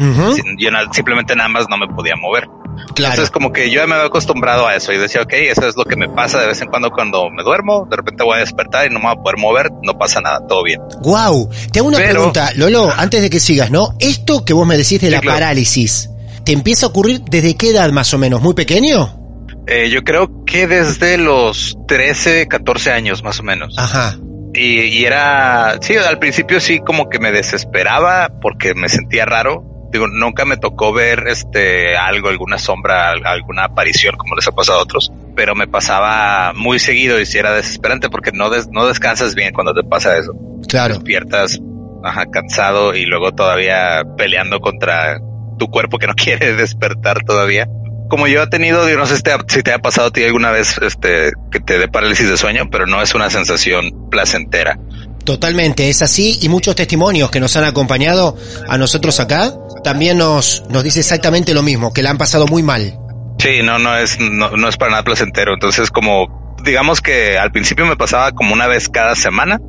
yo 0.58 0.68
simplemente 0.92 1.34
nada 1.36 1.48
más 1.48 1.66
no 1.68 1.76
me 1.76 1.88
podía 1.88 2.14
mover. 2.16 2.48
Claro. 2.94 3.14
Entonces 3.14 3.30
como 3.30 3.52
que 3.52 3.70
yo 3.70 3.86
me 3.86 3.94
había 3.94 4.06
acostumbrado 4.06 4.66
a 4.66 4.74
eso 4.74 4.92
y 4.92 4.98
decía, 4.98 5.22
ok, 5.22 5.32
eso 5.32 5.68
es 5.68 5.76
lo 5.76 5.84
que 5.84 5.94
me 5.94 6.08
pasa 6.08 6.40
de 6.40 6.48
vez 6.48 6.60
en 6.60 6.68
cuando 6.68 6.90
cuando 6.90 7.30
me 7.30 7.44
duermo, 7.44 7.86
de 7.88 7.96
repente 7.96 8.24
voy 8.24 8.36
a 8.36 8.40
despertar 8.40 8.86
y 8.86 8.92
no 8.92 8.98
me 8.98 9.06
voy 9.06 9.14
a 9.16 9.22
poder 9.22 9.38
mover, 9.38 9.70
no 9.82 9.96
pasa 9.96 10.20
nada, 10.20 10.40
todo 10.46 10.64
bien. 10.64 10.80
Wow, 11.02 11.48
te 11.72 11.78
hago 11.78 11.88
una 11.88 11.98
pregunta, 11.98 12.50
Lolo, 12.56 12.92
antes 12.96 13.22
de 13.22 13.30
que 13.30 13.38
sigas, 13.38 13.70
¿no? 13.70 13.94
Esto 14.00 14.44
que 14.44 14.52
vos 14.52 14.66
me 14.66 14.76
decís 14.76 15.00
de 15.00 15.10
la 15.10 15.20
parálisis, 15.20 16.10
¿Te 16.44 16.52
empieza 16.52 16.86
a 16.86 16.88
ocurrir 16.90 17.22
desde 17.22 17.56
qué 17.56 17.70
edad 17.70 17.90
más 17.90 18.12
o 18.12 18.18
menos? 18.18 18.42
¿Muy 18.42 18.52
pequeño? 18.52 19.18
Eh, 19.66 19.88
yo 19.88 20.04
creo 20.04 20.44
que 20.44 20.66
desde 20.66 21.16
los 21.16 21.78
13, 21.88 22.46
14 22.48 22.92
años 22.92 23.22
más 23.22 23.40
o 23.40 23.42
menos. 23.42 23.74
Ajá. 23.78 24.18
Y, 24.54 25.04
era, 25.04 25.78
sí, 25.80 25.96
al 25.96 26.18
principio 26.18 26.60
sí 26.60 26.80
como 26.80 27.08
que 27.08 27.18
me 27.18 27.32
desesperaba 27.32 28.28
porque 28.40 28.74
me 28.74 28.88
sentía 28.88 29.24
raro. 29.24 29.64
Digo, 29.90 30.08
nunca 30.08 30.44
me 30.44 30.56
tocó 30.56 30.92
ver 30.92 31.24
este 31.28 31.96
algo, 31.96 32.28
alguna 32.28 32.58
sombra, 32.58 33.12
alguna 33.12 33.64
aparición 33.64 34.16
como 34.16 34.34
les 34.34 34.46
ha 34.48 34.52
pasado 34.52 34.80
a 34.80 34.82
otros, 34.82 35.12
pero 35.36 35.54
me 35.54 35.68
pasaba 35.68 36.52
muy 36.52 36.80
seguido 36.80 37.20
y 37.20 37.26
sí 37.26 37.38
era 37.38 37.52
desesperante 37.52 38.08
porque 38.10 38.32
no, 38.32 38.50
no 38.72 38.86
descansas 38.86 39.34
bien 39.34 39.52
cuando 39.52 39.72
te 39.72 39.84
pasa 39.84 40.18
eso. 40.18 40.32
Claro. 40.68 40.94
Despiertas 40.94 41.60
ajá, 42.04 42.26
cansado 42.26 42.94
y 42.94 43.06
luego 43.06 43.32
todavía 43.32 44.02
peleando 44.16 44.60
contra 44.60 45.18
tu 45.58 45.68
cuerpo 45.68 45.98
que 45.98 46.06
no 46.06 46.14
quiere 46.16 46.54
despertar 46.54 47.24
todavía. 47.24 47.68
Como 48.08 48.26
yo 48.26 48.42
he 48.42 48.46
tenido, 48.46 48.88
yo 48.88 48.96
no 48.96 49.06
sé 49.06 49.16
si 49.16 49.22
te, 49.62 49.72
ha 49.72 49.78
pasado 49.78 50.08
a 50.08 50.10
ti 50.10 50.22
alguna 50.24 50.50
vez 50.50 50.78
este, 50.78 51.32
que 51.50 51.60
te 51.60 51.78
dé 51.78 51.88
parálisis 51.88 52.28
de 52.28 52.36
sueño, 52.36 52.68
pero 52.70 52.86
no 52.86 53.02
es 53.02 53.14
una 53.14 53.30
sensación 53.30 54.08
placentera. 54.10 54.78
Totalmente, 55.24 55.88
es 55.88 56.02
así 56.02 56.38
y 56.42 56.48
muchos 56.50 56.76
testimonios 56.76 57.30
que 57.30 57.40
nos 57.40 57.56
han 57.56 57.64
acompañado 57.64 58.36
a 58.68 58.76
nosotros 58.76 59.20
acá 59.20 59.54
también 59.82 60.18
nos, 60.18 60.64
nos 60.68 60.84
dice 60.84 61.00
exactamente 61.00 61.54
lo 61.54 61.62
mismo, 61.62 61.92
que 61.92 62.02
la 62.02 62.10
han 62.10 62.18
pasado 62.18 62.46
muy 62.46 62.62
mal. 62.62 62.98
Sí, 63.38 63.62
no, 63.62 63.78
no 63.78 63.96
es, 63.96 64.18
no, 64.20 64.50
no 64.50 64.68
es 64.68 64.76
para 64.76 64.90
nada 64.90 65.02
placentero. 65.02 65.54
Entonces, 65.54 65.90
como 65.90 66.56
digamos 66.64 67.00
que 67.00 67.38
al 67.38 67.52
principio 67.52 67.86
me 67.86 67.96
pasaba 67.96 68.32
como 68.32 68.54
una 68.54 68.66
vez 68.66 68.88
cada 68.88 69.14
semana, 69.14 69.60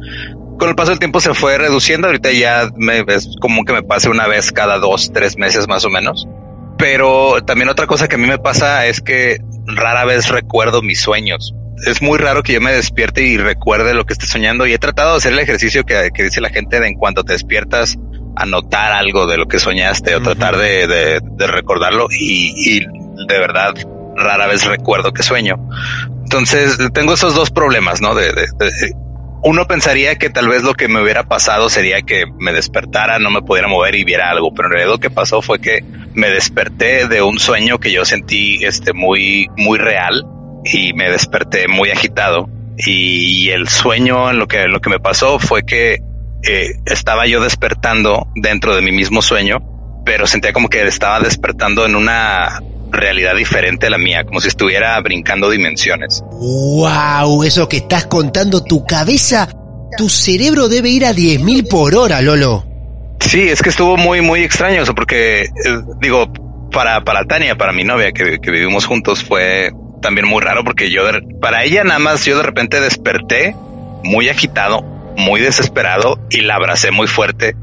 con 0.57 0.69
el 0.69 0.75
paso 0.75 0.91
del 0.91 0.99
tiempo 0.99 1.19
se 1.19 1.33
fue 1.33 1.57
reduciendo. 1.57 2.07
Ahorita 2.07 2.31
ya 2.31 2.69
me, 2.75 3.03
es 3.07 3.29
común 3.39 3.65
que 3.65 3.73
me 3.73 3.83
pase 3.83 4.09
una 4.09 4.27
vez 4.27 4.51
cada 4.51 4.79
dos, 4.79 5.11
tres 5.13 5.37
meses 5.37 5.67
más 5.67 5.85
o 5.85 5.89
menos. 5.89 6.27
Pero 6.87 7.43
también 7.43 7.69
otra 7.69 7.87
cosa 7.87 8.07
que 8.07 8.13
a 8.13 8.19
mí 8.19 8.27
me 8.27 8.37
pasa 8.37 8.85
es 8.85 9.01
que 9.01 9.39
rara 9.65 10.05
vez 10.05 10.29
recuerdo 10.29 10.83
mis 10.83 11.01
sueños. 11.01 11.55
Es 11.87 11.99
muy 12.03 12.19
raro 12.19 12.43
que 12.43 12.53
yo 12.53 12.61
me 12.61 12.71
despierte 12.71 13.23
y 13.23 13.37
recuerde 13.37 13.95
lo 13.95 14.05
que 14.05 14.13
esté 14.13 14.27
soñando. 14.27 14.67
Y 14.67 14.73
he 14.73 14.77
tratado 14.77 15.13
de 15.13 15.17
hacer 15.17 15.33
el 15.33 15.39
ejercicio 15.39 15.83
que, 15.83 16.11
dice 16.15 16.41
la 16.41 16.51
gente 16.51 16.79
de 16.79 16.87
en 16.87 16.93
cuanto 16.93 17.23
te 17.23 17.33
despiertas, 17.33 17.97
anotar 18.35 18.91
algo 18.91 19.25
de 19.25 19.37
lo 19.37 19.47
que 19.47 19.57
soñaste 19.57 20.15
o 20.15 20.21
tratar 20.21 20.57
de, 20.57 21.19
recordarlo. 21.39 22.05
Y, 22.11 22.81
de 22.81 23.39
verdad, 23.39 23.73
rara 24.15 24.45
vez 24.45 24.63
recuerdo 24.65 25.11
que 25.11 25.23
sueño. 25.23 25.55
Entonces 26.23 26.77
tengo 26.93 27.15
esos 27.15 27.33
dos 27.33 27.49
problemas, 27.49 27.99
¿no? 27.99 28.13
de, 28.13 28.31
uno 29.43 29.65
pensaría 29.65 30.17
que 30.17 30.29
tal 30.29 30.49
vez 30.49 30.61
lo 30.61 30.75
que 30.75 30.87
me 30.87 31.01
hubiera 31.01 31.23
pasado 31.23 31.67
sería 31.69 32.03
que 32.03 32.25
me 32.37 32.53
despertara, 32.53 33.17
no 33.17 33.31
me 33.31 33.41
pudiera 33.41 33.67
mover 33.67 33.95
y 33.95 34.03
viera 34.03 34.29
algo, 34.29 34.53
pero 34.53 34.67
en 34.67 34.73
realidad 34.73 34.93
lo 34.93 34.99
que 34.99 35.09
pasó 35.09 35.41
fue 35.41 35.59
que 35.59 35.83
me 36.15 36.29
desperté 36.29 37.07
de 37.07 37.21
un 37.21 37.39
sueño 37.39 37.79
que 37.79 37.91
yo 37.91 38.05
sentí 38.05 38.63
este 38.63 38.93
muy 38.93 39.47
muy 39.57 39.77
real 39.77 40.25
y 40.63 40.93
me 40.93 41.09
desperté 41.11 41.67
muy 41.67 41.91
agitado 41.91 42.49
y 42.77 43.49
el 43.49 43.67
sueño 43.69 44.33
lo 44.33 44.47
que 44.47 44.67
lo 44.67 44.81
que 44.81 44.89
me 44.89 44.99
pasó 44.99 45.39
fue 45.39 45.63
que 45.63 45.99
eh, 46.47 46.75
estaba 46.85 47.25
yo 47.25 47.41
despertando 47.41 48.27
dentro 48.35 48.75
de 48.75 48.81
mi 48.81 48.91
mismo 48.91 49.21
sueño, 49.21 49.59
pero 50.05 50.27
sentía 50.27 50.53
como 50.53 50.69
que 50.69 50.85
estaba 50.85 51.19
despertando 51.19 51.85
en 51.85 51.95
una 51.95 52.61
realidad 52.91 53.35
diferente 53.35 53.87
a 53.87 53.89
la 53.89 53.97
mía, 53.97 54.23
como 54.25 54.39
si 54.39 54.49
estuviera 54.49 54.99
brincando 55.01 55.49
dimensiones. 55.49 56.23
¡Wow! 56.31 57.43
Eso 57.43 57.67
que 57.67 57.77
estás 57.77 58.05
contando, 58.05 58.63
tu 58.63 58.85
cabeza, 58.85 59.49
tu 59.97 60.07
cerebro 60.07 60.67
debe 60.69 60.89
ir 60.89 61.05
a 61.05 61.13
10.000 61.13 61.67
por 61.67 61.95
hora, 61.95 62.21
Lolo. 62.21 62.74
Sí, 63.19 63.49
es 63.49 63.61
que 63.61 63.69
estuvo 63.69 63.97
muy, 63.97 64.21
muy 64.21 64.43
extraño 64.43 64.81
eso, 64.83 64.93
porque 64.93 65.43
eh, 65.43 65.49
digo, 66.01 66.31
para, 66.71 67.03
para 67.03 67.25
Tania, 67.25 67.55
para 67.55 67.71
mi 67.71 67.83
novia 67.83 68.11
que, 68.11 68.39
que, 68.39 68.51
vivimos 68.51 68.85
juntos, 68.85 69.23
fue 69.23 69.71
también 70.01 70.27
muy 70.27 70.41
raro 70.41 70.63
porque 70.63 70.91
yo, 70.91 71.03
para 71.41 71.63
ella 71.63 71.83
nada 71.83 71.99
más, 71.99 72.25
yo 72.25 72.37
de 72.37 72.43
repente 72.43 72.79
desperté 72.79 73.55
muy 74.03 74.29
agitado, 74.29 74.81
muy 75.17 75.41
desesperado 75.41 76.19
y 76.29 76.41
la 76.41 76.55
abracé 76.55 76.91
muy 76.91 77.07
fuerte 77.07 77.55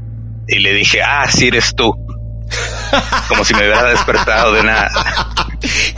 y 0.47 0.59
le 0.59 0.73
dije, 0.73 1.01
ah, 1.01 1.25
sí 1.29 1.47
eres 1.47 1.73
tú. 1.75 1.93
Como 3.27 3.43
si 3.43 3.53
me 3.53 3.61
hubiera 3.61 3.85
despertado 3.85 4.53
de 4.53 4.61
una. 4.61 4.89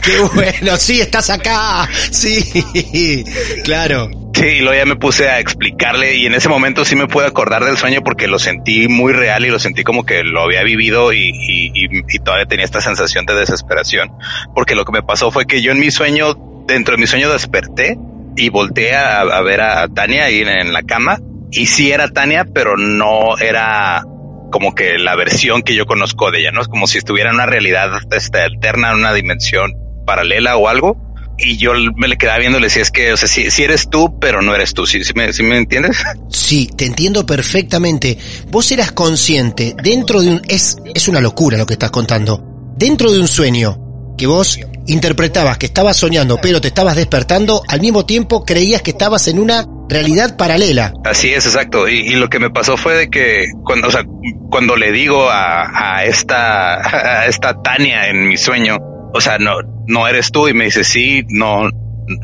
Qué 0.02 0.20
bueno, 0.20 0.76
sí, 0.76 1.00
estás 1.00 1.30
acá. 1.30 1.88
Sí, 2.10 3.24
claro. 3.64 4.25
Sí, 4.36 4.44
y 4.44 4.60
luego 4.60 4.76
ya 4.76 4.84
me 4.84 4.96
puse 4.96 5.30
a 5.30 5.40
explicarle 5.40 6.14
y 6.16 6.26
en 6.26 6.34
ese 6.34 6.50
momento 6.50 6.84
sí 6.84 6.94
me 6.94 7.06
pude 7.06 7.24
acordar 7.24 7.64
del 7.64 7.78
sueño 7.78 8.02
porque 8.04 8.26
lo 8.26 8.38
sentí 8.38 8.86
muy 8.86 9.14
real 9.14 9.46
y 9.46 9.48
lo 9.48 9.58
sentí 9.58 9.82
como 9.82 10.04
que 10.04 10.24
lo 10.24 10.42
había 10.42 10.62
vivido 10.62 11.14
y, 11.14 11.30
y, 11.30 11.72
y, 11.74 12.18
todavía 12.18 12.44
tenía 12.44 12.66
esta 12.66 12.82
sensación 12.82 13.24
de 13.24 13.34
desesperación. 13.34 14.12
Porque 14.54 14.74
lo 14.74 14.84
que 14.84 14.92
me 14.92 15.02
pasó 15.02 15.30
fue 15.30 15.46
que 15.46 15.62
yo 15.62 15.72
en 15.72 15.80
mi 15.80 15.90
sueño, 15.90 16.34
dentro 16.66 16.96
de 16.96 17.00
mi 17.00 17.06
sueño 17.06 17.32
desperté 17.32 17.96
y 18.36 18.50
volteé 18.50 18.94
a, 18.94 19.40
ver 19.40 19.62
a 19.62 19.88
Tania 19.88 20.26
ahí 20.26 20.42
en 20.42 20.70
la 20.74 20.82
cama 20.82 21.18
y 21.50 21.64
sí 21.64 21.90
era 21.90 22.08
Tania, 22.08 22.44
pero 22.44 22.76
no 22.76 23.38
era 23.38 24.04
como 24.52 24.74
que 24.74 24.98
la 24.98 25.16
versión 25.16 25.62
que 25.62 25.74
yo 25.74 25.86
conozco 25.86 26.30
de 26.30 26.40
ella, 26.40 26.52
¿no? 26.52 26.60
Es 26.60 26.68
como 26.68 26.86
si 26.86 26.98
estuviera 26.98 27.30
en 27.30 27.36
una 27.36 27.46
realidad 27.46 27.90
este, 28.14 28.42
alterna, 28.42 28.90
en 28.90 28.98
una 28.98 29.14
dimensión 29.14 29.72
paralela 30.04 30.58
o 30.58 30.68
algo. 30.68 31.15
Y 31.38 31.56
yo 31.58 31.72
me 31.96 32.08
le 32.08 32.16
quedaba 32.16 32.38
viendo 32.38 32.58
y 32.58 32.62
le 32.62 32.66
decía, 32.68 32.82
es 32.82 32.90
que, 32.90 33.12
o 33.12 33.16
sea, 33.16 33.28
si, 33.28 33.62
eres 33.62 33.90
tú, 33.90 34.18
pero 34.18 34.40
no 34.40 34.54
eres 34.54 34.72
tú, 34.72 34.86
¿sí, 34.86 35.00
me, 35.14 35.30
me 35.42 35.56
entiendes? 35.56 35.96
Sí, 36.30 36.70
te 36.76 36.86
entiendo 36.86 37.26
perfectamente. 37.26 38.18
Vos 38.50 38.70
eras 38.70 38.92
consciente 38.92 39.74
dentro 39.82 40.20
de 40.20 40.28
un... 40.28 40.42
Es, 40.48 40.78
es 40.94 41.08
una 41.08 41.20
locura 41.20 41.58
lo 41.58 41.66
que 41.66 41.72
estás 41.74 41.90
contando. 41.90 42.42
Dentro 42.76 43.10
de 43.10 43.20
un 43.20 43.26
sueño 43.26 43.86
que 44.16 44.26
vos 44.26 44.58
interpretabas 44.86 45.58
que 45.58 45.66
estabas 45.66 45.96
soñando, 45.96 46.38
pero 46.40 46.60
te 46.60 46.68
estabas 46.68 46.96
despertando, 46.96 47.62
al 47.68 47.80
mismo 47.80 48.06
tiempo 48.06 48.44
creías 48.44 48.82
que 48.82 48.92
estabas 48.92 49.28
en 49.28 49.38
una 49.38 49.66
realidad 49.88 50.36
paralela. 50.36 50.92
Así 51.04 51.32
es, 51.32 51.46
exacto. 51.46 51.88
Y, 51.88 52.14
lo 52.14 52.28
que 52.28 52.38
me 52.38 52.50
pasó 52.50 52.76
fue 52.76 52.94
de 52.94 53.10
que 53.10 53.46
cuando, 53.64 53.88
o 53.88 53.90
sea, 53.90 54.04
cuando 54.50 54.76
le 54.76 54.92
digo 54.92 55.28
a, 55.28 55.96
a 55.96 56.04
esta, 56.04 56.76
a 57.22 57.26
esta 57.26 57.60
Tania 57.62 58.08
en 58.08 58.28
mi 58.28 58.36
sueño, 58.36 58.78
o 59.16 59.20
sea, 59.20 59.38
no, 59.38 59.56
no 59.86 60.08
eres 60.08 60.30
tú 60.30 60.48
y 60.48 60.54
me 60.54 60.66
dice, 60.66 60.84
sí, 60.84 61.24
no, 61.28 61.68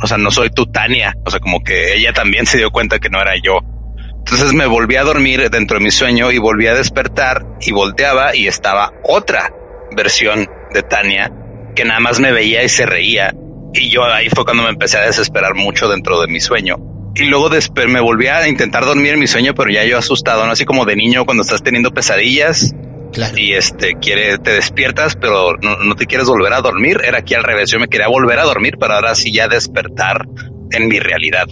o 0.02 0.06
sea, 0.06 0.18
no 0.18 0.30
soy 0.30 0.50
tu 0.50 0.66
Tania. 0.66 1.14
O 1.24 1.30
sea, 1.30 1.40
como 1.40 1.62
que 1.62 1.94
ella 1.94 2.12
también 2.12 2.46
se 2.46 2.58
dio 2.58 2.70
cuenta 2.70 2.98
que 2.98 3.10
no 3.10 3.20
era 3.20 3.34
yo. 3.42 3.58
Entonces 4.18 4.52
me 4.52 4.66
volví 4.66 4.96
a 4.96 5.02
dormir 5.02 5.50
dentro 5.50 5.78
de 5.78 5.84
mi 5.84 5.90
sueño 5.90 6.30
y 6.30 6.38
volví 6.38 6.66
a 6.68 6.74
despertar 6.74 7.44
y 7.60 7.72
volteaba 7.72 8.36
y 8.36 8.46
estaba 8.46 8.92
otra 9.02 9.52
versión 9.96 10.46
de 10.72 10.82
Tania 10.82 11.30
que 11.74 11.84
nada 11.84 12.00
más 12.00 12.20
me 12.20 12.32
veía 12.32 12.62
y 12.62 12.68
se 12.68 12.86
reía. 12.86 13.34
Y 13.74 13.90
yo 13.90 14.04
ahí 14.04 14.28
fue 14.28 14.44
cuando 14.44 14.62
me 14.62 14.68
empecé 14.68 14.98
a 14.98 15.06
desesperar 15.06 15.54
mucho 15.54 15.88
dentro 15.88 16.20
de 16.20 16.28
mi 16.28 16.40
sueño 16.40 16.76
y 17.14 17.24
luego 17.24 17.50
me 17.88 18.00
volví 18.00 18.26
a 18.28 18.48
intentar 18.48 18.84
dormir 18.84 19.12
en 19.12 19.20
mi 19.20 19.26
sueño, 19.26 19.54
pero 19.54 19.70
ya 19.70 19.84
yo 19.84 19.98
asustado, 19.98 20.46
¿no? 20.46 20.52
Así 20.52 20.64
como 20.64 20.86
de 20.86 20.96
niño 20.96 21.24
cuando 21.24 21.42
estás 21.42 21.62
teniendo 21.62 21.90
pesadillas. 21.90 22.74
Claro. 23.12 23.36
Y 23.36 23.52
este, 23.52 23.94
quiere, 24.00 24.38
te 24.38 24.52
despiertas, 24.52 25.16
pero 25.16 25.54
no, 25.56 25.94
te 25.94 26.06
quieres 26.06 26.26
volver 26.26 26.52
a 26.52 26.60
dormir. 26.60 27.00
Era 27.04 27.18
aquí 27.18 27.34
al 27.34 27.44
revés. 27.44 27.70
Yo 27.70 27.78
me 27.78 27.88
quería 27.88 28.08
volver 28.08 28.38
a 28.38 28.44
dormir, 28.44 28.78
para 28.78 28.96
ahora 28.96 29.14
sí 29.14 29.32
ya 29.32 29.48
despertar 29.48 30.26
en 30.70 30.88
mi 30.88 30.98
realidad. 30.98 31.46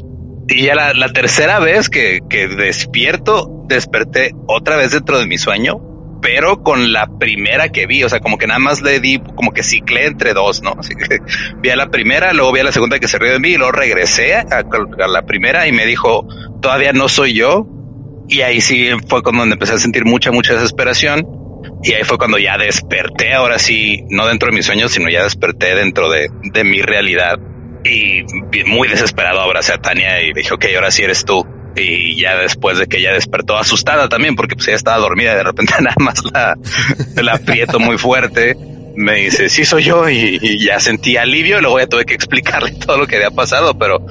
Y 0.48 0.64
ya 0.64 0.74
la, 0.74 0.94
la 0.94 1.12
tercera 1.12 1.58
vez 1.60 1.88
que, 1.88 2.20
que 2.28 2.48
despierto, 2.48 3.64
desperté 3.68 4.32
otra 4.46 4.76
vez 4.76 4.92
dentro 4.92 5.18
de 5.18 5.26
mi 5.26 5.38
sueño, 5.38 5.90
pero 6.20 6.62
con 6.62 6.92
la 6.92 7.06
primera 7.18 7.70
que 7.70 7.86
vi, 7.86 8.04
o 8.04 8.08
sea, 8.08 8.20
como 8.20 8.38
que 8.38 8.46
nada 8.46 8.58
más 8.58 8.82
le 8.82 9.00
di, 9.00 9.18
como 9.18 9.52
que 9.52 9.62
ciclé 9.62 10.06
entre 10.06 10.34
dos, 10.34 10.62
¿no? 10.62 10.74
Así 10.78 10.94
que 10.94 11.18
vi 11.60 11.70
a 11.70 11.76
la 11.76 11.90
primera, 11.90 12.32
luego 12.32 12.52
vi 12.52 12.60
a 12.60 12.64
la 12.64 12.72
segunda 12.72 12.98
que 12.98 13.08
se 13.08 13.18
rió 13.18 13.32
de 13.32 13.40
mí, 13.40 13.50
y 13.50 13.56
luego 13.56 13.72
regresé 13.72 14.34
a, 14.34 14.64
la 15.08 15.22
primera 15.22 15.66
y 15.66 15.72
me 15.72 15.86
dijo, 15.86 16.26
todavía 16.60 16.92
no 16.92 17.08
soy 17.08 17.34
yo. 17.34 17.66
Y 18.28 18.42
ahí 18.42 18.60
sí 18.60 18.90
fue 19.08 19.22
cuando 19.22 19.42
empecé 19.42 19.72
a 19.72 19.78
sentir 19.78 20.04
mucha, 20.04 20.30
mucha 20.30 20.54
desesperación. 20.54 21.26
Y 21.82 21.92
ahí 21.92 22.04
fue 22.04 22.18
cuando 22.18 22.38
ya 22.38 22.58
desperté, 22.58 23.32
ahora 23.32 23.58
sí, 23.58 24.04
no 24.10 24.26
dentro 24.26 24.50
de 24.50 24.56
mis 24.56 24.66
sueños, 24.66 24.92
sino 24.92 25.08
ya 25.08 25.22
desperté 25.22 25.74
dentro 25.74 26.10
de, 26.10 26.28
de 26.52 26.64
mi 26.64 26.82
realidad. 26.82 27.38
Y 27.84 28.22
muy 28.66 28.88
desesperado 28.88 29.40
abracé 29.40 29.72
a 29.72 29.78
Tania 29.78 30.22
y 30.22 30.32
dije, 30.32 30.52
ok, 30.52 30.66
ahora 30.76 30.90
sí 30.90 31.02
eres 31.02 31.24
tú 31.24 31.46
y 31.76 32.20
ya 32.20 32.36
después 32.36 32.78
de 32.78 32.86
que 32.86 32.98
ella 32.98 33.12
despertó 33.12 33.56
asustada 33.56 34.08
también 34.08 34.36
porque 34.36 34.56
pues 34.56 34.68
ella 34.68 34.76
estaba 34.76 34.98
dormida 34.98 35.32
y 35.32 35.36
de 35.36 35.42
repente 35.44 35.74
nada 35.80 35.96
más 35.98 36.22
la, 36.32 36.56
la 37.22 37.34
aprieto 37.34 37.78
muy 37.78 37.98
fuerte 37.98 38.56
me 38.96 39.16
dice 39.16 39.48
sí 39.48 39.64
soy 39.64 39.84
yo 39.84 40.08
y, 40.08 40.58
ya 40.64 40.80
sentí 40.80 41.16
alivio 41.16 41.58
y 41.58 41.62
luego 41.62 41.78
ya 41.78 41.86
tuve 41.86 42.04
que 42.04 42.14
explicarle 42.14 42.72
todo 42.86 42.98
lo 42.98 43.06
que 43.06 43.16
había 43.16 43.30
pasado 43.30 43.78
pero 43.78 44.04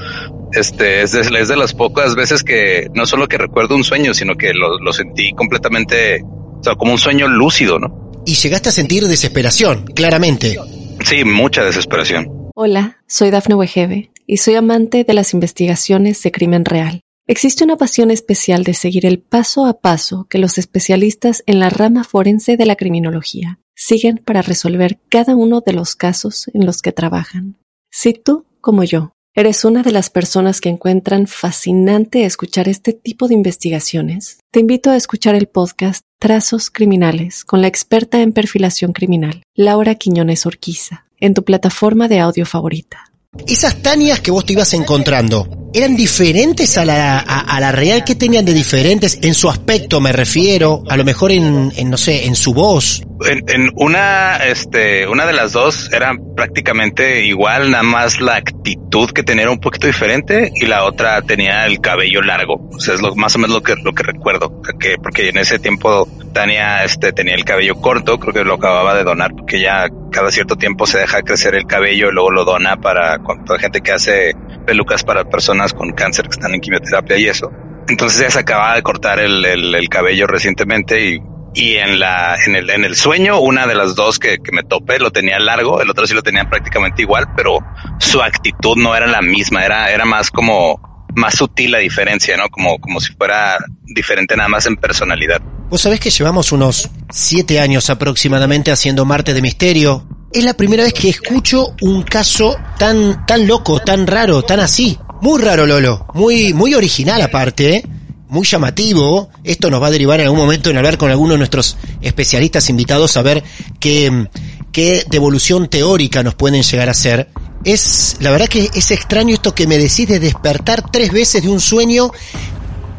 este 0.51 1.03
es 1.03 1.11
de, 1.11 1.21
es 1.21 1.47
de 1.47 1.57
las 1.57 1.73
pocas 1.73 2.15
veces 2.15 2.43
que 2.43 2.87
no 2.93 3.05
solo 3.05 3.27
que 3.27 3.37
recuerdo 3.37 3.75
un 3.75 3.83
sueño 3.83 4.13
sino 4.13 4.35
que 4.35 4.53
lo, 4.53 4.79
lo 4.79 4.93
sentí 4.93 5.33
completamente 5.33 6.23
o 6.59 6.63
sea 6.63 6.75
como 6.75 6.91
un 6.91 6.97
sueño 6.97 7.27
lúcido 7.27 7.79
no 7.79 8.21
y 8.25 8.33
llegaste 8.33 8.69
a 8.69 8.71
sentir 8.71 9.07
desesperación 9.07 9.85
claramente 9.95 10.57
sí 11.03 11.23
mucha 11.23 11.63
desesperación 11.63 12.39
Hola, 12.61 12.97
soy 13.07 13.29
Dafne 13.29 13.55
Wegebe 13.55 14.11
y 14.27 14.35
soy 14.35 14.55
amante 14.55 15.05
de 15.05 15.13
las 15.13 15.33
investigaciones 15.33 16.21
de 16.23 16.31
crimen 16.33 16.65
real. 16.65 16.99
Existe 17.25 17.63
una 17.63 17.77
pasión 17.77 18.11
especial 18.11 18.65
de 18.65 18.73
seguir 18.73 19.05
el 19.05 19.19
paso 19.19 19.65
a 19.65 19.79
paso 19.79 20.27
que 20.29 20.39
los 20.39 20.57
especialistas 20.57 21.41
en 21.45 21.59
la 21.59 21.69
rama 21.69 22.03
forense 22.03 22.57
de 22.57 22.65
la 22.65 22.75
criminología 22.75 23.59
siguen 23.75 24.17
para 24.17 24.41
resolver 24.41 24.99
cada 25.07 25.37
uno 25.37 25.61
de 25.61 25.71
los 25.71 25.95
casos 25.95 26.51
en 26.53 26.65
los 26.65 26.81
que 26.81 26.91
trabajan. 26.91 27.55
Si 27.91 28.11
tú, 28.11 28.45
como 28.59 28.83
yo, 28.83 29.13
eres 29.33 29.63
una 29.63 29.81
de 29.81 29.93
las 29.93 30.09
personas 30.09 30.59
que 30.59 30.67
encuentran 30.67 31.27
fascinante 31.27 32.25
escuchar 32.25 32.67
este 32.67 32.91
tipo 32.91 33.29
de 33.29 33.35
investigaciones, 33.35 34.41
te 34.51 34.59
invito 34.59 34.89
a 34.89 34.97
escuchar 34.97 35.35
el 35.35 35.47
podcast 35.47 36.03
Trazos 36.21 36.69
Criminales 36.69 37.45
con 37.45 37.61
la 37.61 37.69
experta 37.69 38.21
en 38.21 38.33
perfilación 38.33 38.91
criminal, 38.91 39.41
Laura 39.55 39.95
Quiñones 39.95 40.45
Orquiza, 40.45 41.05
en 41.17 41.33
tu 41.33 41.45
plataforma 41.45 42.09
de 42.09 42.19
audio 42.19 42.45
favorita. 42.45 43.05
Esas 43.47 43.81
Tanias 43.81 44.19
que 44.19 44.29
vos 44.29 44.45
te 44.45 44.51
ibas 44.51 44.73
encontrando, 44.73 45.47
¿eran 45.73 45.95
diferentes 45.95 46.77
a 46.77 46.85
la, 46.85 47.19
a, 47.19 47.59
la 47.59 47.71
real? 47.71 48.03
¿Qué 48.03 48.15
tenían 48.15 48.45
de 48.45 48.53
diferentes? 48.53 49.19
En 49.21 49.33
su 49.33 49.49
aspecto 49.49 49.99
me 49.99 50.11
refiero, 50.11 50.83
a 50.89 50.97
lo 50.97 51.03
mejor 51.03 51.31
en, 51.31 51.71
en 51.75 51.89
no 51.89 51.97
sé, 51.97 52.25
en 52.25 52.35
su 52.35 52.53
voz. 52.53 53.03
En, 53.25 53.43
en, 53.49 53.71
una, 53.75 54.37
este, 54.37 55.07
una 55.07 55.25
de 55.25 55.33
las 55.33 55.51
dos 55.51 55.91
era 55.91 56.13
prácticamente 56.35 57.25
igual, 57.25 57.71
nada 57.71 57.83
más 57.83 58.21
la 58.21 58.35
actitud 58.35 59.11
que 59.11 59.23
tenía 59.23 59.43
era 59.43 59.51
un 59.51 59.59
poquito 59.59 59.87
diferente 59.87 60.51
y 60.55 60.65
la 60.65 60.85
otra 60.85 61.21
tenía 61.21 61.65
el 61.65 61.81
cabello 61.81 62.21
largo. 62.21 62.69
O 62.71 62.79
sea, 62.79 62.93
es 62.95 63.01
lo, 63.01 63.15
más 63.15 63.35
o 63.35 63.39
menos 63.39 63.55
lo 63.55 63.61
que, 63.61 63.75
lo 63.75 63.93
que 63.93 64.03
recuerdo, 64.03 64.61
que, 64.79 64.95
porque 65.01 65.29
en 65.29 65.37
ese 65.37 65.59
tiempo 65.59 66.07
Tania, 66.33 66.83
este, 66.83 67.11
tenía 67.11 67.35
el 67.35 67.43
cabello 67.43 67.75
corto, 67.75 68.19
creo 68.19 68.33
que 68.33 68.43
lo 68.43 68.55
acababa 68.55 68.95
de 68.95 69.03
donar 69.03 69.31
porque 69.35 69.59
ya 69.61 69.87
cada 70.11 70.31
cierto 70.31 70.55
tiempo 70.55 70.85
se 70.85 70.99
deja 70.99 71.21
crecer 71.21 71.55
el 71.55 71.65
cabello 71.65 72.09
y 72.09 72.13
luego 72.13 72.31
lo 72.31 72.45
dona 72.45 72.77
para, 72.77 73.19
para 73.19 73.59
gente 73.59 73.81
que 73.81 73.91
hace 73.91 74.33
pelucas 74.69 75.03
para 75.03 75.27
personas 75.27 75.73
con 75.73 75.93
cáncer 75.93 76.25
que 76.25 76.33
están 76.33 76.53
en 76.53 76.61
quimioterapia 76.61 77.17
y 77.17 77.27
eso. 77.27 77.51
Entonces 77.87 78.21
ya 78.21 78.29
se 78.29 78.37
acababa 78.37 78.75
de 78.75 78.83
cortar 78.83 79.19
el, 79.19 79.43
el, 79.43 79.73
el 79.73 79.89
cabello 79.89 80.27
recientemente 80.27 81.09
y 81.09 81.19
y 81.55 81.77
en 81.77 81.99
la 81.99 82.35
en 82.45 82.55
el 82.55 82.69
en 82.69 82.85
el 82.85 82.95
sueño 82.95 83.39
una 83.39 83.65
de 83.65 83.73
las 83.73 83.95
dos 83.95 84.19
que, 84.19 84.37
que, 84.37 84.51
me 84.51 84.61
topé 84.61 84.99
lo 84.99 85.09
tenía 85.09 85.39
largo 85.39 85.81
el 85.81 85.89
otro 85.89 86.05
sí 86.05 86.13
lo 86.13 86.21
tenía 86.21 86.47
prácticamente 86.47 87.01
igual 87.01 87.25
pero 87.35 87.57
su 87.97 88.21
actitud 88.21 88.77
no 88.77 88.95
era 88.95 89.07
la 89.07 89.23
misma 89.23 89.65
era 89.65 89.91
era 89.91 90.05
más 90.05 90.29
como 90.29 90.79
más 91.15 91.33
sutil 91.33 91.71
la 91.71 91.79
diferencia 91.79 92.37
no 92.37 92.49
como 92.49 92.77
como 92.77 92.99
si 92.99 93.13
fuera 93.13 93.57
diferente 93.83 94.37
nada 94.37 94.47
más 94.47 94.67
en 94.67 94.75
personalidad. 94.75 95.41
Vos 95.71 95.81
sabés 95.81 95.99
que 95.99 96.11
llevamos 96.11 96.51
unos 96.51 96.91
siete 97.09 97.59
años 97.59 97.89
aproximadamente 97.89 98.71
haciendo 98.71 99.03
Marte 99.05 99.33
de 99.33 99.41
Misterio 99.41 100.05
es 100.31 100.43
la 100.43 100.53
primera 100.53 100.83
vez 100.83 100.93
que 100.93 101.09
escucho 101.09 101.75
un 101.81 102.03
caso 102.03 102.55
tan 102.77 103.25
tan 103.25 103.47
loco 103.47 103.79
tan 103.79 104.07
raro 104.07 104.43
tan 104.43 104.59
así 104.59 104.97
Muy 105.21 105.41
raro, 105.41 105.65
Lolo. 105.65 106.05
Muy, 106.13 106.53
muy 106.53 106.73
original 106.75 107.21
aparte, 107.21 107.75
¿eh? 107.75 107.83
muy 108.29 108.45
llamativo. 108.45 109.29
Esto 109.43 109.69
nos 109.69 109.81
va 109.81 109.87
a 109.87 109.91
derivar 109.91 110.19
en 110.19 110.27
algún 110.27 110.39
momento 110.39 110.69
en 110.69 110.77
hablar 110.77 110.97
con 110.97 111.11
alguno 111.11 111.33
de 111.33 111.39
nuestros 111.39 111.75
especialistas 112.01 112.69
invitados 112.69 113.17
a 113.17 113.21
ver 113.21 113.43
qué, 113.79 114.27
qué 114.71 115.03
devolución 115.09 115.67
teórica 115.67 116.23
nos 116.23 116.35
pueden 116.35 116.61
llegar 116.61 116.87
a 116.87 116.91
hacer. 116.91 117.29
Es, 117.65 118.17
la 118.21 118.31
verdad 118.31 118.47
que 118.47 118.69
es 118.73 118.91
extraño 118.91 119.33
esto 119.33 119.53
que 119.53 119.67
me 119.67 119.77
decís 119.77 120.07
de 120.07 120.19
despertar 120.19 120.89
tres 120.89 121.11
veces 121.11 121.43
de 121.43 121.49
un 121.49 121.59
sueño, 121.59 122.11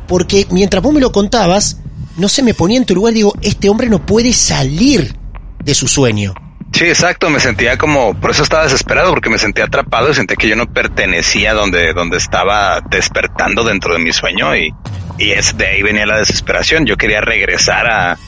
porque 0.07 0.47
mientras 0.51 0.83
vos 0.83 0.93
me 0.93 1.01
lo 1.01 1.13
contabas, 1.13 1.79
no 2.17 2.29
se 2.29 2.43
me 2.43 2.53
ponía 2.53 2.77
en 2.77 2.85
tu 2.85 2.95
lugar, 2.95 3.15
digo, 3.15 3.33
este 3.41 3.71
hombre 3.71 3.89
no 3.89 4.05
puede 4.05 4.35
salir 4.35 5.17
de 5.65 5.75
su 5.75 5.89
sueño. 5.89 6.35
Sí, 6.73 6.85
exacto, 6.85 7.31
me 7.31 7.41
sentía 7.41 7.77
como, 7.77 8.19
por 8.19 8.31
eso 8.31 8.43
estaba 8.43 8.65
desesperado, 8.65 9.11
porque 9.11 9.29
me 9.29 9.39
sentía 9.39 9.65
atrapado 9.65 10.11
y 10.11 10.15
sentía 10.15 10.37
que 10.37 10.49
yo 10.49 10.57
no 10.57 10.67
pertenecía 10.73 11.53
donde, 11.53 11.93
donde 11.93 12.17
estaba 12.17 12.81
despertando 12.89 13.65
dentro 13.65 13.93
de 13.93 13.99
mi 13.99 14.13
sueño 14.13 14.55
y, 14.57 14.73
y 15.19 15.31
es 15.33 15.57
de 15.59 15.67
ahí 15.67 15.83
venía 15.83 16.07
la 16.07 16.19
desesperación. 16.19 16.87
Yo 16.87 16.97
quería 16.97 17.21
regresar 17.21 17.91
a, 17.91 18.19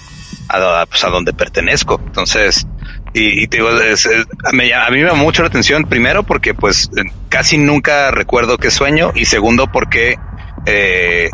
a, 0.49 0.87
pues, 0.87 1.05
a 1.05 1.09
donde 1.09 1.33
pertenezco. 1.33 2.01
Entonces, 2.05 2.67
y, 3.15 3.47
te 3.47 3.59
digo, 3.59 3.69
a, 3.69 4.53
mí, 4.53 4.73
a 4.73 4.91
mí 4.91 4.99
me 4.99 5.05
da 5.05 5.15
mucho 5.15 5.43
la 5.43 5.49
atención, 5.49 5.85
primero 5.85 6.23
porque 6.23 6.55
pues 6.55 6.91
casi 7.29 7.59
nunca 7.59 8.11
recuerdo 8.11 8.57
qué 8.57 8.71
sueño 8.71 9.13
y 9.15 9.27
segundo 9.27 9.71
porque 9.71 10.17
eh, 10.67 11.31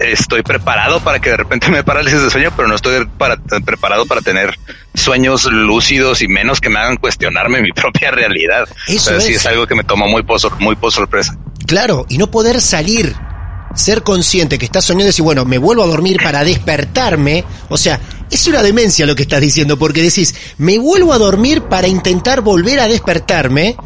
estoy 0.00 0.42
preparado 0.42 1.00
para 1.00 1.20
que 1.20 1.30
de 1.30 1.36
repente 1.36 1.70
me 1.70 1.84
parálisis 1.84 2.22
de 2.22 2.30
sueño, 2.30 2.50
pero 2.56 2.68
no 2.68 2.74
estoy 2.74 3.06
para, 3.18 3.36
preparado 3.64 4.06
para 4.06 4.20
tener 4.20 4.58
sueños 4.94 5.44
lúcidos 5.44 6.22
y 6.22 6.28
menos 6.28 6.60
que 6.60 6.68
me 6.68 6.78
hagan 6.78 6.96
cuestionarme 6.96 7.60
mi 7.60 7.72
propia 7.74 8.10
realidad. 8.10 8.68
Eso 8.86 9.16
es. 9.16 9.24
sí 9.24 9.34
es 9.34 9.46
algo 9.46 9.66
que 9.66 9.74
me 9.74 9.84
toma 9.84 10.06
muy 10.06 10.22
por, 10.22 10.40
muy 10.60 10.76
por 10.76 10.92
sorpresa. 10.92 11.36
Claro, 11.66 12.06
y 12.08 12.18
no 12.18 12.30
poder 12.30 12.60
salir, 12.60 13.14
ser 13.74 14.02
consciente 14.02 14.58
que 14.58 14.64
estás 14.64 14.84
soñando 14.84 15.04
y 15.04 15.06
decir, 15.08 15.24
bueno, 15.24 15.44
me 15.44 15.58
vuelvo 15.58 15.84
a 15.84 15.86
dormir 15.86 16.16
para 16.22 16.42
despertarme, 16.42 17.44
o 17.68 17.76
sea, 17.76 18.00
es 18.30 18.46
una 18.46 18.62
demencia 18.62 19.06
lo 19.06 19.14
que 19.14 19.22
estás 19.22 19.40
diciendo, 19.40 19.78
porque 19.78 20.02
decís, 20.02 20.34
me 20.58 20.78
vuelvo 20.78 21.12
a 21.12 21.18
dormir 21.18 21.62
para 21.62 21.88
intentar 21.88 22.40
volver 22.40 22.80
a 22.80 22.88
despertarme, 22.88 23.76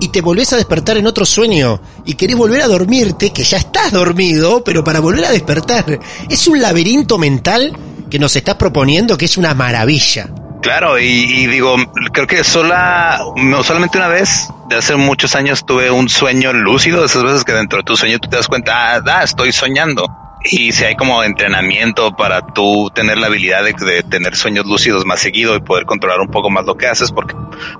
y 0.00 0.08
te 0.08 0.22
volvés 0.22 0.52
a 0.52 0.56
despertar 0.56 0.96
en 0.96 1.06
otro 1.06 1.24
sueño 1.24 1.80
y 2.04 2.14
querés 2.14 2.36
volver 2.36 2.62
a 2.62 2.68
dormirte, 2.68 3.32
que 3.32 3.44
ya 3.44 3.58
estás 3.58 3.92
dormido, 3.92 4.64
pero 4.64 4.82
para 4.82 5.00
volver 5.00 5.26
a 5.26 5.30
despertar. 5.30 6.00
Es 6.28 6.48
un 6.48 6.60
laberinto 6.60 7.18
mental 7.18 7.76
que 8.10 8.18
nos 8.18 8.34
estás 8.34 8.56
proponiendo 8.56 9.16
que 9.16 9.26
es 9.26 9.36
una 9.36 9.54
maravilla. 9.54 10.28
Claro, 10.62 10.98
y, 10.98 11.46
digo, 11.46 11.76
creo 12.12 12.26
que 12.26 12.44
sola, 12.44 13.22
no 13.36 13.62
solamente 13.62 13.96
una 13.96 14.08
vez, 14.08 14.48
de 14.68 14.76
hace 14.76 14.96
muchos 14.96 15.34
años 15.34 15.64
tuve 15.64 15.90
un 15.90 16.08
sueño 16.08 16.52
lúcido, 16.52 17.04
esas 17.04 17.22
veces 17.22 17.44
que 17.44 17.52
dentro 17.52 17.78
de 17.78 17.84
tu 17.84 17.96
sueño 17.96 18.18
tú 18.18 18.28
te 18.28 18.36
das 18.36 18.46
cuenta, 18.48 18.94
ah, 18.94 19.00
da, 19.00 19.22
estoy 19.22 19.52
soñando 19.52 20.06
y 20.42 20.72
si 20.72 20.84
hay 20.84 20.96
como 20.96 21.22
entrenamiento 21.22 22.12
para 22.16 22.46
tú 22.46 22.90
tener 22.94 23.18
la 23.18 23.26
habilidad 23.26 23.62
de, 23.62 24.02
tener 24.02 24.34
sueños 24.34 24.64
lúcidos 24.64 25.04
más 25.04 25.20
seguido 25.20 25.54
y 25.54 25.60
poder 25.60 25.84
controlar 25.84 26.20
un 26.20 26.28
poco 26.28 26.48
más 26.48 26.64
lo 26.64 26.76
que 26.76 26.86
haces, 26.86 27.12
porque 27.12 27.34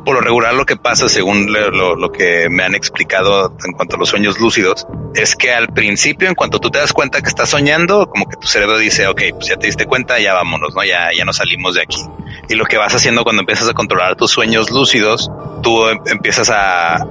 por 0.04 0.14
lo 0.14 0.20
regular 0.20 0.54
lo 0.54 0.66
que 0.66 0.76
pasa, 0.76 1.08
según 1.08 1.52
lo, 1.52 1.96
lo, 1.96 2.12
que 2.12 2.48
me 2.50 2.62
han 2.62 2.74
explicado 2.74 3.56
en 3.64 3.72
cuanto 3.72 3.96
a 3.96 3.98
los 3.98 4.10
sueños 4.10 4.38
lúcidos, 4.38 4.86
es 5.14 5.36
que 5.36 5.52
al 5.52 5.68
principio, 5.68 6.28
en 6.28 6.34
cuanto 6.34 6.58
tú 6.58 6.70
te 6.70 6.78
das 6.78 6.92
cuenta 6.92 7.22
que 7.22 7.28
estás 7.28 7.48
soñando, 7.48 8.08
como 8.08 8.28
que 8.28 8.36
tu 8.36 8.46
cerebro 8.46 8.76
dice, 8.76 9.06
ok, 9.06 9.22
pues 9.32 9.46
ya 9.48 9.56
te 9.56 9.66
diste 9.66 9.86
cuenta, 9.86 10.20
ya 10.20 10.34
vámonos, 10.34 10.74
¿no? 10.74 10.84
Ya, 10.84 11.10
ya 11.16 11.24
nos 11.24 11.36
salimos 11.36 11.74
de 11.74 11.82
aquí. 11.82 12.02
Y 12.48 12.54
lo 12.54 12.66
que 12.66 12.76
vas 12.76 12.94
haciendo 12.94 13.24
cuando 13.24 13.40
empiezas 13.40 13.68
a 13.68 13.72
controlar 13.72 14.16
tus 14.16 14.30
sueños 14.30 14.70
lúcidos, 14.70 15.30
tú 15.62 15.88
em, 15.88 15.98
empiezas 16.06 16.50
a, 16.50 17.06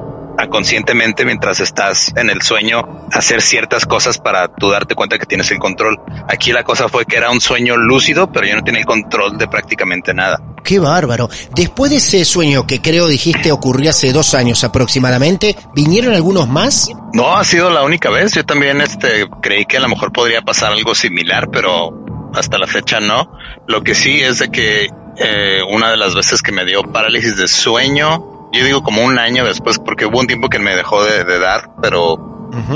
conscientemente 0.47 1.25
mientras 1.25 1.59
estás 1.59 2.11
en 2.15 2.29
el 2.29 2.41
sueño 2.41 3.07
hacer 3.11 3.41
ciertas 3.41 3.85
cosas 3.85 4.17
para 4.17 4.47
tú 4.47 4.69
darte 4.69 4.95
cuenta 4.95 5.17
que 5.17 5.25
tienes 5.25 5.51
el 5.51 5.59
control. 5.59 5.99
Aquí 6.27 6.51
la 6.51 6.63
cosa 6.63 6.87
fue 6.87 7.05
que 7.05 7.17
era 7.17 7.31
un 7.31 7.41
sueño 7.41 7.75
lúcido, 7.77 8.31
pero 8.31 8.47
yo 8.47 8.55
no 8.55 8.63
tenía 8.63 8.81
el 8.81 8.85
control 8.85 9.37
de 9.37 9.47
prácticamente 9.47 10.13
nada. 10.13 10.39
Qué 10.63 10.79
bárbaro. 10.79 11.29
Después 11.55 11.91
de 11.91 11.97
ese 11.97 12.25
sueño 12.25 12.67
que 12.67 12.81
creo 12.81 13.07
dijiste 13.07 13.51
ocurrió 13.51 13.89
hace 13.89 14.11
dos 14.11 14.33
años 14.33 14.63
aproximadamente, 14.63 15.55
¿vinieron 15.73 16.13
algunos 16.13 16.47
más? 16.47 16.89
No, 17.13 17.37
ha 17.37 17.43
sido 17.43 17.69
la 17.69 17.83
única 17.83 18.09
vez. 18.09 18.33
Yo 18.33 18.45
también 18.45 18.81
este, 18.81 19.27
creí 19.41 19.65
que 19.65 19.77
a 19.77 19.81
lo 19.81 19.89
mejor 19.89 20.11
podría 20.11 20.41
pasar 20.41 20.71
algo 20.71 20.93
similar, 20.93 21.49
pero 21.51 22.31
hasta 22.33 22.57
la 22.57 22.67
fecha 22.67 22.99
no. 22.99 23.31
Lo 23.67 23.83
que 23.83 23.95
sí 23.95 24.21
es 24.21 24.39
de 24.39 24.49
que 24.49 24.89
eh, 25.17 25.61
una 25.67 25.91
de 25.91 25.97
las 25.97 26.15
veces 26.15 26.41
que 26.41 26.51
me 26.51 26.65
dio 26.65 26.83
parálisis 26.83 27.37
de 27.37 27.47
sueño, 27.47 28.38
yo 28.51 28.65
digo 28.65 28.83
como 28.83 29.03
un 29.03 29.19
año 29.19 29.45
después, 29.45 29.79
porque 29.79 30.05
hubo 30.05 30.19
un 30.19 30.27
tiempo 30.27 30.49
que 30.49 30.59
me 30.59 30.75
dejó 30.75 31.03
de, 31.03 31.39
dar, 31.39 31.71
pero 31.81 32.17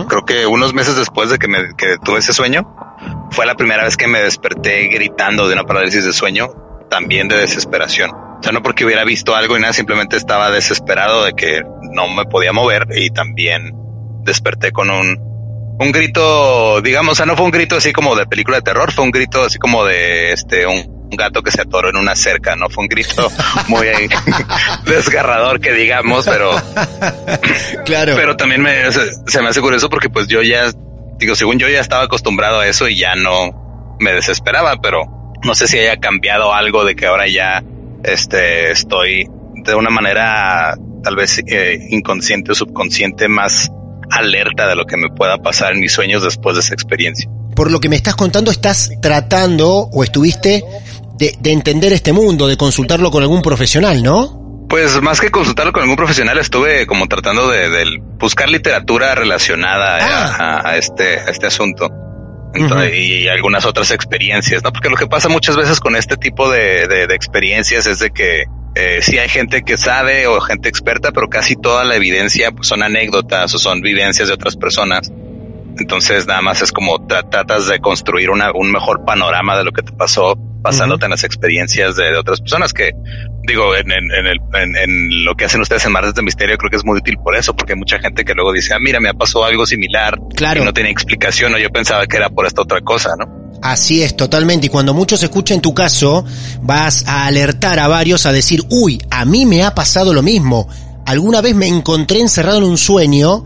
creo 0.08 0.26
que 0.26 0.46
unos 0.46 0.74
meses 0.74 0.96
después 0.96 1.30
de 1.30 1.40
que, 1.40 1.48
me, 1.48 1.76
que 1.76 1.98
tuve 2.04 2.20
ese 2.20 2.34
sueño, 2.34 2.68
fue 3.32 3.46
la 3.46 3.56
primera 3.56 3.84
vez 3.84 3.98
que 3.98 4.08
me 4.08 4.20
desperté 4.22 4.88
gritando 4.88 5.48
de 5.48 5.54
una 5.54 5.64
parálisis 5.64 6.06
de 6.06 6.14
sueño, 6.14 6.50
también 6.90 7.28
de 7.28 7.38
desesperación. 7.38 8.12
O 8.12 8.44
sea, 8.44 8.52
no 8.52 8.62
porque 8.62 8.86
hubiera 8.86 9.04
visto 9.04 9.36
algo 9.36 9.58
y 9.58 9.62
nada, 9.62 9.74
simplemente 9.74 10.18
estaba 10.18 10.52
desesperado 10.52 11.24
de 11.24 11.34
que 11.34 11.64
no 11.92 12.08
me 12.10 12.26
podía 12.26 12.54
mover 12.54 12.88
y 12.96 13.10
también 13.10 13.72
desperté 14.24 14.72
con 14.72 14.90
un, 14.90 15.18
un 15.80 15.92
grito, 15.92 16.82
digamos, 16.82 17.14
o 17.14 17.16
sea, 17.16 17.26
no 17.26 17.36
fue 17.36 17.46
un 17.46 17.52
grito 17.52 17.76
así 17.78 17.94
como 17.94 18.16
de 18.16 18.26
película 18.28 18.58
de 18.58 18.64
terror, 18.64 18.92
fue 18.92 19.06
un 19.06 19.12
grito 19.12 19.44
así 19.44 19.58
como 19.58 19.86
de 19.86 20.34
este, 20.34 20.68
un 20.68 21.03
un 21.14 21.18
gato 21.18 21.44
que 21.44 21.52
se 21.52 21.62
atoró 21.62 21.90
en 21.90 21.96
una 21.96 22.16
cerca, 22.16 22.56
¿no? 22.56 22.70
Fue 22.70 22.84
un 22.84 22.88
grito 22.88 23.32
muy 23.68 23.88
desgarrador 24.86 25.60
que 25.60 25.72
digamos, 25.74 26.26
pero 26.26 26.52
claro. 27.86 28.16
Pero 28.16 28.36
también 28.36 28.62
me, 28.62 28.92
se, 28.92 29.42
me 29.42 29.50
hace 29.50 29.62
curioso 29.62 29.90
porque 29.90 30.10
pues 30.10 30.28
yo 30.28 30.42
ya, 30.42 30.72
digo, 31.20 31.36
según 31.36 31.60
yo 31.60 31.70
ya 31.70 31.80
estaba 31.80 32.04
acostumbrado 32.04 32.60
a 32.60 32.68
eso 32.68 32.88
y 32.88 32.98
ya 32.98 33.16
no 33.16 33.96
me 34.00 34.12
desesperaba, 34.12 34.82
pero 34.82 35.06
no 35.44 35.54
sé 35.54 35.68
si 35.68 35.78
haya 35.78 35.98
cambiado 35.98 36.54
algo 36.54 36.84
de 36.84 36.96
que 36.96 37.06
ahora 37.06 37.28
ya 37.28 37.64
este 38.04 38.72
estoy 38.72 39.28
de 39.64 39.76
una 39.76 39.90
manera 39.90 40.76
tal 41.04 41.16
vez 41.16 41.40
eh, 41.46 41.78
inconsciente 41.90 42.52
o 42.52 42.56
subconsciente 42.56 43.28
más 43.28 43.70
alerta 44.10 44.68
de 44.68 44.76
lo 44.76 44.86
que 44.86 44.98
me 44.98 45.10
pueda 45.10 45.38
pasar 45.38 45.74
en 45.74 45.80
mis 45.80 45.92
sueños 45.92 46.24
después 46.24 46.56
de 46.56 46.62
esa 46.62 46.74
experiencia. 46.74 47.30
Por 47.56 47.72
lo 47.72 47.80
que 47.80 47.90
me 47.90 47.96
estás 47.96 48.16
contando, 48.16 48.52
estás 48.52 48.92
tratando 49.02 49.90
o 49.92 50.04
estuviste 50.04 50.64
de, 51.18 51.52
entender 51.52 51.94
este 51.94 52.14
mundo, 52.14 52.48
de 52.48 52.58
consultarlo 52.58 53.12
con 53.12 53.22
algún 53.22 53.42
profesional, 53.42 54.04
¿no? 54.04 54.66
Pues 54.70 55.00
más 55.02 55.22
que 55.22 55.30
consultarlo 55.30 55.72
con 55.72 55.84
algún 55.84 55.96
profesional, 55.96 56.38
estuve 56.38 56.88
como 56.88 57.08
tratando 57.08 57.48
de, 57.50 57.86
buscar 58.18 58.50
literatura 58.50 59.14
relacionada 59.14 60.00
ah. 60.02 60.62
a, 60.66 60.78
este, 60.78 61.20
a 61.20 61.26
este 61.26 61.48
asunto. 61.48 61.90
y, 62.94 63.28
algunas 63.28 63.66
otras 63.66 63.92
experiencias, 63.92 64.64
¿no? 64.64 64.72
Porque 64.72 64.90
lo 64.90 64.96
que 64.96 65.08
pasa 65.08 65.30
muchas 65.30 65.56
veces 65.56 65.80
con 65.80 65.96
este 65.96 66.18
tipo 66.18 66.50
de, 66.50 67.04
experiencias 67.12 67.86
es 67.86 68.00
de 68.00 68.12
que 68.12 68.46
eh, 68.76 69.00
sí 69.02 69.20
hay 69.20 69.30
gente 69.30 69.62
que 69.64 69.78
sabe 69.78 70.26
o 70.28 70.40
gente 70.42 70.70
experta, 70.70 71.12
pero 71.12 71.30
casi 71.30 71.56
toda 71.56 71.84
la 71.84 71.96
evidencia 71.96 72.52
pues, 72.52 72.68
son 72.68 72.82
anécdotas 72.82 73.54
o 73.54 73.60
son 73.60 73.82
vivencias 73.82 74.28
de 74.28 74.34
otras 74.34 74.56
personas. 74.56 75.12
Entonces 75.78 76.28
nada 76.28 76.42
más 76.42 76.62
es 76.62 76.72
como 76.72 77.06
tratas 77.08 77.68
de 77.68 77.80
construir 77.80 78.30
una, 78.30 78.52
un 78.54 78.72
mejor 78.72 79.06
panorama 79.06 79.58
de 79.58 79.64
lo 79.64 79.72
que 79.72 79.82
te 79.82 79.92
pasó 79.92 80.36
basándote 80.64 81.06
en 81.06 81.12
las 81.12 81.26
experiencias 81.26 81.98
de, 81.98 82.16
otras 82.18 82.40
personas 82.40 82.72
que 82.72 82.92
digo 83.46 83.76
en, 83.76 83.92
en, 83.92 84.12
en, 84.12 84.28
el, 84.28 84.40
en, 84.54 85.26
lo 85.26 85.36
que 85.36 85.44
hacen 85.44 85.60
ustedes 85.60 85.86
en 85.86 85.92
Martes 85.92 86.14
de 86.14 86.22
Misterio 86.22 86.58
creo 86.58 86.70
que 86.70 86.78
es 86.78 86.86
muy 86.86 87.00
útil 87.00 87.18
por 87.18 87.36
eso 87.36 87.54
porque 87.54 87.74
hay 87.74 87.80
mucha 87.80 88.00
gente 88.00 88.24
que 88.24 88.34
luego 88.34 88.54
dice 88.54 88.74
ah 88.74 88.78
mira 88.80 89.02
me 89.02 89.10
ha 89.10 89.14
pasado 89.14 89.44
algo 89.44 89.66
similar 89.66 90.18
claro 90.36 90.62
y 90.62 90.66
no 90.66 90.72
tiene 90.72 90.90
explicación 90.90 91.54
o 91.54 91.58
yo 91.58 91.70
pensaba 91.70 92.08
que 92.08 92.16
era 92.16 92.30
por 92.30 92.46
esta 92.46 92.62
otra 92.62 92.80
cosa 92.80 93.10
no 93.20 93.44
Así 93.62 94.04
es, 94.04 94.18
totalmente. 94.18 94.68
Y 94.68 94.70
cuando 94.70 94.94
muchos 94.94 95.24
escuchen 95.24 95.62
tu 95.62 95.74
caso, 95.74 96.26
vas 96.62 97.06
a 97.08 97.26
alertar 97.28 97.80
a 97.80 97.88
varios 97.88 98.26
a 98.26 98.34
decir, 98.34 98.62
uy, 98.70 99.02
a 99.10 99.24
mí 99.24 99.46
me 99.46 99.64
ha 99.64 99.74
pasado 99.74 100.14
lo 100.14 100.22
mismo. 100.22 100.68
Alguna 101.06 101.40
vez 101.40 101.56
me 101.56 101.68
encontré 101.68 102.20
encerrado 102.20 102.58
en 102.58 102.66
un 102.66 102.78
sueño 102.78 103.46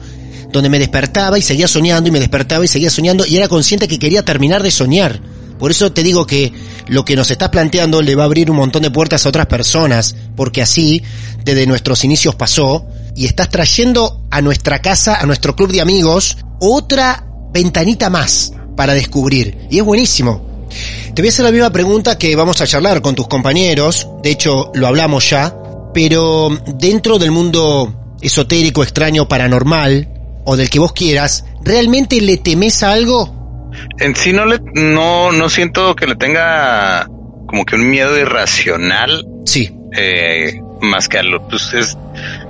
donde 0.51 0.69
me 0.69 0.79
despertaba 0.79 1.37
y 1.37 1.41
seguía 1.41 1.67
soñando 1.67 2.07
y 2.09 2.11
me 2.11 2.19
despertaba 2.19 2.63
y 2.63 2.67
seguía 2.67 2.89
soñando 2.89 3.25
y 3.25 3.37
era 3.37 3.47
consciente 3.47 3.87
que 3.87 3.99
quería 3.99 4.23
terminar 4.23 4.63
de 4.63 4.71
soñar. 4.71 5.21
Por 5.59 5.71
eso 5.71 5.91
te 5.91 6.03
digo 6.03 6.25
que 6.27 6.53
lo 6.87 7.03
que 7.03 7.15
nos 7.15 7.31
estás 7.31 7.49
planteando 7.49 8.01
le 8.01 8.15
va 8.15 8.23
a 8.23 8.25
abrir 8.25 8.51
un 8.51 8.57
montón 8.57 8.83
de 8.83 8.91
puertas 8.91 9.25
a 9.25 9.29
otras 9.29 9.47
personas, 9.47 10.15
porque 10.35 10.61
así 10.61 11.01
desde 11.43 11.65
nuestros 11.65 12.03
inicios 12.03 12.35
pasó, 12.35 12.85
y 13.15 13.25
estás 13.25 13.49
trayendo 13.49 14.21
a 14.29 14.41
nuestra 14.41 14.79
casa, 14.79 15.19
a 15.19 15.25
nuestro 15.25 15.55
club 15.55 15.71
de 15.71 15.81
amigos, 15.81 16.37
otra 16.59 17.25
ventanita 17.51 18.09
más 18.09 18.53
para 18.75 18.93
descubrir. 18.93 19.57
Y 19.71 19.79
es 19.79 19.83
buenísimo. 19.83 20.67
Te 21.15 21.21
voy 21.21 21.29
a 21.29 21.31
hacer 21.31 21.45
la 21.45 21.51
misma 21.51 21.71
pregunta 21.71 22.17
que 22.17 22.35
vamos 22.35 22.61
a 22.61 22.67
charlar 22.67 23.01
con 23.01 23.15
tus 23.15 23.27
compañeros, 23.27 24.07
de 24.21 24.31
hecho 24.31 24.71
lo 24.75 24.85
hablamos 24.85 25.27
ya, 25.27 25.55
pero 25.93 26.49
dentro 26.77 27.17
del 27.17 27.31
mundo 27.31 28.15
esotérico, 28.21 28.83
extraño, 28.83 29.27
paranormal, 29.27 30.16
o 30.49 30.55
del 30.55 30.69
que 30.69 30.79
vos 30.79 30.93
quieras, 30.93 31.43
¿realmente 31.61 32.21
le 32.21 32.37
temes 32.37 32.81
a 32.81 32.93
algo? 32.93 33.69
En 33.99 34.15
sí 34.15 34.31
no 34.31 34.45
le, 34.45 34.59
no, 34.75 35.33
no 35.33 35.49
siento 35.49 35.93
que 35.93 36.07
le 36.07 36.15
tenga 36.15 37.05
como 37.47 37.65
que 37.65 37.75
un 37.75 37.89
miedo 37.89 38.17
irracional. 38.17 39.27
Sí. 39.45 39.77
Eh, 39.91 40.61
más 40.81 41.09
que 41.09 41.17
a 41.17 41.23
lo, 41.23 41.45
pues 41.49 41.73
es, 41.73 41.97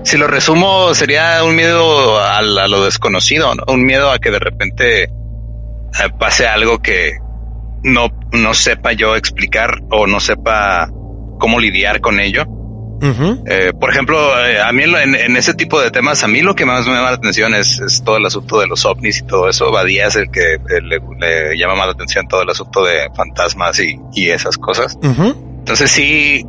si 0.04 0.16
lo 0.16 0.28
resumo, 0.28 0.94
sería 0.94 1.44
un 1.44 1.56
miedo 1.56 2.20
a, 2.20 2.40
lo 2.44 2.86
desconocido, 2.86 3.56
¿no? 3.56 3.64
un 3.68 3.84
miedo 3.84 4.12
a 4.12 4.20
que 4.20 4.30
de 4.30 4.40
repente 4.40 5.04
eh, 5.06 5.10
pase 6.20 6.46
algo 6.46 6.78
que 6.78 7.18
no, 7.82 8.12
no 8.32 8.54
sepa 8.54 8.94
yo 8.94 9.16
explicar 9.16 9.82
o 9.90 10.06
no 10.06 10.20
sepa 10.20 10.88
cómo 11.40 11.60
lidiar 11.60 12.00
con 12.00 12.20
ello. 12.20 12.46
Eh, 13.00 13.74
por 13.80 13.90
ejemplo, 13.92 14.18
eh, 14.46 14.60
a 14.62 14.72
mí 14.72 14.84
en, 14.84 15.38
ese 15.38 15.54
tipo 15.54 15.80
de 15.80 15.92
temas, 15.92 16.24
a 16.24 16.28
mí 16.28 16.42
lo 16.42 16.56
que 16.56 16.66
más 16.66 16.86
me 16.88 16.94
llama 16.94 17.12
la 17.12 17.18
atención 17.18 17.54
es, 17.54 18.02
todo 18.04 18.18
el 18.18 18.26
asunto 18.26 18.60
de 18.60 18.68
los 18.68 18.86
ovnis 18.86 19.20
y 19.20 19.24
todo 19.24 19.50
eso. 19.50 19.72
Badía 19.72 20.08
es 20.08 20.16
el 20.16 20.30
que 20.32 20.58
le, 20.82 21.58
llama 21.58 21.76
más 21.76 21.88
la 21.88 21.94
atención 21.94 22.28
todo 22.28 22.42
el 22.42 22.50
asunto 22.50 22.84
de 22.84 23.10
fantasmas 23.16 23.80
y, 23.80 24.00
y 24.14 24.30
esas 24.30 24.58
cosas. 24.58 24.98
Entonces 25.02 25.92
sí, 25.92 26.46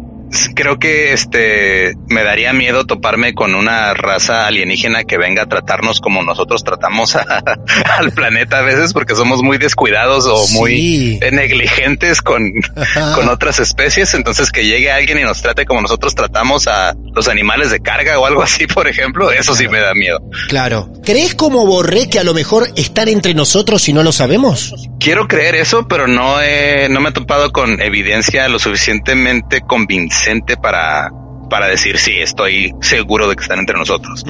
creo 0.55 0.79
que 0.79 1.13
este 1.13 1.95
me 2.09 2.25
daría 2.25 2.53
miedo 2.53 2.85
toparme 2.85 3.35
con 3.35 3.55
una 3.55 3.95
raza 3.95 4.47
alienígena 4.47 5.05
que 5.05 5.19
venga 5.19 5.43
a 5.43 5.47
tratarnos 5.47 6.01
como 6.01 6.23
nosotros 6.23 6.65
tratamos 6.65 7.17
al 7.99 8.13
planeta 8.13 8.59
a 8.59 8.63
veces 8.63 8.93
porque 8.93 9.15
somos 9.15 9.43
muy 9.43 9.59
descuidados 9.59 10.27
o 10.27 10.49
muy 10.49 11.19
negligentes 11.33 12.23
con, 12.23 12.53
con 13.15 13.29
otras 13.29 13.59
especies. 13.61 14.15
Entonces 14.15 14.51
que 14.51 14.65
llegue 14.65 14.91
alguien 14.91 15.19
y 15.19 15.23
nos 15.23 15.41
trate 15.43 15.65
como 15.65 15.81
nosotros 15.81 16.15
tratamos 16.15 16.67
a 16.67 16.95
los 17.15 17.29
animales 17.29 17.71
de 17.71 17.81
carga 17.81 18.19
o 18.19 18.27
algo 18.27 18.43
así, 18.43 18.67
por 18.67 18.89
ejemplo, 18.89 19.31
eso 19.31 19.55
sí 19.55 19.69
me 19.69 19.81
da 19.81 19.95
miedo. 19.95 20.21
Claro. 20.49 20.93
¿Crees 21.05 21.35
como 21.35 21.65
Borré 21.65 22.09
que 22.09 22.19
a 22.19 22.25
lo 22.25 22.35
mejor 22.35 22.69
están 22.77 23.09
entre 23.09 23.35
nosotros 23.35 23.89
y 23.89 23.93
no 23.93 24.03
lo 24.03 24.13
sabemos? 24.13 24.75
Quiero 25.01 25.29
creer 25.29 25.55
eso, 25.55 25.87
pero 25.89 26.07
no 26.07 26.41
he, 26.43 26.89
no 26.89 27.01
me 27.01 27.11
he 27.11 27.13
topado 27.13 27.53
con 27.53 27.81
evidencia 27.81 28.49
lo 28.49 28.59
suficientemente 28.59 29.61
convincente 29.61 30.18
para, 30.61 31.11
para 31.51 31.67
decir 31.67 31.99
sí, 31.99 32.13
estoy 32.19 32.73
seguro 32.81 33.29
de 33.29 33.37
que 33.37 33.43
están 33.43 33.59
entre 33.59 33.77
nosotros. 33.79 34.25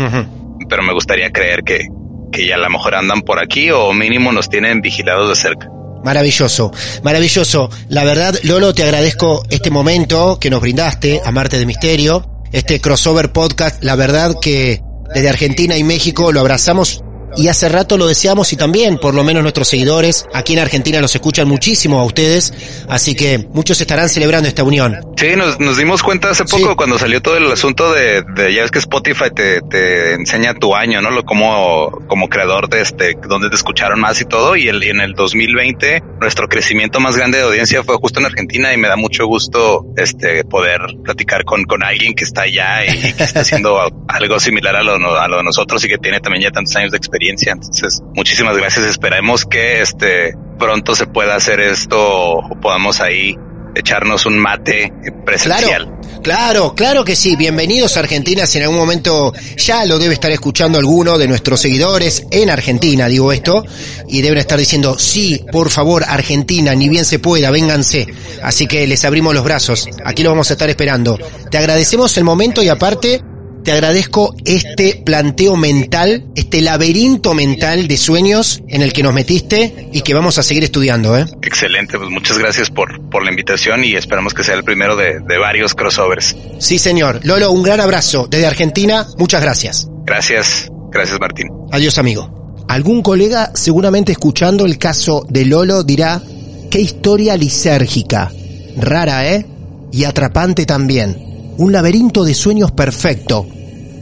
Pero 0.68 0.82
me 0.82 0.92
gustaría 0.92 1.30
creer 1.30 1.62
que, 1.64 1.86
que 2.32 2.46
ya 2.46 2.56
a 2.56 2.58
lo 2.58 2.70
mejor 2.70 2.94
andan 2.94 3.22
por 3.22 3.38
aquí 3.38 3.70
o 3.70 3.92
mínimo 3.92 4.32
nos 4.32 4.48
tienen 4.48 4.80
vigilados 4.80 5.28
de 5.28 5.36
cerca. 5.36 5.68
Maravilloso, 6.04 6.72
maravilloso. 7.02 7.70
La 7.88 8.04
verdad, 8.04 8.34
Lolo, 8.44 8.72
te 8.72 8.84
agradezco 8.84 9.42
este 9.50 9.70
momento 9.70 10.38
que 10.40 10.50
nos 10.50 10.60
brindaste 10.60 11.20
a 11.24 11.32
Marte 11.32 11.58
de 11.58 11.66
Misterio, 11.66 12.44
este 12.52 12.80
crossover 12.80 13.32
podcast. 13.32 13.82
La 13.82 13.96
verdad 13.96 14.36
que 14.40 14.80
desde 15.14 15.28
Argentina 15.28 15.76
y 15.76 15.84
México 15.84 16.32
lo 16.32 16.40
abrazamos 16.40 17.02
y 17.36 17.48
hace 17.48 17.68
rato 17.68 17.96
lo 17.96 18.06
deseamos 18.06 18.52
y 18.52 18.56
también, 18.56 18.98
por 18.98 19.14
lo 19.14 19.24
menos 19.24 19.42
nuestros 19.42 19.68
seguidores, 19.68 20.26
aquí 20.32 20.54
en 20.54 20.60
Argentina 20.60 21.00
los 21.00 21.14
escuchan 21.14 21.48
muchísimo 21.48 22.00
a 22.00 22.04
ustedes, 22.04 22.52
así 22.88 23.14
que 23.14 23.38
muchos 23.52 23.80
estarán 23.80 24.08
celebrando 24.08 24.48
esta 24.48 24.64
unión. 24.64 25.00
Sí, 25.16 25.34
nos, 25.36 25.58
nos 25.60 25.76
dimos 25.76 26.02
cuenta 26.02 26.30
hace 26.30 26.44
poco 26.44 26.76
cuando 26.76 26.98
salió 26.98 27.20
todo 27.20 27.36
el 27.36 27.50
asunto 27.50 27.92
de, 27.92 28.22
de 28.34 28.54
ya 28.54 28.62
ves 28.62 28.70
que 28.70 28.78
Spotify 28.78 29.30
te, 29.34 29.60
te, 29.62 30.14
enseña 30.14 30.54
tu 30.54 30.74
año, 30.74 31.00
¿no? 31.00 31.10
Lo 31.10 31.24
como, 31.24 31.90
como 32.08 32.28
creador 32.28 32.68
de 32.68 32.82
este, 32.82 33.16
donde 33.28 33.50
te 33.50 33.56
escucharon 33.56 34.00
más 34.00 34.20
y 34.20 34.24
todo, 34.24 34.56
y, 34.56 34.68
el, 34.68 34.82
y 34.82 34.90
en 34.90 35.00
el 35.00 35.14
2020 35.14 36.02
nuestro 36.20 36.48
crecimiento 36.48 37.00
más 37.00 37.16
grande 37.16 37.38
de 37.38 37.44
audiencia 37.44 37.82
fue 37.82 37.96
justo 37.96 38.20
en 38.20 38.26
Argentina 38.26 38.72
y 38.72 38.76
me 38.76 38.88
da 38.88 38.96
mucho 38.96 39.26
gusto 39.26 39.86
este 39.96 40.44
poder 40.44 40.80
platicar 41.04 41.44
con, 41.44 41.64
con 41.64 41.82
alguien 41.82 42.14
que 42.14 42.24
está 42.24 42.42
allá 42.42 42.84
y 42.86 43.12
que 43.12 43.22
está 43.24 43.40
haciendo 43.40 43.78
algo 44.08 44.40
similar 44.40 44.76
a 44.76 44.82
lo, 44.82 45.18
a 45.18 45.28
lo 45.28 45.36
de 45.38 45.44
nosotros 45.44 45.84
y 45.84 45.88
que 45.88 45.98
tiene 45.98 46.20
también 46.20 46.44
ya 46.44 46.50
tantos 46.50 46.74
años 46.76 46.92
de 46.92 46.98
experiencia 47.18 47.52
entonces, 47.52 48.00
muchísimas 48.14 48.56
gracias. 48.56 48.86
Esperemos 48.86 49.44
que 49.44 49.80
este 49.80 50.34
pronto 50.58 50.94
se 50.94 51.06
pueda 51.06 51.34
hacer 51.34 51.58
esto 51.60 51.98
o 51.98 52.60
podamos 52.60 53.00
ahí 53.00 53.34
echarnos 53.74 54.24
un 54.26 54.38
mate 54.38 54.92
presencial. 55.24 55.86
Claro, 55.86 56.22
claro, 56.22 56.74
claro 56.74 57.04
que 57.04 57.16
sí. 57.16 57.36
Bienvenidos 57.36 57.96
a 57.96 58.00
Argentina. 58.00 58.46
Si 58.46 58.58
en 58.58 58.64
algún 58.64 58.78
momento 58.78 59.32
ya 59.56 59.84
lo 59.84 59.98
debe 59.98 60.14
estar 60.14 60.30
escuchando 60.30 60.78
alguno 60.78 61.18
de 61.18 61.28
nuestros 61.28 61.60
seguidores 61.60 62.24
en 62.30 62.50
Argentina, 62.50 63.08
digo 63.08 63.32
esto, 63.32 63.64
y 64.08 64.22
deben 64.22 64.38
estar 64.38 64.58
diciendo, 64.58 64.96
sí, 64.98 65.44
por 65.50 65.70
favor, 65.70 66.04
Argentina, 66.06 66.74
ni 66.74 66.88
bien 66.88 67.04
se 67.04 67.18
pueda, 67.18 67.50
vénganse. 67.50 68.06
Así 68.42 68.66
que 68.66 68.86
les 68.86 69.04
abrimos 69.04 69.34
los 69.34 69.44
brazos. 69.44 69.88
Aquí 70.04 70.22
lo 70.22 70.30
vamos 70.30 70.50
a 70.50 70.54
estar 70.54 70.70
esperando. 70.70 71.18
Te 71.50 71.58
agradecemos 71.58 72.16
el 72.16 72.24
momento 72.24 72.62
y 72.62 72.68
aparte, 72.68 73.22
te 73.68 73.72
agradezco 73.72 74.34
este 74.46 75.02
planteo 75.04 75.54
mental, 75.54 76.24
este 76.34 76.62
laberinto 76.62 77.34
mental 77.34 77.86
de 77.86 77.98
sueños 77.98 78.62
en 78.66 78.80
el 78.80 78.94
que 78.94 79.02
nos 79.02 79.12
metiste 79.12 79.90
y 79.92 80.00
que 80.00 80.14
vamos 80.14 80.38
a 80.38 80.42
seguir 80.42 80.64
estudiando. 80.64 81.18
¿eh? 81.18 81.26
Excelente, 81.42 81.98
pues 81.98 82.08
muchas 82.08 82.38
gracias 82.38 82.70
por, 82.70 82.98
por 83.10 83.22
la 83.22 83.30
invitación 83.30 83.84
y 83.84 83.94
esperamos 83.94 84.32
que 84.32 84.42
sea 84.42 84.54
el 84.54 84.64
primero 84.64 84.96
de, 84.96 85.20
de 85.20 85.38
varios 85.38 85.74
crossovers. 85.74 86.34
Sí, 86.58 86.78
señor. 86.78 87.20
Lolo, 87.24 87.52
un 87.52 87.62
gran 87.62 87.78
abrazo 87.78 88.26
desde 88.26 88.46
Argentina. 88.46 89.06
Muchas 89.18 89.42
gracias. 89.42 89.86
Gracias, 90.06 90.70
gracias 90.90 91.20
Martín. 91.20 91.48
Adiós, 91.70 91.98
amigo. 91.98 92.64
Algún 92.68 93.02
colega 93.02 93.50
seguramente 93.52 94.12
escuchando 94.12 94.64
el 94.64 94.78
caso 94.78 95.26
de 95.28 95.44
Lolo 95.44 95.82
dirá, 95.82 96.22
qué 96.70 96.80
historia 96.80 97.36
lisérgica. 97.36 98.32
Rara, 98.78 99.28
¿eh? 99.30 99.44
Y 99.92 100.04
atrapante 100.04 100.64
también. 100.64 101.54
Un 101.58 101.70
laberinto 101.70 102.24
de 102.24 102.32
sueños 102.32 102.72
perfecto 102.72 103.46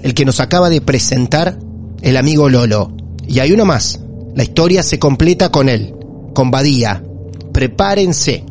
el 0.07 0.15
que 0.15 0.25
nos 0.25 0.39
acaba 0.39 0.71
de 0.71 0.81
presentar 0.81 1.59
el 2.01 2.17
amigo 2.17 2.49
Lolo. 2.49 2.93
Y 3.27 3.41
hay 3.41 3.51
uno 3.51 3.65
más. 3.65 3.99
La 4.37 4.45
historia 4.45 4.85
se 4.85 5.01
completa 5.01 5.51
con 5.51 5.69
él, 5.69 5.97
con 6.33 6.53
Badía. 6.53 7.03
Prepárense, 7.53 8.45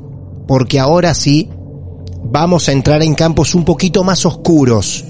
porque 0.50 0.82
ahora 0.82 1.14
sí 1.14 1.50
vamos 2.26 2.68
a 2.68 2.74
entrar 2.74 3.02
en 3.04 3.16
campos 3.16 3.56
un 3.56 3.64
poquito 3.64 4.04
más 4.04 4.26
oscuros. 4.26 5.06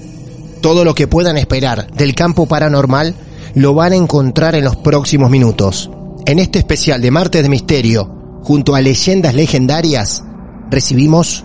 Todo 0.60 0.84
lo 0.84 0.94
que 0.94 1.08
puedan 1.08 1.36
esperar 1.36 1.90
del 1.90 2.14
campo 2.14 2.46
paranormal 2.46 3.16
lo 3.54 3.74
van 3.74 3.94
a 3.94 3.96
encontrar 3.96 4.54
en 4.54 4.66
los 4.66 4.76
próximos 4.76 5.28
minutos. 5.28 5.90
En 6.26 6.38
este 6.38 6.60
especial 6.60 7.02
de 7.02 7.10
Martes 7.10 7.42
de 7.42 7.48
Misterio, 7.48 8.38
junto 8.44 8.76
a 8.76 8.80
leyendas 8.80 9.34
legendarias, 9.34 10.22
recibimos 10.70 11.44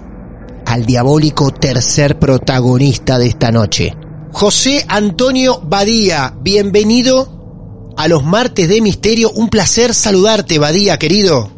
al 0.67 0.85
diabólico 0.85 1.49
tercer 1.49 2.19
protagonista 2.19 3.17
de 3.17 3.25
esta 3.25 3.51
noche. 3.51 3.95
José 4.33 4.85
Antonio 4.87 5.61
Badía, 5.61 6.33
bienvenido 6.41 7.93
a 7.97 8.07
los 8.07 8.23
martes 8.23 8.69
de 8.69 8.81
misterio. 8.81 9.29
Un 9.31 9.49
placer 9.49 9.93
saludarte, 9.93 10.57
Badía, 10.57 10.97
querido. 10.97 11.51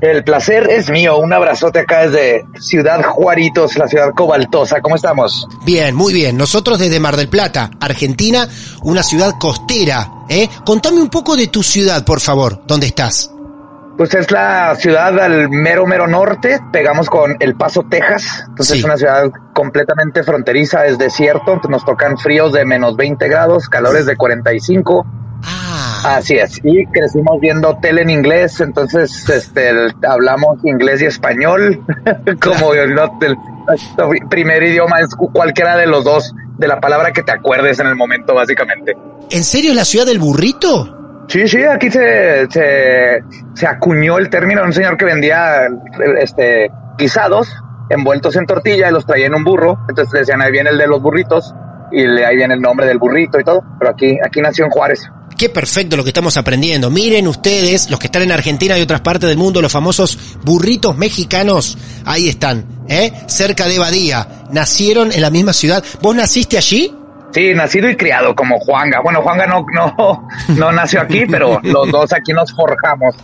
El 0.00 0.22
placer 0.22 0.68
es 0.70 0.90
mío. 0.90 1.18
Un 1.18 1.32
abrazote 1.32 1.80
acá 1.80 2.08
desde 2.08 2.44
Ciudad 2.60 3.02
Juaritos, 3.02 3.76
la 3.76 3.88
ciudad 3.88 4.10
cobaltosa. 4.14 4.80
¿Cómo 4.80 4.96
estamos? 4.96 5.46
Bien, 5.64 5.94
muy 5.94 6.12
bien. 6.12 6.36
Nosotros 6.36 6.78
desde 6.78 7.00
Mar 7.00 7.16
del 7.16 7.28
Plata, 7.28 7.70
Argentina, 7.80 8.48
una 8.82 9.02
ciudad 9.02 9.34
costera. 9.38 10.24
¿eh? 10.28 10.48
Contame 10.64 11.00
un 11.00 11.08
poco 11.08 11.36
de 11.36 11.48
tu 11.48 11.62
ciudad, 11.62 12.04
por 12.04 12.20
favor. 12.20 12.62
¿Dónde 12.66 12.86
estás? 12.86 13.30
Pues 13.98 14.14
es 14.14 14.30
la 14.30 14.76
ciudad 14.76 15.18
al 15.18 15.48
mero, 15.50 15.84
mero 15.84 16.06
norte, 16.06 16.60
pegamos 16.72 17.10
con 17.10 17.34
El 17.40 17.56
Paso, 17.56 17.82
Texas, 17.90 18.44
entonces 18.46 18.78
es 18.78 18.84
una 18.84 18.96
ciudad 18.96 19.28
completamente 19.52 20.22
fronteriza, 20.22 20.86
es 20.86 20.98
desierto, 20.98 21.60
nos 21.68 21.84
tocan 21.84 22.16
fríos 22.16 22.52
de 22.52 22.64
menos 22.64 22.94
20 22.94 23.28
grados, 23.28 23.68
calores 23.68 24.06
de 24.06 24.16
45. 24.16 25.04
Ah. 25.42 26.14
Así 26.18 26.36
es, 26.36 26.60
y 26.62 26.86
crecimos 26.86 27.40
viendo 27.40 27.76
tele 27.82 28.02
en 28.02 28.10
inglés, 28.10 28.60
entonces 28.60 29.28
este, 29.28 29.72
hablamos 30.08 30.64
inglés 30.64 31.02
y 31.02 31.06
español, 31.06 31.84
como 32.40 32.74
el, 32.74 32.96
el 33.20 33.36
primer 34.30 34.62
idioma 34.62 35.00
es 35.00 35.08
cualquiera 35.32 35.76
de 35.76 35.88
los 35.88 36.04
dos, 36.04 36.32
de 36.56 36.68
la 36.68 36.78
palabra 36.78 37.12
que 37.12 37.24
te 37.24 37.32
acuerdes 37.32 37.80
en 37.80 37.88
el 37.88 37.96
momento, 37.96 38.32
básicamente. 38.32 38.96
¿En 39.28 39.42
serio 39.42 39.74
la 39.74 39.84
ciudad 39.84 40.06
del 40.06 40.20
burrito? 40.20 40.94
Sí, 41.28 41.46
sí, 41.46 41.62
aquí 41.62 41.90
se, 41.90 42.50
se, 42.50 43.22
se 43.54 43.66
acuñó 43.66 44.18
el 44.18 44.30
término 44.30 44.62
de 44.62 44.68
un 44.68 44.72
señor 44.72 44.96
que 44.96 45.04
vendía 45.04 45.68
este 46.18 46.70
guisados 46.96 47.54
envueltos 47.90 48.36
en 48.36 48.46
tortilla 48.46 48.88
y 48.88 48.92
los 48.92 49.06
traía 49.06 49.26
en 49.26 49.34
un 49.34 49.44
burro. 49.44 49.78
Entonces 49.88 50.20
decían, 50.20 50.42
ahí 50.42 50.50
viene 50.50 50.70
el 50.70 50.78
de 50.78 50.86
los 50.86 51.00
burritos 51.00 51.54
y 51.92 52.02
ahí 52.02 52.36
viene 52.36 52.54
el 52.54 52.60
nombre 52.60 52.86
del 52.86 52.98
burrito 52.98 53.38
y 53.38 53.44
todo. 53.44 53.62
Pero 53.78 53.90
aquí, 53.90 54.16
aquí 54.24 54.40
nació 54.40 54.64
en 54.64 54.70
Juárez. 54.70 55.02
Qué 55.36 55.48
perfecto 55.48 55.96
lo 55.96 56.02
que 56.02 56.10
estamos 56.10 56.36
aprendiendo. 56.36 56.90
Miren 56.90 57.28
ustedes, 57.28 57.90
los 57.90 58.00
que 58.00 58.06
están 58.06 58.22
en 58.22 58.32
Argentina 58.32 58.76
y 58.76 58.82
otras 58.82 59.02
partes 59.02 59.28
del 59.28 59.38
mundo, 59.38 59.62
los 59.62 59.70
famosos 59.70 60.18
burritos 60.42 60.96
mexicanos, 60.96 61.78
ahí 62.04 62.28
están, 62.28 62.64
¿eh? 62.88 63.12
Cerca 63.26 63.68
de 63.68 63.78
Badía. 63.78 64.46
Nacieron 64.50 65.12
en 65.12 65.20
la 65.20 65.30
misma 65.30 65.52
ciudad. 65.52 65.84
¿Vos 66.02 66.16
naciste 66.16 66.56
allí? 66.56 66.92
Sí, 67.32 67.52
nacido 67.54 67.90
y 67.90 67.96
criado 67.96 68.34
como 68.34 68.58
Juanga. 68.58 69.00
Bueno, 69.00 69.22
Juanga 69.22 69.46
no, 69.46 69.66
no, 69.72 70.28
no 70.56 70.72
nació 70.72 71.02
aquí, 71.02 71.26
pero 71.26 71.60
los 71.62 71.90
dos 71.90 72.12
aquí 72.12 72.32
nos 72.32 72.52
forjamos. 72.52 73.14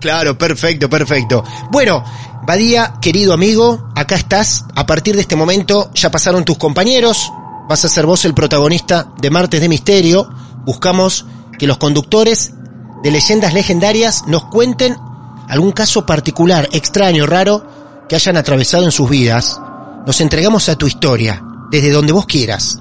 claro, 0.00 0.36
perfecto, 0.38 0.88
perfecto. 0.88 1.44
Bueno, 1.70 2.02
Badía, 2.46 2.94
querido 3.00 3.34
amigo, 3.34 3.88
acá 3.94 4.14
estás. 4.14 4.64
A 4.74 4.86
partir 4.86 5.16
de 5.16 5.20
este 5.20 5.36
momento 5.36 5.90
ya 5.94 6.10
pasaron 6.10 6.44
tus 6.44 6.56
compañeros. 6.56 7.32
Vas 7.68 7.84
a 7.84 7.88
ser 7.88 8.06
vos 8.06 8.24
el 8.24 8.34
protagonista 8.34 9.08
de 9.20 9.30
Martes 9.30 9.60
de 9.60 9.68
Misterio. 9.68 10.28
Buscamos 10.64 11.26
que 11.58 11.66
los 11.66 11.78
conductores 11.78 12.54
de 13.02 13.10
leyendas 13.10 13.52
legendarias 13.52 14.24
nos 14.28 14.44
cuenten 14.44 14.96
algún 15.48 15.72
caso 15.72 16.06
particular, 16.06 16.68
extraño, 16.72 17.26
raro, 17.26 17.66
que 18.08 18.14
hayan 18.14 18.36
atravesado 18.36 18.84
en 18.84 18.92
sus 18.92 19.10
vidas. 19.10 19.60
Nos 20.06 20.20
entregamos 20.20 20.68
a 20.68 20.76
tu 20.76 20.86
historia, 20.86 21.42
desde 21.70 21.90
donde 21.90 22.12
vos 22.12 22.26
quieras. 22.26 22.80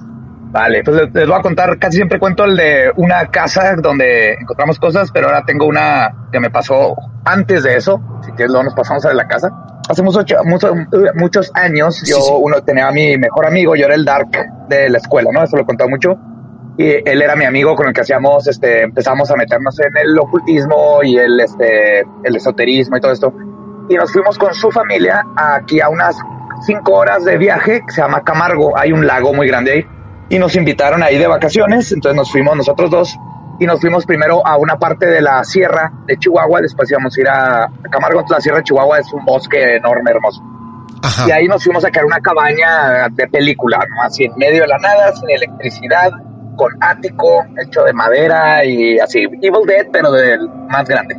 Vale, 0.55 0.83
pues 0.85 0.95
les, 0.95 1.13
les 1.13 1.27
voy 1.27 1.37
a 1.37 1.41
contar, 1.41 1.77
casi 1.77 1.97
siempre 1.97 2.17
cuento 2.17 2.45
el 2.45 2.55
de 2.55 2.89
una 2.95 3.27
casa 3.27 3.75
donde 3.75 4.35
encontramos 4.35 4.79
cosas, 4.79 5.11
pero 5.11 5.27
ahora 5.27 5.43
tengo 5.45 5.65
una 5.65 6.29
que 6.31 6.39
me 6.39 6.49
pasó 6.49 6.95
antes 7.25 7.63
de 7.63 7.75
eso, 7.75 7.99
si 8.21 8.31
quieres 8.31 8.51
luego 8.51 8.63
nos 8.63 8.73
pasamos 8.73 9.05
a 9.05 9.13
la 9.13 9.27
casa. 9.27 9.49
Hace 9.89 10.01
muchos, 10.01 10.23
muchos, 10.45 10.71
muchos 11.15 11.51
años 11.55 12.01
yo 12.07 12.37
uno 12.37 12.63
tenía 12.63 12.87
a 12.87 12.93
mi 12.93 13.17
mejor 13.17 13.47
amigo, 13.47 13.75
yo 13.75 13.87
era 13.87 13.95
el 13.95 14.05
dark 14.05 14.29
de 14.69 14.89
la 14.89 14.97
escuela, 14.97 15.29
¿no? 15.33 15.43
Eso 15.43 15.57
lo 15.57 15.63
he 15.63 15.65
contado 15.65 15.89
mucho. 15.89 16.17
Y 16.77 16.85
él 17.05 17.21
era 17.21 17.35
mi 17.35 17.43
amigo 17.43 17.75
con 17.75 17.87
el 17.87 17.93
que 17.93 17.99
hacíamos, 17.99 18.47
este, 18.47 18.83
empezamos 18.83 19.29
a 19.31 19.35
meternos 19.35 19.77
en 19.81 19.97
el 19.97 20.17
ocultismo 20.17 21.03
y 21.03 21.17
el, 21.17 21.37
este, 21.37 21.99
el 22.23 22.33
esoterismo 22.33 22.95
y 22.95 23.01
todo 23.01 23.11
esto. 23.11 23.33
Y 23.89 23.95
nos 23.95 24.09
fuimos 24.09 24.37
con 24.37 24.53
su 24.53 24.71
familia 24.71 25.21
aquí 25.35 25.81
a 25.81 25.89
unas 25.89 26.15
cinco 26.65 26.93
horas 26.93 27.25
de 27.25 27.37
viaje, 27.37 27.81
que 27.85 27.91
se 27.91 28.01
llama 28.01 28.23
Camargo, 28.23 28.77
hay 28.77 28.93
un 28.93 29.05
lago 29.05 29.33
muy 29.33 29.49
grande 29.49 29.71
ahí 29.73 29.85
y 30.29 30.39
nos 30.39 30.55
invitaron 30.55 31.03
ahí 31.03 31.17
de 31.17 31.27
vacaciones, 31.27 31.91
entonces 31.91 32.15
nos 32.15 32.31
fuimos 32.31 32.55
nosotros 32.55 32.89
dos 32.89 33.15
y 33.59 33.65
nos 33.65 33.79
fuimos 33.79 34.05
primero 34.05 34.45
a 34.45 34.57
una 34.57 34.77
parte 34.77 35.05
de 35.05 35.21
la 35.21 35.43
sierra 35.43 35.91
de 36.05 36.17
Chihuahua, 36.17 36.61
después 36.61 36.89
íbamos 36.89 37.15
a 37.17 37.21
ir 37.21 37.29
a, 37.29 37.71
Camargo, 37.89 38.23
la 38.29 38.41
sierra 38.41 38.57
de 38.57 38.63
Chihuahua 38.63 38.99
es 38.99 39.11
un 39.13 39.23
bosque 39.23 39.75
enorme, 39.75 40.11
hermoso. 40.11 40.41
Y 41.27 41.31
ahí 41.31 41.47
nos 41.47 41.63
fuimos 41.63 41.85
a 41.85 41.91
caer 41.91 42.05
una 42.05 42.19
cabaña 42.19 43.07
de 43.11 43.27
película, 43.27 43.79
¿no? 43.89 44.01
así 44.01 44.23
en 44.23 44.35
medio 44.37 44.61
de 44.61 44.67
la 44.67 44.77
nada, 44.79 45.15
sin 45.15 45.29
electricidad, 45.29 46.11
con 46.55 46.71
ático 46.81 47.45
hecho 47.61 47.83
de 47.83 47.93
madera 47.93 48.65
y 48.65 48.97
así, 48.97 49.19
Evil 49.19 49.65
Dead, 49.67 49.87
pero 49.91 50.11
del 50.11 50.49
más 50.67 50.87
grande. 50.87 51.15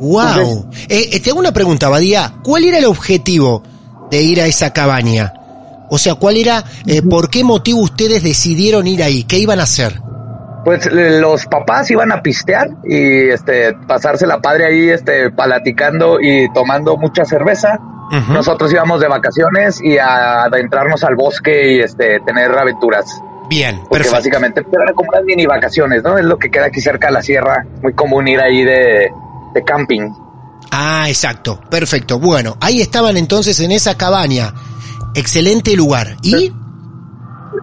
¡Wow! 0.00 0.70
eh, 0.88 1.08
eh 1.12 1.20
te 1.20 1.30
hago 1.30 1.40
una 1.40 1.52
pregunta, 1.52 1.88
Badía. 1.88 2.34
¿Cuál 2.44 2.64
era 2.64 2.78
el 2.78 2.84
objetivo 2.84 3.64
de 4.10 4.22
ir 4.22 4.40
a 4.40 4.46
esa 4.46 4.72
cabaña? 4.72 5.32
O 5.90 5.98
sea, 5.98 6.14
¿cuál 6.14 6.36
era, 6.36 6.64
eh, 6.86 7.02
por 7.02 7.30
qué 7.30 7.44
motivo 7.44 7.80
ustedes 7.80 8.22
decidieron 8.22 8.86
ir 8.86 9.02
ahí? 9.02 9.24
¿Qué 9.24 9.38
iban 9.38 9.60
a 9.60 9.64
hacer? 9.64 10.00
Pues 10.64 10.86
los 10.92 11.46
papás 11.46 11.90
iban 11.90 12.12
a 12.12 12.20
pistear 12.20 12.68
y 12.84 13.30
este 13.30 13.72
pasarse 13.86 14.26
la 14.26 14.40
padre 14.40 14.66
ahí 14.66 14.88
este 14.90 15.30
palaticando 15.30 16.20
y 16.20 16.52
tomando 16.52 16.96
mucha 16.96 17.24
cerveza. 17.24 17.78
Nosotros 18.30 18.72
íbamos 18.72 19.00
de 19.00 19.08
vacaciones 19.08 19.80
y 19.82 19.98
a 19.98 20.44
adentrarnos 20.44 21.04
al 21.04 21.14
bosque 21.14 21.74
y 21.74 21.80
este 21.80 22.20
tener 22.20 22.50
aventuras. 22.52 23.04
Bien, 23.48 23.76
Porque 23.76 24.04
perfecto. 24.04 24.16
básicamente 24.16 24.66
eran 24.70 24.94
como 24.94 25.10
unas 25.10 25.24
mini 25.24 25.46
vacaciones, 25.46 26.02
¿no? 26.02 26.18
Es 26.18 26.24
lo 26.24 26.38
que 26.38 26.50
queda 26.50 26.66
aquí 26.66 26.80
cerca 26.80 27.06
de 27.08 27.12
la 27.14 27.22
sierra. 27.22 27.66
Muy 27.82 27.94
común 27.94 28.26
ir 28.28 28.40
ahí 28.40 28.62
de, 28.64 29.10
de 29.54 29.64
camping. 29.64 30.10
Ah, 30.70 31.06
exacto, 31.08 31.60
perfecto. 31.70 32.18
Bueno, 32.18 32.56
ahí 32.60 32.80
estaban 32.80 33.16
entonces 33.16 33.58
en 33.60 33.72
esa 33.72 33.96
cabaña. 33.96 34.52
Excelente 35.18 35.74
lugar. 35.74 36.16
¿Y? 36.22 36.52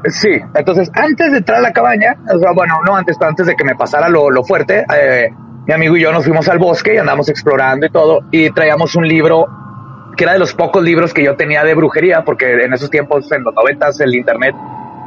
Sí, 0.10 0.42
entonces 0.54 0.92
antes 0.94 1.32
de 1.32 1.38
entrar 1.38 1.60
a 1.60 1.62
la 1.62 1.72
cabaña, 1.72 2.18
o 2.34 2.38
sea, 2.38 2.52
bueno, 2.52 2.76
no 2.86 2.96
antes, 2.96 3.18
antes 3.22 3.48
de 3.48 3.56
que 3.56 3.64
me 3.64 3.76
pasara 3.76 4.10
lo, 4.10 4.30
lo 4.30 4.44
fuerte, 4.44 4.86
eh, 4.94 5.30
mi 5.66 5.74
amigo 5.74 5.96
y 5.96 6.02
yo 6.02 6.12
nos 6.12 6.26
fuimos 6.26 6.48
al 6.50 6.60
bosque 6.60 6.96
y 6.96 6.98
andamos 6.98 7.30
explorando 7.30 7.86
y 7.86 7.90
todo, 7.90 8.20
y 8.30 8.50
traíamos 8.52 8.96
un 8.96 9.08
libro 9.08 9.48
que 10.18 10.26
era 10.26 10.34
de 10.34 10.40
los 10.40 10.54
pocos 10.54 10.84
libros 10.84 11.14
que 11.14 11.24
yo 11.24 11.36
tenía 11.36 11.64
de 11.64 11.74
brujería, 11.74 12.24
porque 12.26 12.52
en 12.64 12.74
esos 12.74 12.90
tiempos, 12.90 13.32
en 13.32 13.44
los 13.44 13.54
noventas, 13.54 14.00
el 14.02 14.14
internet 14.14 14.56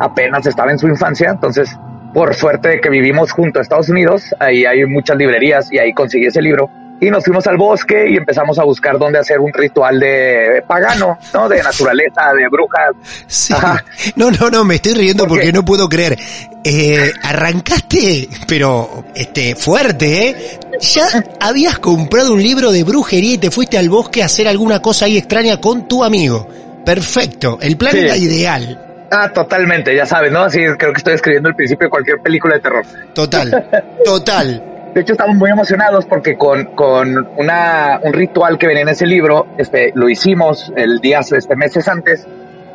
apenas 0.01 0.47
estaba 0.47 0.71
en 0.71 0.79
su 0.79 0.89
infancia, 0.89 1.31
entonces, 1.31 1.77
por 2.15 2.35
suerte 2.35 2.81
que 2.81 2.89
vivimos 2.89 3.31
junto 3.31 3.59
a 3.59 3.63
Estados 3.63 3.91
Unidos, 3.91 4.35
ahí 4.41 4.65
hay 4.65 4.87
muchas 4.87 5.17
librerías 5.17 5.71
y 5.73 5.79
ahí 5.79 5.93
conseguí 5.93 6.27
ese 6.27 6.41
libro 6.41 6.71
y 7.01 7.11
nos 7.11 7.25
fuimos 7.25 7.47
al 7.47 7.57
bosque 7.57 8.11
y 8.11 8.17
empezamos 8.17 8.59
a 8.59 8.65
buscar 8.65 8.99
dónde 8.99 9.19
hacer 9.19 9.39
un 9.39 9.53
ritual 9.53 10.01
de 10.01 10.63
pagano, 10.67 11.19
¿no? 11.33 11.49
De 11.49 11.63
naturaleza, 11.63 12.33
de 12.37 12.49
brujas. 12.49 12.91
Sí. 13.27 13.55
No, 14.17 14.31
no, 14.31 14.51
no, 14.51 14.65
me 14.65 14.77
estoy 14.77 14.95
riendo 14.95 15.25
¿Por 15.25 15.39
porque 15.39 15.53
no 15.53 15.65
puedo 15.65 15.89
creer. 15.89 16.19
Eh, 16.65 17.13
arrancaste, 17.23 18.29
pero 18.47 19.05
este 19.15 19.55
fuerte, 19.55 20.29
¿eh? 20.29 20.59
Ya 20.81 21.07
habías 21.41 21.79
comprado 21.79 22.33
un 22.33 22.43
libro 22.43 22.73
de 22.73 22.85
brujería 22.85 23.35
y 23.35 23.39
te 23.39 23.51
fuiste 23.51 23.79
al 23.79 23.89
bosque 23.89 24.23
a 24.23 24.27
hacer 24.27 24.49
alguna 24.49 24.81
cosa 24.83 25.05
ahí 25.07 25.17
extraña 25.19 25.61
con 25.61 25.87
tu 25.89 26.03
amigo. 26.05 26.49
Perfecto, 26.85 27.59
el 27.61 27.77
plan 27.77 27.93
Sí. 27.93 27.99
era 28.01 28.17
ideal. 28.17 28.85
Ah, 29.11 29.33
totalmente, 29.33 29.95
ya 29.95 30.05
sabes, 30.05 30.31
¿no? 30.33 30.41
Así 30.43 30.59
creo 30.79 30.93
que 30.93 30.99
estoy 30.99 31.15
escribiendo 31.15 31.49
el 31.49 31.55
principio 31.55 31.87
de 31.87 31.91
cualquier 31.91 32.19
película 32.21 32.57
de 32.57 32.61
terror. 32.61 32.85
Total, 33.15 33.69
total. 34.05 34.63
De 34.99 35.03
hecho, 35.03 35.13
estamos 35.13 35.37
muy 35.37 35.49
emocionados 35.49 36.07
porque 36.07 36.37
con, 36.37 36.75
con 36.75 37.29
una, 37.37 38.01
un 38.03 38.13
ritual 38.13 38.59
que 38.59 38.67
venía 38.67 38.83
en 38.83 38.89
ese 38.89 39.07
libro, 39.07 39.47
este, 39.57 39.93
lo 39.95 40.09
hicimos 40.09 40.73
el 40.75 40.99
día, 40.99 41.21
este, 41.21 41.55
meses 41.55 41.87
antes, 41.87 42.27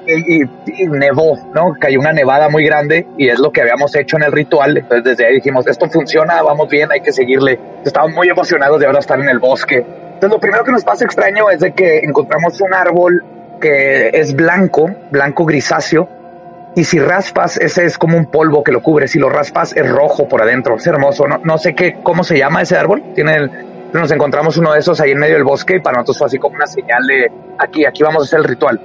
y, 0.08 0.42
y- 0.46 0.50
y 0.66 0.88
nevó, 0.88 1.36
¿no? 1.54 1.74
Cayó 1.78 2.00
una 2.00 2.14
nevada 2.14 2.48
muy 2.48 2.64
grande 2.66 3.06
y 3.18 3.28
es 3.28 3.40
lo 3.40 3.52
que 3.52 3.60
habíamos 3.60 3.94
hecho 3.98 4.16
en 4.16 4.24
el 4.24 4.32
ritual. 4.32 4.78
Entonces, 4.78 5.04
desde 5.04 5.26
ahí 5.26 5.36
dijimos, 5.36 5.68
esto 5.68 5.90
funciona, 5.90 6.42
vamos 6.42 6.70
bien, 6.70 6.90
hay 6.94 7.02
que 7.02 7.12
seguirle. 7.12 7.60
Estamos 7.84 8.14
muy 8.14 8.30
emocionados 8.30 8.80
de 8.80 8.86
ahora 8.86 9.00
estar 9.00 9.20
en 9.20 9.28
el 9.28 9.40
bosque. 9.40 9.80
Entonces, 10.14 10.30
lo 10.30 10.40
primero 10.40 10.64
que 10.64 10.72
nos 10.72 10.86
pasa 10.86 11.04
extraño 11.04 11.50
es 11.50 11.60
de 11.60 11.74
que 11.74 11.98
encontramos 12.00 12.62
un 12.62 12.74
árbol 12.74 13.22
que 13.60 14.12
es 14.14 14.34
blanco, 14.34 14.90
blanco 15.12 15.44
grisáceo, 15.44 16.08
y 16.76 16.84
si 16.86 17.00
raspas, 17.00 17.58
ese 17.58 17.86
es 17.86 17.98
como 17.98 18.18
un 18.18 18.26
polvo 18.26 18.64
que 18.64 18.72
lo 18.72 18.82
cubre. 18.82 19.08
Si 19.08 19.20
lo 19.20 19.30
raspas, 19.30 19.76
es 19.76 19.88
rojo 19.88 20.28
por 20.28 20.42
adentro. 20.42 20.76
Es 20.78 20.88
hermoso. 20.88 21.28
No, 21.28 21.40
no 21.44 21.58
sé 21.58 21.76
qué, 21.76 21.98
cómo 22.02 22.24
se 22.24 22.38
llama 22.38 22.62
ese 22.64 22.76
árbol. 22.78 23.04
Tiene 23.14 23.36
el- 23.36 23.52
nos 23.94 24.12
encontramos 24.12 24.58
uno 24.58 24.74
de 24.74 24.80
esos 24.80 25.00
ahí 25.02 25.12
en 25.12 25.20
medio 25.20 25.36
del 25.36 25.44
bosque 25.44 25.76
y 25.76 25.80
para 25.80 25.98
nosotros 25.98 26.18
fue 26.18 26.26
así 26.28 26.38
como 26.40 26.56
una 26.56 26.66
señal 26.66 27.06
de 27.08 27.32
aquí, 27.60 27.86
aquí 27.86 28.02
vamos 28.02 28.24
a 28.24 28.26
hacer 28.26 28.40
el 28.40 28.46
ritual. 28.46 28.82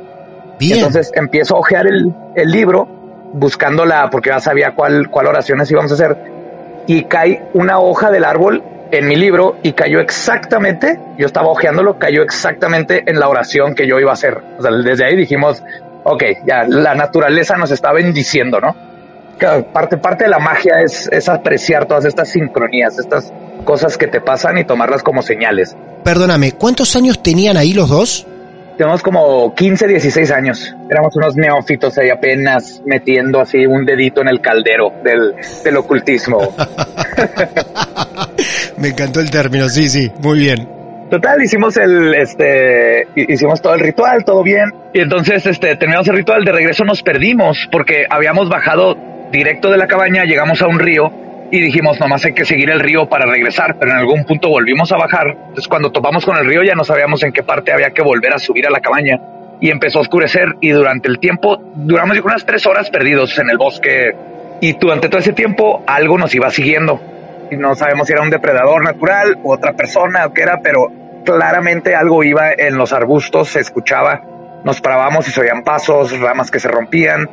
Bien. 0.59 0.76
Entonces 0.76 1.11
empiezo 1.14 1.57
a 1.57 1.61
ojear 1.61 1.86
el, 1.86 2.12
el 2.34 2.51
libro, 2.51 2.86
buscándola, 3.32 4.11
porque 4.11 4.30
ya 4.30 4.41
sabía 4.41 4.72
cuál, 4.74 5.09
cuál 5.09 5.26
oraciones 5.26 5.70
íbamos 5.70 5.91
a 5.93 5.95
hacer. 5.95 6.16
Y 6.86 7.05
cae 7.05 7.45
una 7.55 7.78
hoja 7.78 8.11
del 8.11 8.24
árbol 8.24 8.62
en 8.91 9.07
mi 9.07 9.16
libro 9.16 9.57
y 9.62 9.72
cayó 9.72 10.01
exactamente, 10.01 10.99
yo 11.18 11.26
estaba 11.26 11.49
ojeándolo, 11.49 11.99
cayó 11.99 12.22
exactamente 12.22 13.05
en 13.07 13.18
la 13.20 13.28
oración 13.28 13.74
que 13.74 13.86
yo 13.86 13.99
iba 14.01 14.11
a 14.11 14.14
hacer. 14.14 14.39
O 14.59 14.62
sea, 14.62 14.70
desde 14.72 15.05
ahí 15.05 15.16
dijimos, 15.16 15.62
ok, 16.05 16.22
ya 16.46 16.64
la 16.68 16.94
naturaleza 16.94 17.57
nos 17.57 17.70
está 17.70 17.92
bendiciendo, 17.92 18.61
¿no? 18.61 18.74
Parte, 19.72 19.99
parte 19.99 20.24
de 20.24 20.30
la 20.30 20.40
magia 20.40 20.80
es, 20.84 21.09
es 21.12 21.28
apreciar 21.28 21.86
todas 21.86 22.05
estas 22.05 22.30
sincronías, 22.30 22.99
estas 22.99 23.32
cosas 23.64 23.96
que 23.96 24.09
te 24.09 24.20
pasan 24.20 24.59
y 24.59 24.64
tomarlas 24.64 25.03
como 25.03 25.22
señales. 25.22 25.76
Perdóname, 26.03 26.53
¿cuántos 26.53 26.96
años 26.96 27.22
tenían 27.22 27.57
ahí 27.57 27.72
los 27.72 27.88
dos? 27.88 28.26
Tenemos 28.76 29.03
como 29.03 29.55
15, 29.55 29.88
16 29.88 30.30
años. 30.30 30.74
Éramos 30.88 31.16
unos 31.16 31.36
neófitos 31.36 31.99
ahí 31.99 32.11
apenas 32.11 32.80
metiendo 32.86 33.40
así 33.40 33.66
un 33.66 33.84
dedito 33.84 34.20
en 34.20 34.28
el 34.28 34.40
caldero 34.40 34.92
del, 35.03 35.34
del 35.64 35.76
ocultismo. 35.76 36.38
Me 38.76 38.88
encantó 38.88 39.20
el 39.20 39.30
término, 39.30 39.68
sí, 39.68 39.88
sí, 39.88 40.12
muy 40.20 40.38
bien. 40.38 40.78
Total, 41.11 41.43
hicimos 41.43 41.77
el, 41.79 42.15
este, 42.15 43.07
hi- 43.17 43.27
hicimos 43.33 43.63
todo 43.63 43.75
el 43.75 43.81
ritual, 43.81 44.25
todo 44.25 44.43
bien. 44.43 44.71
Y 44.93 45.01
entonces, 45.01 45.47
este, 45.47 45.75
terminamos 45.77 46.07
el 46.09 46.17
ritual, 46.17 46.45
de 46.45 46.53
regreso 46.53 46.85
nos 46.85 47.03
perdimos 47.03 47.67
porque 47.73 48.05
habíamos 48.11 48.49
bajado 48.51 48.97
directo 49.33 49.71
de 49.71 49.79
la 49.79 49.87
cabaña, 49.87 50.25
llegamos 50.25 50.61
a 50.61 50.67
un 50.67 50.79
río 50.79 51.11
y 51.51 51.61
dijimos, 51.61 51.99
nomás 51.99 52.25
hay 52.27 52.35
que 52.35 52.45
seguir 52.45 52.69
el 52.71 52.81
río 52.81 53.07
para 53.09 53.25
regresar, 53.31 53.77
pero 53.79 53.93
en 53.93 53.97
algún 53.99 54.25
punto 54.27 54.51
volvimos 54.51 54.93
a 54.93 54.99
bajar. 54.99 55.29
Entonces, 55.31 55.67
cuando 55.67 55.91
topamos 55.91 56.27
con 56.27 56.37
el 56.37 56.45
río 56.47 56.63
ya 56.63 56.75
no 56.75 56.85
sabíamos 56.85 57.23
en 57.23 57.33
qué 57.33 57.43
parte 57.43 57.73
había 57.73 57.91
que 57.91 58.03
volver 58.03 58.35
a 58.35 58.39
subir 58.39 58.67
a 58.67 58.71
la 58.71 58.81
cabaña 58.81 59.19
y 59.61 59.71
empezó 59.71 59.99
a 59.99 60.03
oscurecer 60.03 60.57
y 60.61 60.71
durante 60.71 61.09
el 61.09 61.19
tiempo, 61.19 61.57
duramos 61.75 62.19
unas 62.21 62.45
tres 62.45 62.67
horas 62.67 62.91
perdidos 62.91 63.39
en 63.39 63.49
el 63.49 63.57
bosque 63.57 64.13
y 64.61 64.75
durante 64.75 65.09
todo 65.09 65.21
ese 65.21 65.33
tiempo 65.33 65.83
algo 65.87 66.19
nos 66.19 66.35
iba 66.35 66.51
siguiendo 66.51 67.01
y 67.51 67.57
no 67.57 67.74
sabemos 67.74 68.07
si 68.07 68.12
era 68.12 68.22
un 68.22 68.30
depredador 68.30 68.82
natural 68.82 69.38
u 69.42 69.53
otra 69.53 69.72
persona 69.72 70.26
o 70.26 70.32
qué 70.32 70.42
era, 70.42 70.61
pero 70.62 70.88
claramente 71.24 71.94
algo 71.94 72.22
iba 72.24 72.53
en 72.57 72.76
los 72.76 72.92
arbustos, 72.92 73.51
se 73.51 73.61
escuchaba, 73.61 74.22
nos 74.64 74.80
parábamos 74.80 75.28
y 75.28 75.30
se 75.30 75.40
oían 75.40 75.62
pasos, 75.62 76.18
ramas 76.18 76.51
que 76.51 76.61
se 76.61 76.68
rompían. 76.68 77.28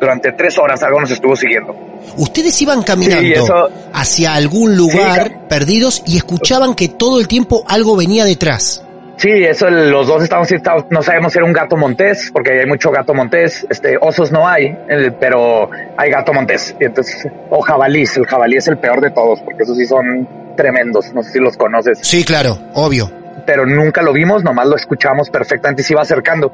Durante 0.00 0.30
tres 0.32 0.56
horas 0.58 0.80
algo 0.84 1.00
nos 1.00 1.10
estuvo 1.10 1.34
siguiendo. 1.34 1.74
Ustedes 2.16 2.60
iban 2.62 2.82
caminando 2.82 3.22
Sí, 3.22 3.32
eso- 3.32 3.68
hacia 3.92 4.34
algún 4.34 4.76
lugar 4.76 5.48
perdidos 5.48 6.04
y 6.06 6.16
escuchaban 6.16 6.74
que 6.74 6.88
todo 6.88 7.18
el 7.18 7.26
tiempo 7.26 7.64
algo 7.66 7.96
venía 7.96 8.24
detrás. 8.24 8.84
Sí, 9.18 9.30
eso 9.30 9.68
los 9.68 10.06
dos 10.06 10.22
estábamos- 10.22 10.48
no 10.90 11.02
sabemos 11.02 11.32
si 11.32 11.38
era 11.38 11.46
un 11.46 11.52
gato 11.52 11.76
montés, 11.76 12.30
porque 12.32 12.60
hay 12.60 12.66
mucho 12.66 12.90
gato 12.92 13.14
montés, 13.14 13.66
este, 13.68 13.98
osos 14.00 14.30
no 14.30 14.46
hay, 14.46 14.78
pero 15.18 15.68
hay 15.96 16.10
gato 16.10 16.32
montés, 16.32 16.74
y 16.80 16.84
entonces, 16.84 17.26
o 17.50 17.60
jabalís, 17.60 18.16
el 18.16 18.26
jabalí 18.26 18.56
es 18.58 18.68
el 18.68 18.78
peor 18.78 19.00
de 19.00 19.10
todos, 19.10 19.40
porque 19.42 19.64
esos 19.64 19.76
sí 19.76 19.86
son 19.86 20.54
tremendos, 20.56 21.12
no 21.12 21.22
sé 21.24 21.32
si 21.32 21.38
los 21.40 21.56
conoces. 21.56 21.98
Sí, 22.02 22.24
claro, 22.24 22.58
obvio. 22.74 23.10
pero 23.46 23.64
nunca 23.64 24.02
lo 24.02 24.12
vimos, 24.12 24.44
nomás 24.44 24.66
lo 24.66 24.76
escuchamos 24.76 25.30
perfectamente 25.30 25.80
y 25.82 25.84
se 25.84 25.94
iba 25.94 26.02
acercando. 26.02 26.52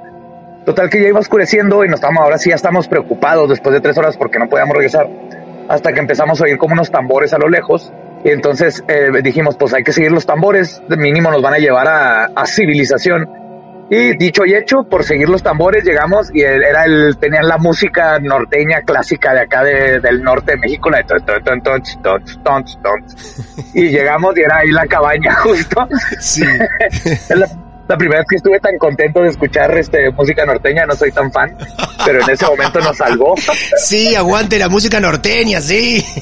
Total 0.65 0.89
que 0.89 1.03
ya 1.03 1.09
iba 1.09 1.19
oscureciendo 1.19 1.85
y 1.85 1.89
nos 1.89 1.97
estábamos, 1.97 2.23
ahora 2.23 2.39
sí 2.39 2.51
ya 2.51 2.55
estamos 2.57 2.87
preocupados 2.89 3.49
después 3.51 3.75
de 3.75 3.81
tres 3.81 3.99
horas 3.99 4.17
porque 4.17 4.39
no 4.39 4.49
podíamos 4.49 4.75
regresar. 4.77 5.09
Hasta 5.69 5.93
que 5.93 5.99
empezamos 5.99 6.41
a 6.41 6.45
oír 6.45 6.57
como 6.57 6.73
unos 6.75 6.91
tambores 6.93 7.35
a 7.35 7.39
lo 7.39 7.49
lejos. 7.49 7.93
Y 8.25 8.31
entonces 8.31 8.83
eh, 8.89 9.11
dijimos, 9.23 9.57
pues 9.57 9.75
hay 9.75 9.85
que 9.85 9.93
seguir 9.93 10.11
los 10.11 10.25
tambores, 10.25 10.83
de 10.89 10.97
mínimo 10.97 11.31
nos 11.31 11.43
van 11.43 11.55
a 11.55 11.59
llevar 11.59 11.87
a, 11.87 12.25
a 12.25 12.47
civilización. 12.47 13.29
Y 13.91 14.17
dicho 14.17 14.47
y 14.47 14.55
hecho, 14.55 14.85
por 14.85 15.05
seguir 15.05 15.29
los 15.29 15.43
tambores, 15.43 15.85
llegamos 15.85 16.31
y 16.35 16.41
era 16.41 16.85
el, 16.87 17.19
tenían 17.19 17.47
la 17.47 17.59
música 17.59 18.19
norteña 18.19 18.81
clásica 18.81 19.35
de 19.35 19.41
acá 19.41 19.63
del 19.63 20.23
norte 20.23 20.53
de 20.53 20.59
México, 20.59 20.89
la 20.89 20.99
de 20.99 21.05
ton, 21.05 21.21
ton, 21.23 21.45
ton, 21.45 21.63
ton, 21.63 21.83
ton, 22.43 22.65
ton, 22.83 23.05
Y 23.75 23.89
llegamos 23.89 24.37
y 24.39 24.41
era 24.41 24.59
ahí 24.59 24.71
la 24.71 24.87
cabaña 24.87 25.35
justo. 25.43 25.87
Sí. 26.19 26.45
la 27.87 27.97
primera 27.97 28.21
vez 28.21 28.27
que 28.29 28.37
estuve 28.37 28.59
tan 28.61 28.79
contento 28.79 29.21
de 29.21 29.29
escuchar 29.29 29.77
este 29.77 30.11
música 30.11 30.45
norteña, 30.47 30.87
no 30.87 30.95
soy 30.95 31.11
tan 31.13 31.31
fan, 31.31 31.57
pero 32.05 32.23
en 32.23 32.31
ese 32.31 32.47
momento 32.47 32.81
nos 32.81 32.97
salvó. 32.97 33.35
Sí, 33.77 34.15
aguante 34.15 34.59
la 34.59 34.69
música 34.69 35.01
norteña, 35.01 35.61
sí. 35.61 36.05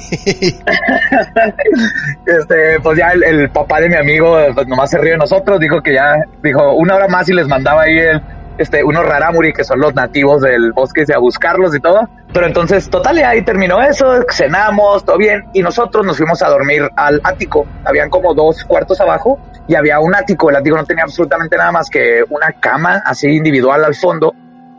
Este, 2.27 2.81
pues 2.83 2.99
ya 2.99 3.13
el, 3.13 3.51
papá 3.51 3.81
de 3.81 3.89
mi 3.89 3.97
amigo 3.97 4.37
pues 4.55 4.67
nomás 4.67 4.91
se 4.91 4.99
ríe 4.99 5.13
de 5.13 5.19
nosotros, 5.19 5.61
dijo 5.61 5.81
que 5.83 5.95
ya, 5.95 6.17
dijo 6.43 6.75
una 6.75 6.97
hora 6.97 7.09
más 7.09 7.29
y 7.29 7.35
les 7.35 7.47
mandaba 7.47 7.83
ahí 7.83 7.99
el, 7.99 8.23
este, 8.59 8.85
unos 8.85 9.05
rarámuri 9.05 9.53
que 9.53 9.65
son 9.65 9.81
los 9.81 9.95
nativos 9.95 10.43
del 10.43 10.73
bosque 10.73 11.05
a 11.15 11.19
buscarlos 11.19 11.75
y 11.75 11.81
todo. 11.81 12.09
Pero 12.33 12.47
entonces, 12.47 12.89
total, 12.89 13.19
ahí 13.19 13.43
terminó 13.43 13.83
eso, 13.83 14.07
cenamos, 14.31 15.05
todo 15.05 15.19
bien, 15.19 15.45
y 15.53 15.63
nosotros 15.63 16.05
nos 16.07 16.17
fuimos 16.17 16.41
a 16.43 16.49
dormir 16.49 16.89
al 16.97 17.21
ático. 17.25 17.67
Habían 17.85 18.09
como 18.09 18.33
dos 18.33 18.65
cuartos 18.65 19.01
abajo 19.01 19.39
y 19.69 19.75
había 19.75 20.01
un 20.01 20.15
ático. 20.15 20.49
El 20.49 20.57
ático 20.57 20.77
no 20.77 20.85
tenía 20.85 21.05
absolutamente 21.05 21.59
nada 21.59 21.73
más 21.73 21.91
que 21.91 22.25
una 22.31 22.53
cama 22.59 23.03
así 23.05 23.29
individual 23.29 23.85
al 23.85 23.95
fondo 23.95 24.33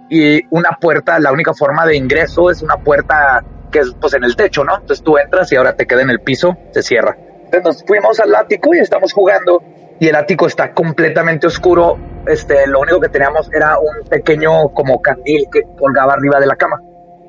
y 0.10 0.42
una 0.50 0.72
puerta. 0.80 1.20
La 1.20 1.32
única 1.32 1.54
forma 1.54 1.86
de 1.86 1.96
ingreso 1.96 2.50
es 2.50 2.64
una 2.64 2.78
puerta 2.78 3.44
que 3.72 3.80
es 3.80 3.96
pues 4.00 4.16
en 4.16 4.24
el 4.24 4.36
techo, 4.36 4.64
¿no? 4.64 4.76
Entonces 4.76 5.04
tú 5.04 5.18
entras 5.18 5.52
y 5.52 5.56
ahora 5.56 5.76
te 5.76 5.86
queda 5.86 6.02
en 6.02 6.10
el 6.10 6.22
piso, 6.22 6.58
se 6.72 6.82
cierra. 6.82 7.16
Entonces 7.46 7.64
nos 7.64 7.84
fuimos 7.86 8.20
al 8.20 8.34
ático 8.34 8.74
y 8.74 8.80
estamos 8.80 9.14
jugando 9.14 9.62
y 10.00 10.08
el 10.08 10.16
ático 10.16 10.48
está 10.48 10.74
completamente 10.74 11.46
oscuro. 11.46 11.98
Este, 12.26 12.66
lo 12.66 12.80
único 12.80 13.00
que 13.00 13.10
teníamos 13.10 13.48
era 13.54 13.78
un 13.78 14.08
pequeño 14.08 14.70
como 14.70 15.00
candil 15.02 15.48
que 15.52 15.62
colgaba 15.78 16.14
arriba 16.14 16.40
de 16.40 16.48
la 16.48 16.56
cama. 16.56 16.82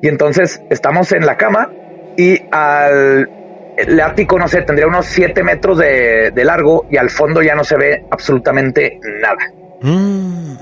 Y 0.05 0.07
entonces 0.07 0.61
estamos 0.69 1.11
en 1.13 1.25
la 1.25 1.35
cama 1.35 1.71
y 2.15 2.39
al 2.51 3.27
el 3.75 3.99
ático, 3.99 4.37
no 4.37 4.47
sé, 4.47 4.61
tendría 4.61 4.85
unos 4.85 5.07
7 5.07 5.41
metros 5.41 5.79
de, 5.79 6.31
largo 6.35 6.85
y 6.91 6.97
al 6.97 7.09
fondo 7.09 7.41
ya 7.41 7.55
no 7.55 7.63
se 7.63 7.75
ve 7.75 8.05
absolutamente 8.11 8.99
nada. 9.19 9.51
Mm. 9.81 10.57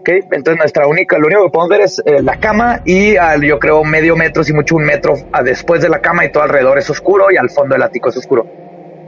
Ok, 0.00 0.08
entonces 0.32 0.58
nuestra 0.58 0.88
única, 0.88 1.16
lo 1.16 1.28
único 1.28 1.44
que 1.44 1.50
podemos 1.50 1.68
ver 1.68 1.80
es 1.82 2.02
eh, 2.04 2.22
la 2.24 2.40
cama 2.40 2.80
y 2.84 3.14
al, 3.16 3.42
yo 3.42 3.60
creo 3.60 3.84
medio 3.84 4.16
metro, 4.16 4.42
si 4.42 4.52
mucho 4.52 4.74
un 4.74 4.82
metro 4.84 5.14
a 5.30 5.44
después 5.44 5.80
de 5.80 5.88
la 5.88 6.00
cama 6.00 6.24
y 6.24 6.32
todo 6.32 6.42
alrededor 6.42 6.76
es 6.76 6.90
oscuro 6.90 7.26
y 7.30 7.36
al 7.36 7.50
fondo 7.50 7.76
del 7.76 7.84
ático 7.84 8.08
es 8.08 8.16
oscuro. 8.16 8.44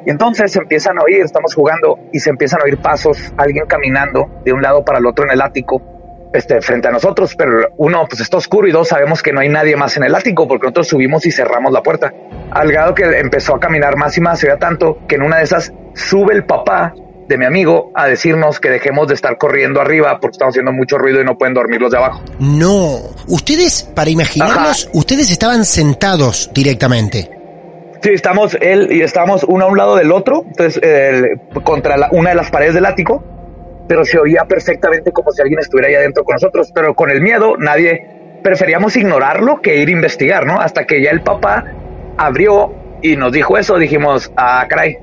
Y 0.07 0.11
entonces 0.11 0.53
se 0.53 0.61
empiezan 0.61 1.01
a 1.01 1.03
oír, 1.03 1.22
estamos 1.22 1.53
jugando 1.53 1.99
y 2.12 2.20
se 2.20 2.31
empiezan 2.31 2.61
a 2.61 2.64
oír 2.64 2.79
pasos, 2.79 3.33
alguien 3.37 3.66
caminando 3.66 4.41
de 4.45 4.53
un 4.53 4.62
lado 4.62 4.85
para 4.85 5.01
el 5.01 5.07
otro 5.07 5.25
en 5.25 5.33
el 5.33 5.43
ático 5.43 5.93
este, 6.35 6.61
frente 6.61 6.89
a 6.89 6.91
nosotros, 6.91 7.37
pero 7.37 7.68
uno, 7.76 8.07
pues 8.09 8.20
está 8.20 8.39
oscuro 8.39 8.66
y 8.66 8.72
dos, 8.72 8.89
sabemos 8.89 9.22
que 9.22 9.32
no 9.32 9.41
hay 9.41 9.49
nadie 9.49 9.76
más 9.76 9.97
en 9.97 10.03
el 10.03 10.14
ático 10.14 10.49
porque 10.49 10.64
nosotros 10.64 10.89
subimos 10.89 11.24
y 11.26 11.30
cerramos 11.30 11.72
la 11.72 11.80
puerta. 11.80 12.12
Al 12.51 12.72
grado 12.72 12.93
que 12.93 13.05
empezó 13.05 13.55
a 13.55 13.61
caminar 13.61 13.97
más 13.97 14.18
y 14.18 14.20
más, 14.20 14.41
se 14.41 14.49
veía 14.49 14.59
tanto 14.59 14.99
que 15.07 15.14
en 15.14 15.22
una 15.22 15.39
de 15.39 15.45
esas 15.45 15.72
sube 15.95 16.35
el 16.35 16.45
papá 16.45 16.93
de 17.28 17.39
mi 17.39 17.45
amigo 17.45 17.93
a 17.95 18.09
decirnos 18.09 18.59
que 18.59 18.68
dejemos 18.68 19.07
de 19.07 19.14
estar 19.14 19.39
corriendo 19.39 19.80
arriba 19.80 20.18
porque 20.20 20.35
estamos 20.35 20.53
haciendo 20.53 20.72
mucho 20.72 20.99
ruido 20.99 21.20
y 21.20 21.24
no 21.24 21.39
pueden 21.39 21.55
dormir 21.55 21.80
los 21.80 21.93
de 21.93 21.99
abajo. 21.99 22.20
No, 22.41 22.99
ustedes, 23.28 23.85
para 23.95 24.11
imaginarlos, 24.11 24.91
ustedes 24.93 25.30
estaban 25.30 25.64
sentados 25.64 26.51
directamente. 26.53 27.30
Sí, 28.03 28.11
estamos 28.12 28.59
él 28.61 28.89
y 28.91 29.03
estamos 29.03 29.45
uno 29.45 29.66
a 29.66 29.68
un 29.68 29.78
lado 29.78 29.95
del 29.95 30.11
otro, 30.11 30.45
entonces 30.47 30.80
contra 31.62 32.09
una 32.11 32.30
de 32.30 32.37
las 32.37 32.51
paredes 32.51 32.74
del 32.74 32.87
ático 32.87 33.24
pero 33.87 34.05
se 34.05 34.18
oía 34.18 34.45
perfectamente 34.49 35.12
como 35.12 35.30
si 35.32 35.43
alguien 35.43 35.61
estuviera 35.61 35.89
ahí 35.89 35.95
adentro 35.95 36.24
con 36.24 36.35
nosotros, 36.35 36.70
pero 36.74 36.95
con 36.95 37.11
el 37.11 37.20
miedo 37.20 37.57
nadie 37.59 38.41
preferíamos 38.43 38.97
ignorarlo 38.97 39.61
que 39.61 39.76
ir 39.76 39.89
a 39.89 39.93
investigar, 39.93 40.47
¿no? 40.47 40.61
Hasta 40.61 40.85
que 40.87 41.03
ya 41.03 41.11
el 41.11 41.22
papá 41.22 41.64
abrió 42.16 42.72
y 43.03 43.16
nos 43.16 43.32
dijo 43.32 43.57
eso, 43.59 43.78
dijimos, 43.78 44.30
ah, 44.37 44.64
caray, 44.68 44.99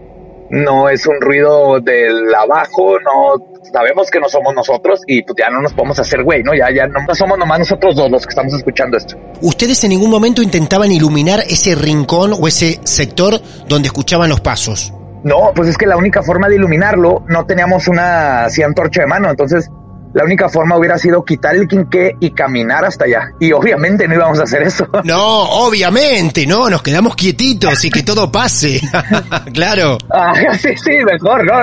no 0.49 0.89
es 0.89 1.05
un 1.07 1.19
ruido 1.21 1.79
del 1.79 2.33
abajo, 2.35 2.99
no 2.99 3.51
sabemos 3.71 4.09
que 4.11 4.19
no 4.19 4.27
somos 4.27 4.53
nosotros 4.53 5.01
y 5.07 5.23
pues 5.23 5.35
ya 5.37 5.49
no 5.49 5.61
nos 5.61 5.73
podemos 5.73 5.97
hacer 5.99 6.23
güey, 6.23 6.43
¿no? 6.43 6.53
Ya, 6.53 6.67
ya 6.75 6.87
no 6.87 7.15
somos 7.15 7.37
nomás 7.37 7.59
nosotros 7.59 7.95
dos 7.95 8.11
los 8.11 8.25
que 8.25 8.29
estamos 8.29 8.53
escuchando 8.53 8.97
esto. 8.97 9.15
¿Ustedes 9.41 9.83
en 9.83 9.91
ningún 9.91 10.09
momento 10.09 10.41
intentaban 10.41 10.91
iluminar 10.91 11.39
ese 11.41 11.75
rincón 11.75 12.33
o 12.39 12.47
ese 12.47 12.79
sector 12.83 13.39
donde 13.67 13.87
escuchaban 13.87 14.29
los 14.29 14.41
pasos? 14.41 14.93
No, 15.23 15.51
pues 15.55 15.69
es 15.69 15.77
que 15.77 15.85
la 15.85 15.97
única 15.97 16.23
forma 16.23 16.47
de 16.49 16.55
iluminarlo, 16.55 17.23
no 17.27 17.45
teníamos 17.45 17.87
una 17.87 18.45
así 18.45 18.63
antorcha 18.63 19.01
de 19.01 19.07
mano, 19.07 19.29
entonces 19.29 19.69
la 20.13 20.23
única 20.23 20.49
forma 20.49 20.77
hubiera 20.77 20.97
sido 20.97 21.23
quitar 21.23 21.55
el 21.55 21.67
quinqué 21.67 22.15
y 22.19 22.31
caminar 22.31 22.83
hasta 22.83 23.05
allá. 23.05 23.31
Y 23.39 23.51
obviamente 23.53 24.07
no 24.07 24.15
íbamos 24.15 24.39
a 24.39 24.43
hacer 24.43 24.63
eso. 24.63 24.87
No, 25.03 25.43
obviamente, 25.65 26.45
no, 26.45 26.69
nos 26.69 26.81
quedamos 26.81 27.15
quietitos 27.15 27.83
y 27.85 27.89
que 27.89 28.03
todo 28.03 28.31
pase. 28.31 28.79
claro. 29.53 29.97
Ah, 30.09 30.33
sí, 30.59 30.75
sí, 30.75 30.91
mejor, 31.03 31.45
¿no? 31.45 31.53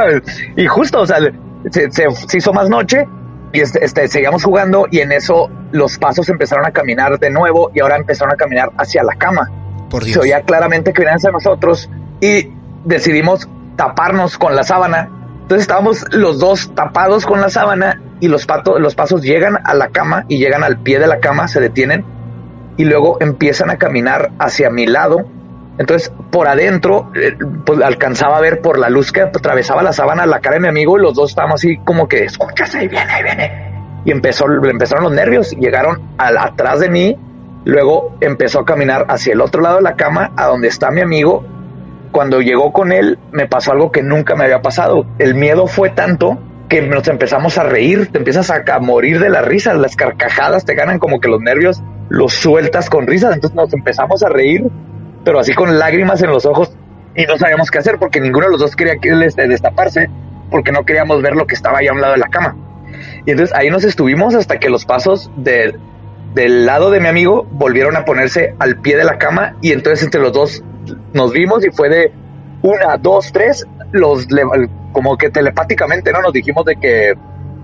Y 0.57 0.67
justo, 0.67 1.01
o 1.01 1.07
sea, 1.07 1.19
se, 1.71 1.91
se, 1.91 2.37
hizo 2.37 2.53
más 2.53 2.69
noche 2.69 3.07
y 3.53 3.61
este, 3.61 3.85
este, 3.85 4.09
seguíamos 4.09 4.43
jugando 4.43 4.87
y 4.91 5.01
en 5.01 5.13
eso 5.13 5.49
los 5.73 5.99
pasos 5.99 6.29
empezaron 6.29 6.67
a 6.67 6.71
caminar 6.73 7.19
de 7.19 7.31
nuevo 7.31 7.71
y 7.75 7.81
ahora 7.81 7.97
empezaron 7.97 8.35
a 8.35 8.37
caminar 8.37 8.71
hacia 8.77 9.03
la 9.03 9.15
cama. 9.15 9.49
Por 9.89 10.05
Dios. 10.05 10.15
Se 10.15 10.21
oía 10.21 10.43
claramente 10.43 10.93
que 10.93 11.01
venían 11.01 11.17
hacia 11.17 11.31
nosotros 11.31 11.89
y 12.21 12.51
decidimos 12.89 13.49
taparnos 13.77 14.39
con 14.39 14.57
la 14.57 14.65
sábana. 14.65 15.11
Entonces 15.43 15.63
estábamos 15.63 16.05
los 16.11 16.39
dos 16.39 16.75
tapados 16.75 17.25
con 17.25 17.41
la 17.41 17.49
sábana 17.49 18.01
y 18.21 18.29
los, 18.29 18.47
patos, 18.47 18.81
los 18.81 18.95
pasos 18.95 19.23
llegan 19.23 19.59
a 19.65 19.75
la 19.75 19.89
cama 19.89 20.25
y 20.29 20.39
llegan 20.39 20.65
al 20.65 20.79
pie 20.79 20.99
de 20.99 21.07
la 21.07 21.21
cama, 21.21 21.49
se 21.49 21.61
detienen 21.61 22.05
y 22.77 22.85
luego 22.85 23.19
empiezan 23.21 23.71
a 23.71 23.77
caminar 23.77 24.33
hacia 24.39 24.71
mi 24.71 24.87
lado. 24.87 25.27
Entonces, 25.79 26.13
por 26.31 26.49
adentro, 26.49 27.13
eh, 27.15 27.37
pues 27.65 27.81
alcanzaba 27.83 28.39
a 28.39 28.41
ver 28.41 28.61
por 28.61 28.79
la 28.79 28.91
luz 28.91 29.13
que 29.13 29.23
atravesaba 29.23 29.83
la 29.83 29.93
sábana 29.93 30.27
la 30.27 30.41
cara 30.41 30.55
de 30.55 30.61
mi 30.61 30.69
amigo 30.69 30.99
y 30.99 31.03
los 31.03 31.15
dos 31.15 31.31
estábamos 31.31 31.61
así 31.61 31.77
como 31.85 32.09
que, 32.09 32.25
escuchas, 32.25 32.75
ahí 32.75 32.89
viene, 32.89 33.13
ahí 33.13 33.23
viene. 33.23 34.03
Y 34.05 34.11
empezó, 34.11 34.47
empezaron 34.47 35.05
los 35.05 35.13
nervios, 35.13 35.53
llegaron 35.53 36.01
al, 36.19 36.37
atrás 36.37 36.81
de 36.81 36.89
mí, 36.89 37.17
luego 37.65 38.17
empezó 38.21 38.61
a 38.61 38.65
caminar 38.65 39.07
hacia 39.09 39.35
el 39.35 39.41
otro 39.41 39.63
lado 39.63 39.77
de 39.77 39.83
la 39.83 39.95
cama, 39.95 40.33
a 40.37 40.47
donde 40.47 40.69
está 40.69 40.91
mi 40.91 41.01
amigo, 41.01 41.45
cuando 42.19 42.41
llegó 42.41 42.73
con 42.73 42.91
él 42.91 43.17
me 43.31 43.47
pasó 43.47 43.71
algo 43.71 43.93
que 43.93 44.03
nunca 44.03 44.35
me 44.35 44.43
había 44.43 44.61
pasado. 44.61 45.07
El 45.21 45.37
miedo 45.37 45.69
fue 45.69 45.91
tanto 45.91 46.37
que 46.69 46.83
nos 46.83 47.07
empezamos 47.07 47.59
a 47.59 47.63
reír, 47.63 48.09
te 48.11 48.19
empiezas 48.19 48.51
a, 48.51 48.81
morir 48.81 49.21
de 49.21 49.31
la 49.31 49.41
risa, 49.41 49.73
las 49.75 49.95
carcajadas 49.95 50.65
te 50.65 50.75
ganan 50.75 50.99
como 50.99 51.21
que 51.21 51.29
los 51.29 51.41
nervios 51.41 51.81
los 52.09 52.33
sueltas 52.33 52.91
con 52.91 53.07
risas, 53.07 53.37
entonces 53.37 53.55
nos 53.55 53.73
empezamos 53.73 54.25
a 54.25 54.31
reír, 54.31 54.65
pero 55.25 55.39
así 55.39 55.55
con 55.55 55.79
lágrimas 55.79 56.21
en 56.21 56.31
los 56.31 56.45
ojos 56.45 56.73
y 57.15 57.25
no 57.25 57.39
sabíamos 57.39 57.71
qué 57.71 57.79
hacer 57.79 57.99
porque 58.01 58.21
ninguno 58.21 58.47
de 58.47 58.51
los 58.51 58.61
dos 58.63 58.75
quería 58.75 58.97
que 58.97 59.11
él 59.11 59.23
este, 59.23 59.47
destaparse 59.47 60.11
porque 60.51 60.73
no 60.73 60.85
queríamos 60.85 61.23
ver 61.23 61.37
lo 61.37 61.47
que 61.47 61.55
estaba 61.55 61.79
ahí 61.79 61.87
a 61.87 61.93
un 61.93 62.01
lado 62.01 62.15
de 62.15 62.19
la 62.19 62.31
cama. 62.31 62.57
Y 63.27 63.31
entonces 63.31 63.55
ahí 63.55 63.71
nos 63.71 63.85
estuvimos 63.85 64.35
hasta 64.35 64.59
que 64.59 64.71
los 64.71 64.85
pasos 64.87 65.31
del 65.37 66.67
lado 66.67 66.91
de 66.91 66.99
mi 66.99 67.07
amigo 67.07 67.47
volvieron 67.53 67.95
a 67.97 68.05
ponerse 68.05 68.57
al 68.59 68.81
pie 68.81 68.97
de 68.97 69.05
la 69.05 69.19
cama 69.19 69.55
y 69.61 69.71
entonces 69.71 70.03
entre 70.03 70.21
los 70.21 70.33
dos 70.33 70.65
nos 71.13 71.33
vimos 71.33 71.65
y 71.65 71.71
fue 71.71 71.89
de 71.89 72.13
una, 72.63 72.97
dos, 72.97 73.33
tres, 73.33 73.67
los 73.93 74.27
como 74.93 75.17
que 75.17 75.31
telepáticamente, 75.31 76.13
¿no? 76.13 76.21
Nos 76.23 76.33
dijimos 76.33 76.65
de 76.65 76.77
que 76.77 77.15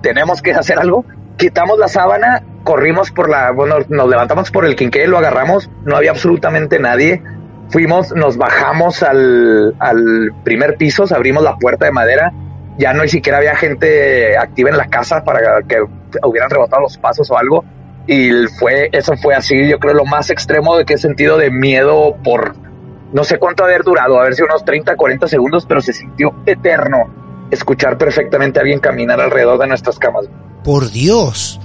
tenemos 0.02 0.42
que 0.42 0.52
hacer 0.52 0.78
algo. 0.78 1.04
Quitamos 1.36 1.78
la 1.78 1.88
sábana, 1.88 2.42
corrimos 2.62 3.10
por 3.10 3.28
la, 3.28 3.50
bueno, 3.50 3.76
nos 3.88 4.08
levantamos 4.08 4.50
por 4.50 4.64
el 4.64 4.76
quinqué, 4.76 5.06
lo 5.06 5.18
agarramos, 5.18 5.70
no 5.84 5.96
había 5.96 6.10
absolutamente 6.10 6.78
nadie. 6.78 7.22
Fuimos, 7.70 8.14
nos 8.14 8.36
bajamos 8.36 9.02
al, 9.02 9.74
al 9.80 10.30
primer 10.44 10.76
piso, 10.76 11.04
abrimos 11.12 11.42
la 11.42 11.56
puerta 11.56 11.86
de 11.86 11.92
madera, 11.92 12.32
ya 12.78 12.92
no 12.92 13.02
ni 13.02 13.08
siquiera 13.08 13.38
había 13.38 13.56
gente 13.56 14.36
activa 14.36 14.70
en 14.70 14.76
la 14.76 14.86
casa 14.86 15.24
para 15.24 15.62
que 15.62 15.76
hubieran 16.22 16.50
rebotado 16.50 16.82
los 16.82 16.98
pasos 16.98 17.30
o 17.30 17.38
algo. 17.38 17.64
Y 18.06 18.46
fue, 18.58 18.90
eso 18.92 19.16
fue 19.16 19.34
así, 19.34 19.66
yo 19.66 19.78
creo, 19.78 19.94
lo 19.94 20.04
más 20.04 20.30
extremo 20.30 20.76
de 20.76 20.84
que 20.84 20.94
he 20.94 20.98
sentido 20.98 21.38
de 21.38 21.50
miedo 21.50 22.16
por 22.22 22.54
no 23.14 23.22
sé 23.22 23.38
cuánto 23.38 23.64
haber 23.64 23.84
durado, 23.84 24.20
a 24.20 24.24
ver 24.24 24.34
si 24.34 24.42
unos 24.42 24.64
30, 24.64 24.96
40 24.96 25.28
segundos, 25.28 25.64
pero 25.66 25.80
se 25.80 25.92
sintió 25.92 26.34
eterno 26.44 27.46
escuchar 27.48 27.96
perfectamente 27.96 28.58
a 28.58 28.62
alguien 28.62 28.80
caminar 28.80 29.20
alrededor 29.20 29.60
de 29.60 29.68
nuestras 29.68 30.00
camas. 30.00 30.24
Por 30.64 30.90
Dios, 30.90 31.60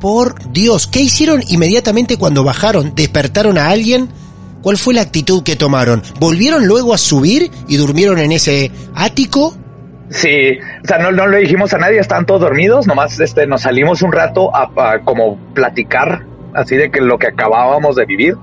por 0.00 0.52
Dios, 0.52 0.86
¿qué 0.86 1.00
hicieron 1.00 1.40
inmediatamente 1.48 2.18
cuando 2.18 2.44
bajaron? 2.44 2.94
¿Despertaron 2.94 3.56
a 3.56 3.70
alguien? 3.70 4.10
¿Cuál 4.60 4.76
fue 4.76 4.92
la 4.92 5.00
actitud 5.00 5.42
que 5.42 5.56
tomaron? 5.56 6.02
¿Volvieron 6.20 6.66
luego 6.66 6.92
a 6.92 6.98
subir 6.98 7.50
y 7.68 7.78
durmieron 7.78 8.18
en 8.18 8.30
ese 8.30 8.70
ático? 8.94 9.54
Sí, 10.10 10.58
o 10.84 10.86
sea, 10.86 10.98
no, 10.98 11.10
no 11.10 11.26
le 11.26 11.38
dijimos 11.38 11.72
a 11.72 11.78
nadie, 11.78 12.00
estaban 12.00 12.26
todos 12.26 12.42
dormidos, 12.42 12.86
nomás 12.86 13.18
este, 13.18 13.46
nos 13.46 13.62
salimos 13.62 14.02
un 14.02 14.12
rato 14.12 14.54
a, 14.54 14.70
a 14.76 14.98
como 15.00 15.38
platicar, 15.54 16.26
así 16.52 16.76
de 16.76 16.90
que 16.90 17.00
lo 17.00 17.18
que 17.18 17.28
acabábamos 17.28 17.96
de 17.96 18.04
vivir, 18.04 18.36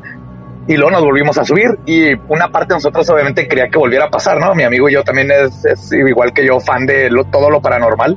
y 0.69 0.77
luego 0.77 0.91
nos 0.91 1.01
volvimos 1.01 1.35
a 1.39 1.43
subir 1.43 1.79
y 1.87 2.13
una 2.27 2.49
parte 2.49 2.67
de 2.67 2.75
nosotros 2.75 3.09
obviamente 3.09 3.47
quería 3.47 3.69
que 3.69 3.79
volviera 3.79 4.05
a 4.05 4.09
pasar, 4.11 4.39
¿no? 4.39 4.53
Mi 4.53 4.61
amigo 4.61 4.87
y 4.87 4.93
yo 4.93 5.03
también 5.03 5.31
es, 5.31 5.91
igual 5.91 6.31
que 6.31 6.45
yo 6.45 6.59
fan 6.59 6.85
de 6.85 7.09
todo 7.31 7.49
lo 7.49 7.59
paranormal. 7.59 8.15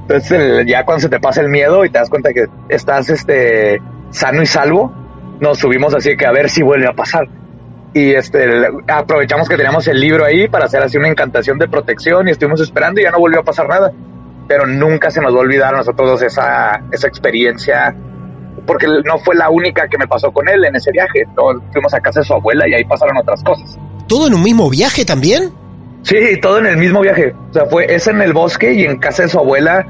Entonces 0.00 0.66
ya 0.66 0.84
cuando 0.84 1.02
se 1.02 1.08
te 1.08 1.20
pasa 1.20 1.40
el 1.40 1.48
miedo 1.48 1.84
y 1.84 1.90
te 1.90 2.00
das 2.00 2.10
cuenta 2.10 2.32
que 2.32 2.46
estás 2.68 3.10
este 3.10 3.80
sano 4.10 4.42
y 4.42 4.46
salvo, 4.46 4.92
nos 5.38 5.58
subimos 5.58 5.94
así 5.94 6.16
que 6.16 6.26
a 6.26 6.32
ver 6.32 6.50
si 6.50 6.64
vuelve 6.64 6.88
a 6.88 6.94
pasar. 6.94 7.28
Y 7.94 8.12
este 8.12 8.44
aprovechamos 8.88 9.48
que 9.48 9.56
teníamos 9.56 9.86
el 9.86 10.00
libro 10.00 10.24
ahí 10.24 10.48
para 10.48 10.64
hacer 10.64 10.82
así 10.82 10.98
una 10.98 11.10
encantación 11.10 11.60
de 11.60 11.68
protección 11.68 12.26
y 12.26 12.32
estuvimos 12.32 12.60
esperando 12.60 13.00
y 13.00 13.04
ya 13.04 13.12
no 13.12 13.20
volvió 13.20 13.38
a 13.38 13.44
pasar 13.44 13.68
nada. 13.68 13.92
Pero 14.48 14.66
nunca 14.66 15.12
se 15.12 15.20
nos 15.20 15.32
va 15.32 15.38
a 15.38 15.42
olvidar 15.42 15.74
a 15.74 15.76
nosotros 15.76 16.22
esa, 16.22 16.82
esa 16.90 17.06
experiencia 17.06 17.94
porque 18.66 18.86
no 19.04 19.18
fue 19.18 19.34
la 19.34 19.50
única 19.50 19.88
que 19.88 19.98
me 19.98 20.06
pasó 20.06 20.30
con 20.32 20.48
él 20.48 20.64
en 20.64 20.76
ese 20.76 20.90
viaje. 20.92 21.24
fuimos 21.72 21.94
a 21.94 22.00
casa 22.00 22.20
de 22.20 22.26
su 22.26 22.34
abuela 22.34 22.68
y 22.68 22.74
ahí 22.74 22.84
pasaron 22.84 23.16
otras 23.16 23.42
cosas. 23.42 23.78
¿Todo 24.06 24.26
en 24.26 24.34
un 24.34 24.42
mismo 24.42 24.68
viaje 24.70 25.04
también? 25.04 25.52
Sí, 26.02 26.16
todo 26.40 26.58
en 26.58 26.66
el 26.66 26.76
mismo 26.76 27.00
viaje. 27.00 27.34
O 27.50 27.52
sea, 27.52 27.66
fue 27.66 27.92
ese 27.92 28.10
en 28.10 28.22
el 28.22 28.32
bosque 28.32 28.72
y 28.72 28.84
en 28.84 28.98
casa 28.98 29.22
de 29.22 29.28
su 29.28 29.38
abuela. 29.38 29.86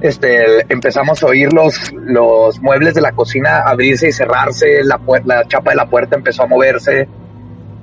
Este, 0.00 0.62
empezamos 0.72 1.22
a 1.22 1.26
oír 1.26 1.52
los, 1.52 1.92
los 1.92 2.60
muebles 2.60 2.94
de 2.94 3.00
la 3.00 3.12
cocina 3.12 3.62
abrirse 3.66 4.08
y 4.08 4.12
cerrarse, 4.12 4.84
la, 4.84 5.00
la 5.24 5.46
chapa 5.48 5.70
de 5.70 5.76
la 5.76 5.86
puerta 5.86 6.14
empezó 6.14 6.44
a 6.44 6.46
moverse, 6.46 7.08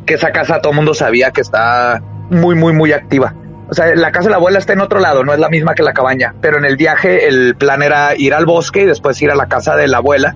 que 0.05 0.13
esa 0.13 0.31
casa 0.31 0.61
todo 0.61 0.71
el 0.71 0.77
mundo 0.77 0.93
sabía 0.93 1.31
que 1.31 1.41
está 1.41 2.01
muy, 2.29 2.55
muy, 2.55 2.71
muy 2.71 2.93
activa. 2.93 3.35
O 3.69 3.73
sea, 3.73 3.95
la 3.95 4.11
casa 4.11 4.25
de 4.25 4.31
la 4.31 4.37
abuela 4.37 4.59
está 4.59 4.73
en 4.73 4.81
otro 4.81 4.99
lado, 4.99 5.23
no 5.23 5.33
es 5.33 5.39
la 5.39 5.49
misma 5.49 5.73
que 5.73 5.83
la 5.83 5.93
cabaña, 5.93 6.35
pero 6.41 6.57
en 6.57 6.65
el 6.65 6.77
viaje 6.77 7.27
el 7.27 7.55
plan 7.55 7.81
era 7.81 8.15
ir 8.15 8.33
al 8.33 8.45
bosque 8.45 8.83
y 8.83 8.85
después 8.85 9.21
ir 9.21 9.31
a 9.31 9.35
la 9.35 9.47
casa 9.47 9.75
de 9.75 9.87
la 9.87 9.97
abuela 9.97 10.35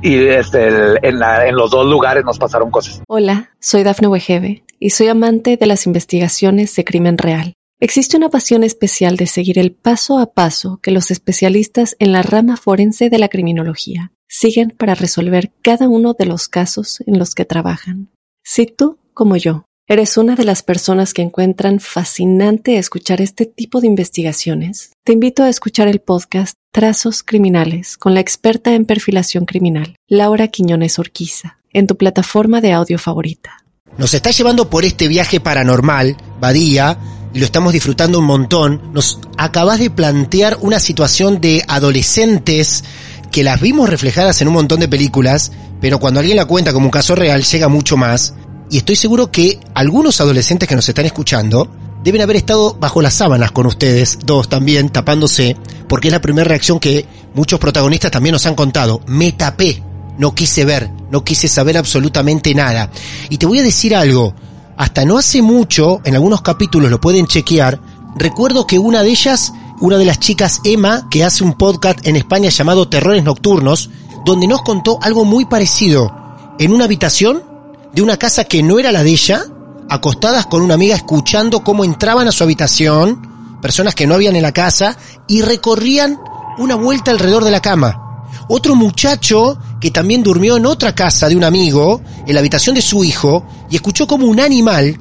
y 0.00 0.26
este, 0.26 0.68
en, 0.68 1.22
en 1.22 1.54
los 1.54 1.70
dos 1.70 1.86
lugares 1.86 2.24
nos 2.24 2.38
pasaron 2.38 2.70
cosas. 2.70 3.02
Hola, 3.08 3.50
soy 3.60 3.82
Dafne 3.82 4.08
Wegebe 4.08 4.64
y 4.78 4.90
soy 4.90 5.08
amante 5.08 5.56
de 5.56 5.66
las 5.66 5.86
investigaciones 5.86 6.74
de 6.74 6.84
crimen 6.84 7.18
real. 7.18 7.54
Existe 7.78 8.16
una 8.16 8.28
pasión 8.28 8.64
especial 8.64 9.16
de 9.16 9.26
seguir 9.26 9.58
el 9.58 9.72
paso 9.72 10.18
a 10.18 10.32
paso 10.32 10.78
que 10.82 10.92
los 10.92 11.10
especialistas 11.10 11.96
en 11.98 12.12
la 12.12 12.22
rama 12.22 12.56
forense 12.56 13.10
de 13.10 13.18
la 13.18 13.28
criminología 13.28 14.12
siguen 14.28 14.70
para 14.70 14.94
resolver 14.94 15.52
cada 15.62 15.88
uno 15.88 16.14
de 16.14 16.26
los 16.26 16.48
casos 16.48 17.02
en 17.06 17.18
los 17.18 17.34
que 17.34 17.44
trabajan. 17.44 18.08
Si 18.44 18.66
tú, 18.66 18.98
como 19.14 19.36
yo, 19.36 19.64
¿Eres 19.88 20.16
una 20.16 20.36
de 20.36 20.44
las 20.44 20.62
personas 20.62 21.12
que 21.12 21.22
encuentran 21.22 21.80
fascinante 21.80 22.78
escuchar 22.78 23.20
este 23.20 23.46
tipo 23.46 23.80
de 23.80 23.88
investigaciones? 23.88 24.92
Te 25.02 25.12
invito 25.12 25.42
a 25.42 25.48
escuchar 25.48 25.88
el 25.88 26.00
podcast 26.00 26.54
Trazos 26.70 27.24
Criminales 27.24 27.96
con 27.96 28.14
la 28.14 28.20
experta 28.20 28.74
en 28.74 28.84
perfilación 28.84 29.44
criminal, 29.44 29.96
Laura 30.06 30.46
Quiñones 30.46 31.00
Orquiza, 31.00 31.58
en 31.72 31.88
tu 31.88 31.96
plataforma 31.96 32.60
de 32.60 32.72
audio 32.72 32.96
favorita. 32.96 33.64
Nos 33.98 34.14
está 34.14 34.30
llevando 34.30 34.70
por 34.70 34.84
este 34.84 35.08
viaje 35.08 35.40
paranormal, 35.40 36.16
Badía, 36.40 36.96
y 37.34 37.40
lo 37.40 37.44
estamos 37.44 37.72
disfrutando 37.72 38.20
un 38.20 38.26
montón. 38.26 38.92
Nos 38.92 39.18
acabas 39.36 39.80
de 39.80 39.90
plantear 39.90 40.58
una 40.60 40.78
situación 40.78 41.40
de 41.40 41.64
adolescentes 41.66 42.84
que 43.32 43.42
las 43.42 43.60
vimos 43.60 43.90
reflejadas 43.90 44.40
en 44.42 44.48
un 44.48 44.54
montón 44.54 44.78
de 44.78 44.86
películas, 44.86 45.50
pero 45.80 45.98
cuando 45.98 46.20
alguien 46.20 46.36
la 46.36 46.44
cuenta 46.44 46.72
como 46.72 46.86
un 46.86 46.92
caso 46.92 47.16
real 47.16 47.42
llega 47.42 47.66
mucho 47.66 47.96
más 47.96 48.34
y 48.72 48.78
estoy 48.78 48.96
seguro 48.96 49.30
que 49.30 49.60
algunos 49.74 50.22
adolescentes 50.22 50.66
que 50.66 50.74
nos 50.74 50.88
están 50.88 51.04
escuchando 51.04 51.68
deben 52.02 52.22
haber 52.22 52.36
estado 52.36 52.74
bajo 52.80 53.02
las 53.02 53.12
sábanas 53.12 53.52
con 53.52 53.66
ustedes, 53.66 54.18
dos 54.24 54.48
también, 54.48 54.88
tapándose, 54.88 55.58
porque 55.90 56.08
es 56.08 56.12
la 56.12 56.22
primera 56.22 56.48
reacción 56.48 56.80
que 56.80 57.06
muchos 57.34 57.60
protagonistas 57.60 58.10
también 58.10 58.32
nos 58.32 58.46
han 58.46 58.54
contado. 58.54 59.02
Me 59.06 59.32
tapé, 59.32 59.82
no 60.16 60.34
quise 60.34 60.64
ver, 60.64 60.90
no 61.10 61.22
quise 61.22 61.48
saber 61.48 61.76
absolutamente 61.76 62.54
nada. 62.54 62.90
Y 63.28 63.36
te 63.36 63.44
voy 63.44 63.58
a 63.58 63.62
decir 63.62 63.94
algo, 63.94 64.34
hasta 64.78 65.04
no 65.04 65.18
hace 65.18 65.42
mucho, 65.42 66.00
en 66.04 66.14
algunos 66.14 66.40
capítulos 66.40 66.90
lo 66.90 66.98
pueden 66.98 67.26
chequear, 67.26 67.78
recuerdo 68.16 68.66
que 68.66 68.78
una 68.78 69.02
de 69.02 69.10
ellas, 69.10 69.52
una 69.82 69.98
de 69.98 70.06
las 70.06 70.18
chicas 70.18 70.60
Emma, 70.64 71.08
que 71.10 71.24
hace 71.24 71.44
un 71.44 71.58
podcast 71.58 72.06
en 72.06 72.16
España 72.16 72.48
llamado 72.48 72.88
Terrores 72.88 73.22
Nocturnos, 73.22 73.90
donde 74.24 74.46
nos 74.46 74.62
contó 74.62 74.98
algo 75.02 75.26
muy 75.26 75.44
parecido. 75.44 76.10
En 76.58 76.72
una 76.72 76.86
habitación 76.86 77.51
de 77.94 78.02
una 78.02 78.16
casa 78.16 78.44
que 78.44 78.62
no 78.62 78.78
era 78.78 78.92
la 78.92 79.02
de 79.02 79.10
ella, 79.10 79.44
acostadas 79.88 80.46
con 80.46 80.62
una 80.62 80.74
amiga 80.74 80.96
escuchando 80.96 81.62
cómo 81.62 81.84
entraban 81.84 82.28
a 82.28 82.32
su 82.32 82.42
habitación, 82.44 83.58
personas 83.60 83.94
que 83.94 84.06
no 84.06 84.14
habían 84.14 84.36
en 84.36 84.42
la 84.42 84.52
casa, 84.52 84.96
y 85.28 85.42
recorrían 85.42 86.18
una 86.58 86.74
vuelta 86.74 87.10
alrededor 87.10 87.44
de 87.44 87.50
la 87.50 87.60
cama. 87.60 88.26
Otro 88.48 88.74
muchacho 88.74 89.58
que 89.80 89.90
también 89.90 90.22
durmió 90.22 90.56
en 90.56 90.66
otra 90.66 90.94
casa 90.94 91.28
de 91.28 91.36
un 91.36 91.44
amigo, 91.44 92.00
en 92.26 92.34
la 92.34 92.40
habitación 92.40 92.74
de 92.74 92.82
su 92.82 93.04
hijo, 93.04 93.46
y 93.70 93.76
escuchó 93.76 94.06
como 94.06 94.26
un 94.26 94.40
animal, 94.40 94.98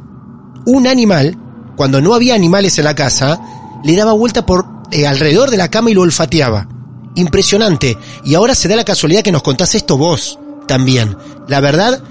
un 0.65 0.87
animal, 0.87 1.37
cuando 1.75 2.01
no 2.01 2.13
había 2.13 2.35
animales 2.35 2.77
en 2.77 2.85
la 2.85 2.95
casa, 2.95 3.39
le 3.83 3.95
daba 3.95 4.13
vuelta 4.13 4.45
por 4.45 4.65
eh, 4.91 5.07
alrededor 5.07 5.49
de 5.49 5.57
la 5.57 5.71
cama 5.71 5.89
y 5.89 5.93
lo 5.93 6.01
olfateaba. 6.01 6.67
Impresionante. 7.15 7.97
Y 8.23 8.35
ahora 8.35 8.55
se 8.55 8.67
da 8.67 8.75
la 8.75 8.85
casualidad 8.85 9.23
que 9.23 9.31
nos 9.31 9.43
contás 9.43 9.75
esto 9.75 9.97
vos 9.97 10.37
también. 10.67 11.17
La 11.47 11.59
verdad 11.59 12.01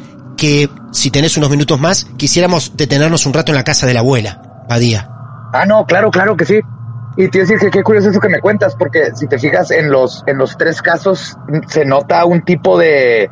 que 0.40 0.70
si 0.90 1.10
tenés 1.10 1.36
unos 1.36 1.50
minutos 1.50 1.78
más, 1.78 2.06
quisiéramos 2.16 2.74
detenernos 2.74 3.26
un 3.26 3.34
rato 3.34 3.52
en 3.52 3.56
la 3.56 3.62
casa 3.62 3.86
de 3.86 3.92
la 3.92 4.00
abuela, 4.00 4.64
Badía. 4.66 5.06
Ah, 5.52 5.66
no, 5.66 5.84
claro, 5.84 6.10
claro 6.10 6.34
que 6.34 6.46
sí. 6.46 6.60
Y 7.18 7.28
te 7.28 7.40
decir 7.40 7.58
que 7.58 7.70
qué 7.70 7.82
curioso 7.82 8.08
eso 8.08 8.20
que 8.20 8.30
me 8.30 8.40
cuentas, 8.40 8.74
porque 8.74 9.10
si 9.14 9.26
te 9.26 9.38
fijas 9.38 9.70
en 9.70 9.90
los, 9.90 10.24
en 10.26 10.38
los 10.38 10.56
tres 10.56 10.80
casos, 10.80 11.36
se 11.68 11.84
nota 11.84 12.24
un 12.24 12.40
tipo 12.42 12.78
de, 12.78 13.28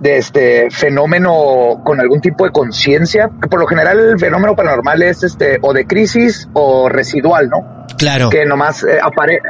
de 0.00 0.18
este 0.18 0.70
fenómeno 0.70 1.80
con 1.84 2.00
algún 2.00 2.20
tipo 2.20 2.44
de 2.44 2.50
conciencia. 2.50 3.28
Por 3.28 3.60
lo 3.60 3.66
general 3.66 3.98
el 3.98 4.18
fenómeno 4.18 4.54
paranormal 4.54 5.02
es 5.02 5.22
este 5.22 5.58
o 5.62 5.72
de 5.72 5.86
crisis 5.86 6.48
o 6.52 6.88
residual, 6.88 7.48
¿no? 7.48 7.86
Claro. 7.96 8.28
Que 8.28 8.44
nomás 8.44 8.82
eh, 8.84 8.98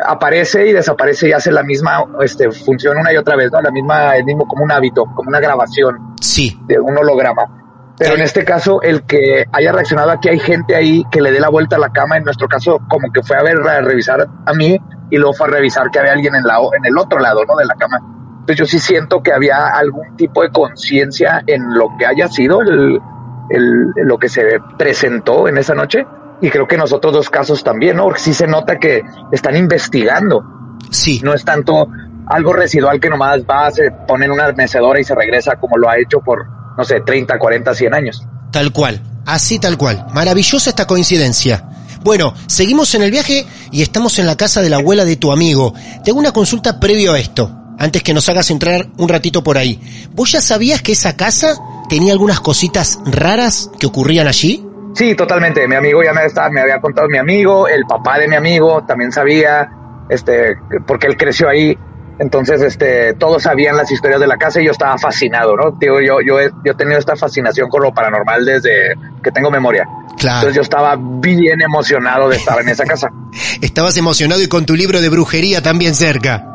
aparece 0.07 0.67
y 0.67 0.73
desaparece 0.73 1.29
y 1.29 1.33
hace 1.33 1.51
la 1.51 1.63
misma 1.63 2.05
este, 2.21 2.51
función 2.51 2.99
una 2.99 3.13
y 3.13 3.17
otra 3.17 3.37
vez, 3.37 3.51
¿no? 3.51 3.61
La 3.61 3.71
misma, 3.71 4.17
el 4.17 4.25
mismo 4.25 4.47
como 4.47 4.65
un 4.65 4.73
hábito, 4.73 5.05
como 5.15 5.29
una 5.29 5.41
grabación. 5.41 6.15
Sí. 6.21 6.59
De 6.67 6.79
un 6.79 6.97
holograma. 6.97 7.63
Pero 7.97 8.15
en 8.15 8.23
este 8.23 8.45
caso, 8.45 8.83
el 8.83 9.05
que 9.05 9.45
haya 9.53 9.73
reaccionado 9.73 10.11
aquí, 10.11 10.29
hay 10.29 10.41
gente 10.41 10.75
ahí 10.75 11.05
que 11.13 11.21
le 11.21 11.31
dé 11.31 11.39
la 11.39 11.49
vuelta 11.49 11.77
a 11.77 11.79
la 11.79 11.91
cama. 11.91 12.17
En 12.17 12.25
nuestro 12.25 12.49
caso, 12.49 12.81
como 12.89 13.13
que 13.13 13.23
fue 13.23 13.37
a 13.37 13.43
ver, 13.43 13.57
a 13.59 13.81
revisar 13.81 14.27
a 14.45 14.53
mí 14.53 14.77
y 15.11 15.17
luego 15.17 15.33
fue 15.33 15.47
a 15.47 15.51
revisar 15.51 15.91
que 15.91 16.01
había 16.01 16.13
alguien 16.13 16.35
en, 16.35 16.43
la, 16.43 16.57
en 16.77 16.85
el 16.85 16.99
otro 16.99 17.21
lado, 17.21 17.45
¿no? 17.47 17.57
De 17.57 17.65
la 17.65 17.75
cama. 17.75 18.01
Entonces 18.45 18.59
yo 18.59 18.67
sí 18.67 18.79
siento 18.79 19.23
que 19.23 19.33
había 19.33 19.69
algún 19.69 20.17
tipo 20.17 20.43
de 20.43 20.51
conciencia 20.51 21.43
en 21.47 21.73
lo 21.73 21.97
que 21.99 22.05
haya 22.05 22.29
sido 22.29 22.61
el, 22.61 23.01
el, 23.49 23.87
lo 24.05 24.19
que 24.19 24.29
se 24.29 24.43
presentó 24.77 25.49
en 25.49 25.57
esa 25.57 25.75
noche. 25.75 26.05
Y 26.43 26.51
creo 26.51 26.69
que 26.69 26.75
en 26.75 26.83
nosotros 26.83 27.15
dos 27.15 27.31
casos 27.31 27.65
también, 27.65 27.97
¿no? 27.97 28.05
Porque 28.05 28.21
sí 28.21 28.35
se 28.35 28.47
nota 28.47 28.79
que 28.79 29.01
están 29.33 29.57
investigando. 29.57 30.45
Sí. 30.91 31.23
No 31.25 31.33
es 31.33 31.43
tanto 31.43 31.89
algo 32.27 32.53
residual 32.53 33.01
que 33.01 33.09
nomás 33.09 33.41
va, 33.45 33.71
se 33.71 33.91
pone 34.07 34.27
en 34.27 34.33
una 34.33 34.53
mecedora 34.53 35.01
y 35.01 35.05
se 35.05 35.15
regresa 35.15 35.57
como 35.57 35.79
lo 35.79 35.89
ha 35.89 35.99
hecho 35.99 36.21
por, 36.21 36.45
no 36.77 36.85
sé, 36.85 37.01
30, 37.01 37.39
40, 37.39 37.75
100 37.75 37.95
años. 37.95 38.27
Tal 38.53 38.73
cual. 38.73 39.01
Así 39.25 39.59
tal 39.59 39.79
cual. 39.79 40.05
Maravillosa 40.13 40.69
esta 40.69 40.87
coincidencia. 40.87 41.65
Bueno, 42.03 42.35
seguimos 42.47 42.95
en 42.95 43.05
el 43.05 43.11
viaje 43.11 43.47
y 43.71 43.81
estamos 43.81 44.19
en 44.19 44.27
la 44.27 44.37
casa 44.37 44.61
de 44.61 44.69
la 44.69 44.77
abuela 44.77 45.07
de 45.07 45.17
tu 45.17 45.33
amigo. 45.33 45.73
Tengo 46.05 46.19
una 46.19 46.33
consulta 46.33 46.79
previo 46.79 47.15
a 47.15 47.19
esto 47.19 47.64
antes 47.79 48.03
que 48.03 48.15
nos 48.15 48.29
hagas 48.29 48.51
entrar 48.51 48.87
un 48.97 49.09
ratito 49.09 49.43
por 49.43 49.59
ahí. 49.59 49.81
¿Vos 50.13 50.33
ya 50.33 50.41
sabías 50.41 50.83
que 50.83 50.93
esa 50.93 51.17
casa 51.17 51.57
tenía 51.89 52.13
algunas 52.13 52.41
cositas 52.41 53.01
raras 53.05 53.71
que 53.79 53.87
ocurrían 53.87 54.27
allí? 54.27 54.67
Sí, 54.95 55.15
totalmente. 55.15 55.67
Mi 55.67 55.75
amigo 55.75 56.03
ya 56.03 56.13
me, 56.13 56.25
estaba, 56.25 56.51
me 56.51 56.61
había 56.61 56.81
contado 56.81 57.09
mi 57.09 57.19
amigo, 57.19 57.67
el 57.69 57.85
papá 57.85 58.19
de 58.19 58.29
mi 58.29 58.37
amigo 58.37 58.85
también 58.87 59.11
sabía, 59.11 59.69
este, 60.09 60.57
porque 60.87 61.07
él 61.07 61.17
creció 61.17 61.49
ahí. 61.49 61.77
Entonces, 62.21 62.63
este, 62.63 63.15
todos 63.15 63.43
sabían 63.43 63.77
las 63.77 63.91
historias 63.91 64.21
de 64.21 64.29
la 64.29 64.37
casa 64.37 64.61
y 64.61 64.67
yo 64.67 64.71
estaba 64.71 64.97
fascinado, 64.99 65.57
¿no? 65.57 65.73
Digo, 65.73 66.01
yo, 66.01 66.21
yo, 66.21 66.39
he, 66.39 66.49
yo 66.65 66.73
he 66.73 66.75
tenido 66.77 66.97
esta 66.97 67.17
fascinación 67.17 67.69
con 67.69 67.83
lo 67.83 67.93
paranormal 67.93 68.45
desde 68.45 68.95
que 69.21 69.33
tengo 69.33 69.51
memoria. 69.51 69.85
Claro. 70.17 70.37
Entonces 70.37 70.55
yo 70.55 70.63
estaba 70.63 70.97
bien 70.97 71.61
emocionado 71.61 72.29
de 72.29 72.37
estar 72.37 72.61
en 72.61 72.69
esa 72.69 72.85
casa. 72.85 73.09
Estabas 73.61 73.97
emocionado 73.97 74.41
y 74.41 74.47
con 74.47 74.65
tu 74.65 74.77
libro 74.77 75.01
de 75.01 75.09
brujería 75.09 75.61
también 75.61 75.97
cerca. 75.97 76.54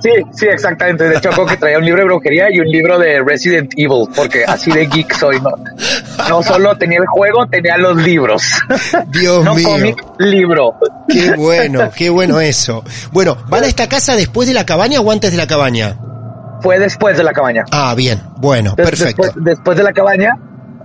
Sí, 0.00 0.10
sí, 0.32 0.46
exactamente. 0.46 1.04
De 1.04 1.16
hecho, 1.16 1.30
que 1.46 1.56
traía 1.56 1.78
un 1.78 1.84
libro 1.84 2.00
de 2.02 2.04
brujería 2.06 2.50
y 2.50 2.60
un 2.60 2.66
libro 2.66 2.98
de 2.98 3.22
Resident 3.22 3.72
Evil, 3.76 4.08
porque 4.14 4.44
así 4.44 4.70
de 4.70 4.86
geek 4.86 5.12
soy, 5.14 5.40
¿no? 5.40 5.50
No 6.28 6.42
solo 6.42 6.76
tenía 6.76 6.98
el 6.98 7.06
juego, 7.06 7.46
tenía 7.46 7.76
los 7.76 7.96
libros. 7.96 8.42
Dios 9.08 9.44
no 9.44 9.54
mío. 9.54 9.68
cómic, 9.68 10.04
libro. 10.18 10.74
Qué 11.08 11.32
bueno, 11.36 11.90
qué 11.96 12.10
bueno 12.10 12.40
eso. 12.40 12.84
Bueno, 13.12 13.36
¿van 13.48 13.64
a 13.64 13.66
esta 13.66 13.88
casa 13.88 14.16
después 14.16 14.48
de 14.48 14.54
la 14.54 14.64
cabaña 14.64 15.00
o 15.00 15.10
antes 15.10 15.30
de 15.30 15.36
la 15.36 15.46
cabaña? 15.46 15.96
Fue 16.60 16.78
después 16.78 17.16
de 17.16 17.24
la 17.24 17.32
cabaña. 17.32 17.64
Ah, 17.70 17.94
bien, 17.96 18.20
bueno, 18.36 18.76
perfecto. 18.76 19.22
Después, 19.22 19.44
después 19.44 19.76
de 19.76 19.82
la 19.82 19.92
cabaña, 19.92 20.34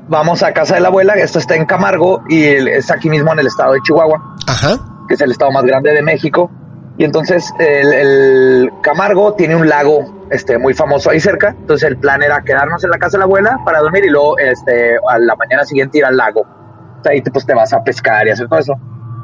vamos 0.08 0.44
a 0.44 0.54
casa 0.54 0.76
de 0.76 0.82
la 0.82 0.88
abuela, 0.88 1.14
esto 1.16 1.40
está 1.40 1.56
en 1.56 1.66
Camargo 1.66 2.24
y 2.30 2.44
es 2.44 2.92
aquí 2.92 3.10
mismo 3.10 3.34
en 3.34 3.40
el 3.40 3.48
estado 3.48 3.74
de 3.74 3.80
Chihuahua. 3.82 4.36
Ajá. 4.48 4.78
Que 5.08 5.16
es 5.16 5.22
el 5.22 5.32
estado 5.32 5.52
más 5.52 5.64
grande 5.64 5.92
de 5.92 6.02
México. 6.02 6.52
Y 6.98 7.04
entonces 7.04 7.54
el, 7.60 7.94
el, 7.94 8.72
Camargo 8.82 9.34
tiene 9.34 9.56
un 9.56 9.68
lago 9.68 10.28
este, 10.30 10.58
muy 10.58 10.74
famoso 10.74 11.10
ahí 11.10 11.20
cerca. 11.20 11.50
Entonces 11.50 11.90
el 11.90 11.98
plan 11.98 12.24
era 12.24 12.42
quedarnos 12.42 12.84
en 12.84 12.90
la 12.90 12.98
casa 12.98 13.18
de 13.18 13.20
la 13.20 13.26
abuela 13.26 13.60
para 13.66 13.80
dormir 13.80 14.06
y 14.06 14.10
luego 14.10 14.38
este, 14.38 14.96
a 15.10 15.20
la 15.20 15.36
mañana 15.36 15.66
siguiente 15.66 15.98
ir 15.98 16.06
al 16.06 16.16
lago. 16.16 16.42
O 16.42 17.04
sea, 17.04 17.12
ahí 17.12 17.22
te, 17.22 17.32
pues, 17.32 17.46
te 17.46 17.54
vas 17.54 17.74
a 17.74 17.84
pescar 17.84 18.26
y 18.28 18.32
hacer 18.32 18.48
todo 18.48 18.60
eso. 18.60 18.74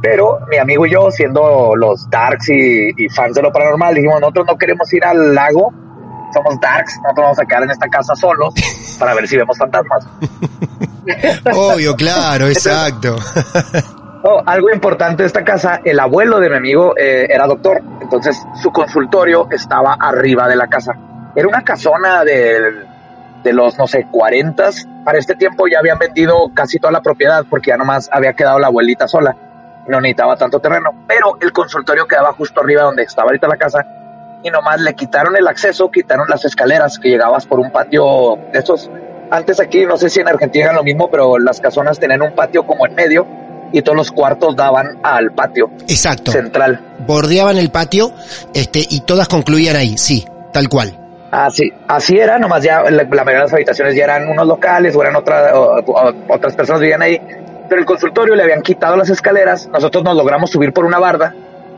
Pero 0.01 0.39
mi 0.49 0.57
amigo 0.57 0.85
y 0.85 0.91
yo, 0.91 1.11
siendo 1.11 1.75
los 1.75 2.09
darks 2.09 2.49
y, 2.49 2.89
y 2.97 3.09
fans 3.09 3.35
de 3.35 3.41
lo 3.41 3.51
paranormal, 3.51 3.93
dijimos, 3.93 4.19
nosotros 4.19 4.47
no 4.47 4.57
queremos 4.57 4.91
ir 4.93 5.05
al 5.05 5.33
lago, 5.33 5.71
somos 6.33 6.59
darks, 6.59 6.97
nosotros 7.03 7.23
vamos 7.23 7.39
a 7.39 7.45
quedar 7.45 7.63
en 7.63 7.71
esta 7.71 7.87
casa 7.87 8.15
solos 8.15 8.53
para 8.99 9.13
ver 9.13 9.27
si 9.27 9.37
vemos 9.37 9.57
fantasmas. 9.57 10.07
Obvio, 11.53 11.95
claro, 11.95 12.47
exacto. 12.47 13.15
Oh, 14.23 14.43
algo 14.45 14.69
importante 14.69 15.23
de 15.23 15.27
esta 15.27 15.43
casa, 15.43 15.81
el 15.83 15.99
abuelo 15.99 16.39
de 16.39 16.49
mi 16.49 16.55
amigo 16.55 16.93
eh, 16.95 17.25
era 17.27 17.47
doctor, 17.47 17.81
entonces 18.01 18.39
su 18.61 18.71
consultorio 18.71 19.47
estaba 19.49 19.97
arriba 19.99 20.47
de 20.47 20.55
la 20.55 20.67
casa. 20.67 20.93
Era 21.35 21.47
una 21.47 21.63
casona 21.63 22.23
de, 22.23 22.85
de 23.41 23.53
los, 23.53 23.79
no 23.79 23.87
sé, 23.87 24.05
40. 24.11 24.69
Para 25.03 25.17
este 25.17 25.35
tiempo 25.35 25.67
ya 25.67 25.79
habían 25.79 25.97
vendido 25.97 26.51
casi 26.53 26.77
toda 26.77 26.91
la 26.91 27.01
propiedad 27.01 27.45
porque 27.49 27.69
ya 27.69 27.77
nomás 27.77 28.09
había 28.11 28.33
quedado 28.33 28.59
la 28.59 28.67
abuelita 28.67 29.07
sola. 29.07 29.35
No 29.87 29.99
necesitaba 29.99 30.35
tanto 30.35 30.59
terreno, 30.59 30.91
pero 31.07 31.37
el 31.41 31.51
consultorio 31.51 32.05
quedaba 32.05 32.31
justo 32.33 32.61
arriba 32.61 32.83
donde 32.83 33.01
estaba 33.01 33.29
ahorita 33.29 33.47
la 33.47 33.57
casa 33.57 33.83
y 34.43 34.51
nomás 34.51 34.81
le 34.81 34.93
quitaron 34.93 35.35
el 35.35 35.47
acceso, 35.47 35.89
quitaron 35.89 36.27
las 36.29 36.45
escaleras 36.45 36.99
que 36.99 37.09
llegabas 37.09 37.47
por 37.47 37.59
un 37.59 37.71
patio 37.71 38.37
de 38.53 38.59
esos. 38.59 38.91
Antes 39.31 39.59
aquí, 39.59 39.87
no 39.87 39.97
sé 39.97 40.11
si 40.11 40.19
en 40.19 40.27
Argentina 40.27 40.65
era 40.65 40.73
lo 40.73 40.83
mismo, 40.83 41.09
pero 41.09 41.39
las 41.39 41.59
casonas 41.59 41.99
tenían 41.99 42.21
un 42.21 42.35
patio 42.35 42.67
como 42.67 42.85
en 42.85 42.93
medio 42.93 43.25
y 43.71 43.81
todos 43.81 43.95
los 43.95 44.11
cuartos 44.11 44.55
daban 44.55 44.99
al 45.03 45.31
patio. 45.31 45.69
Exacto. 45.87 46.31
Central. 46.31 46.79
Bordeaban 47.05 47.57
el 47.57 47.69
patio, 47.69 48.11
este, 48.53 48.85
y 48.89 49.01
todas 49.01 49.27
concluían 49.27 49.75
ahí, 49.75 49.97
sí, 49.97 50.25
tal 50.51 50.69
cual. 50.69 50.97
Así, 51.31 51.71
así 51.87 52.17
era, 52.17 52.37
nomás 52.37 52.61
ya 52.63 52.81
la, 52.83 53.03
la 53.03 53.03
mayoría 53.03 53.39
de 53.39 53.43
las 53.45 53.53
habitaciones 53.53 53.95
ya 53.95 54.03
eran 54.03 54.27
unos 54.27 54.45
locales 54.45 54.95
o 54.95 55.01
eran 55.01 55.15
otra, 55.15 55.57
o, 55.57 55.79
o, 55.79 56.13
otras 56.27 56.55
personas 56.55 56.81
vivían 56.81 57.01
ahí. 57.01 57.19
Pero 57.69 57.79
el 57.79 57.85
consultorio 57.85 58.35
le 58.35 58.43
habían 58.43 58.61
quitado 58.61 58.97
las 58.97 59.09
escaleras, 59.09 59.69
nosotros 59.71 60.03
nos 60.03 60.17
logramos 60.17 60.49
subir 60.49 60.73
por 60.73 60.83
una 60.83 60.99
barda 60.99 61.33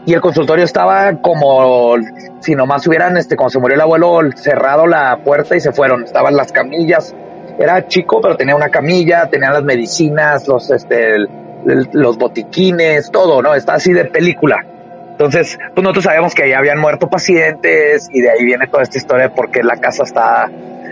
y 0.06 0.14
el 0.14 0.22
consultorio 0.22 0.66
estaba 0.66 1.14
como 1.22 1.96
si 2.40 2.56
nomás 2.56 2.86
hubieran, 2.88 3.16
este, 3.16 3.36
cuando 3.38 3.52
se 3.52 3.60
murió 3.60 3.76
el 3.76 3.82
abuelo, 3.82 4.20
cerrado 4.36 4.86
la 4.86 5.18
puerta 5.24 5.56
y 5.56 5.62
se 5.62 5.72
fueron. 5.72 6.04
Estaban 6.04 6.36
las 6.36 6.52
camillas. 6.52 7.16
Era 7.58 7.88
chico, 7.88 8.20
pero 8.22 8.36
tenía 8.36 8.56
una 8.56 8.70
camilla, 8.70 9.30
tenía 9.30 9.52
las 9.52 9.64
medicinas, 9.64 10.48
los, 10.48 10.70
este, 10.72 11.16
el, 11.16 11.30
los 11.66 12.18
botiquines, 12.18 13.12
todo, 13.12 13.42
¿no? 13.42 13.56
Está 13.56 13.76
así 13.76 13.94
de 13.94 14.06
película. 14.06 14.66
Entonces, 15.12 15.60
pues 15.74 15.84
nosotros 15.84 16.06
sabíamos 16.06 16.34
que 16.34 16.44
ahí 16.44 16.54
habían 16.54 16.80
muerto 16.80 17.08
pacientes 17.08 18.08
y 18.12 18.22
de 18.22 18.32
ahí 18.32 18.44
viene 18.44 18.68
toda 18.68 18.84
esta 18.84 18.98
historia 18.98 19.30
de 19.30 19.36
por 19.36 19.52
qué 19.52 19.64
la 19.64 19.78
casa 19.78 20.04
está 20.04 20.50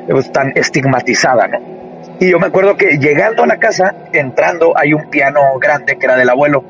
pues, 0.07 0.31
tan 0.31 0.51
estigmatizada, 0.55 1.47
¿no? 1.47 1.59
Y 2.19 2.29
yo 2.29 2.39
me 2.39 2.47
acuerdo 2.47 2.77
que 2.77 2.97
llegando 2.97 3.43
a 3.43 3.47
la 3.47 3.57
casa, 3.57 3.95
entrando, 4.13 4.73
hay 4.77 4.93
un 4.93 5.09
piano 5.09 5.41
grande 5.59 5.97
que 5.97 6.05
era 6.05 6.15
del 6.15 6.29
abuelo. 6.29 6.63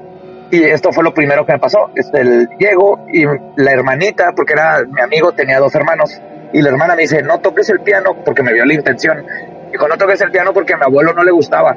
Y 0.49 0.63
esto 0.63 0.93
fue 0.93 1.03
lo 1.03 1.13
primero 1.13 1.45
que 1.45 1.53
me 1.53 1.59
pasó. 1.59 1.89
Este, 1.93 2.21
el, 2.21 2.49
llego 2.57 3.05
y 3.11 3.25
la 3.57 3.71
hermanita, 3.71 4.31
porque 4.33 4.53
era 4.53 4.83
mi 4.85 5.01
amigo, 5.01 5.33
tenía 5.33 5.59
dos 5.59 5.75
hermanos, 5.75 6.21
y 6.53 6.61
la 6.61 6.69
hermana 6.69 6.95
me 6.95 7.03
dice, 7.03 7.21
no 7.21 7.39
toques 7.39 7.69
el 7.69 7.81
piano, 7.81 8.15
porque 8.23 8.43
me 8.43 8.53
vio 8.53 8.65
la 8.65 8.73
intención. 8.73 9.25
Dijo, 9.71 9.87
no 9.87 9.97
toques 9.97 10.21
el 10.21 10.31
piano 10.31 10.53
porque 10.53 10.73
a 10.73 10.77
mi 10.77 10.83
abuelo 10.83 11.13
no 11.13 11.23
le 11.23 11.31
gustaba 11.31 11.75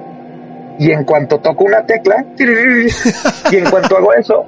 y 0.79 0.91
en 0.91 1.05
cuanto 1.05 1.39
toco 1.39 1.64
una 1.64 1.85
tecla, 1.85 2.25
y 2.39 3.57
en 3.57 3.64
cuanto 3.70 3.97
hago 3.97 4.12
eso, 4.14 4.47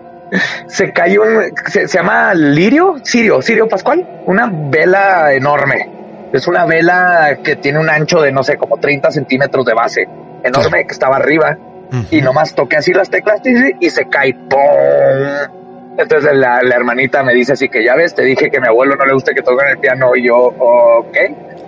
se 0.66 0.92
cayó 0.92 1.22
un, 1.22 1.52
se, 1.68 1.88
se, 1.88 1.98
llama 1.98 2.34
lirio, 2.34 2.96
sirio, 3.02 3.42
sirio 3.42 3.68
pascual, 3.68 4.22
una 4.26 4.50
vela 4.50 5.32
enorme. 5.32 5.98
Es 6.32 6.46
una 6.46 6.64
vela 6.64 7.38
que 7.42 7.56
tiene 7.56 7.80
un 7.80 7.90
ancho 7.90 8.20
de, 8.20 8.30
no 8.30 8.44
sé, 8.44 8.56
como 8.56 8.76
30 8.76 9.10
centímetros 9.10 9.66
de 9.66 9.74
base, 9.74 10.08
enorme, 10.44 10.86
que 10.86 10.92
estaba 10.92 11.16
arriba, 11.16 11.56
uh 11.58 11.94
-huh. 11.94 12.06
y 12.10 12.22
nomás 12.22 12.54
toqué 12.54 12.76
así 12.76 12.92
las 12.92 13.10
teclas 13.10 13.40
y 13.44 13.90
se 13.90 14.08
cae, 14.08 14.34
¡pum! 14.34 15.59
Entonces 16.00 16.32
la, 16.34 16.62
la, 16.62 16.76
hermanita 16.76 17.22
me 17.22 17.34
dice 17.34 17.52
así 17.52 17.68
que 17.68 17.84
ya 17.84 17.94
ves, 17.94 18.14
te 18.14 18.22
dije 18.22 18.50
que 18.50 18.56
a 18.56 18.60
mi 18.60 18.68
abuelo 18.68 18.96
no 18.96 19.04
le 19.04 19.12
gusta 19.12 19.32
que 19.34 19.42
toquen 19.42 19.68
el 19.68 19.78
piano 19.78 20.16
y 20.16 20.26
yo, 20.26 20.36
ok. 20.36 21.16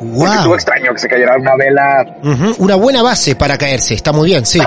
Wow. 0.00 0.18
Porque 0.18 0.36
estuvo 0.36 0.54
extraño 0.54 0.92
que 0.92 0.98
se 0.98 1.08
cayera 1.08 1.36
una 1.36 1.54
vela. 1.56 2.04
Uh 2.22 2.28
-huh. 2.28 2.54
Una 2.58 2.76
buena 2.76 3.02
base 3.02 3.36
para 3.36 3.58
caerse, 3.58 3.94
está 3.94 4.12
muy 4.12 4.30
bien, 4.30 4.46
sí. 4.46 4.60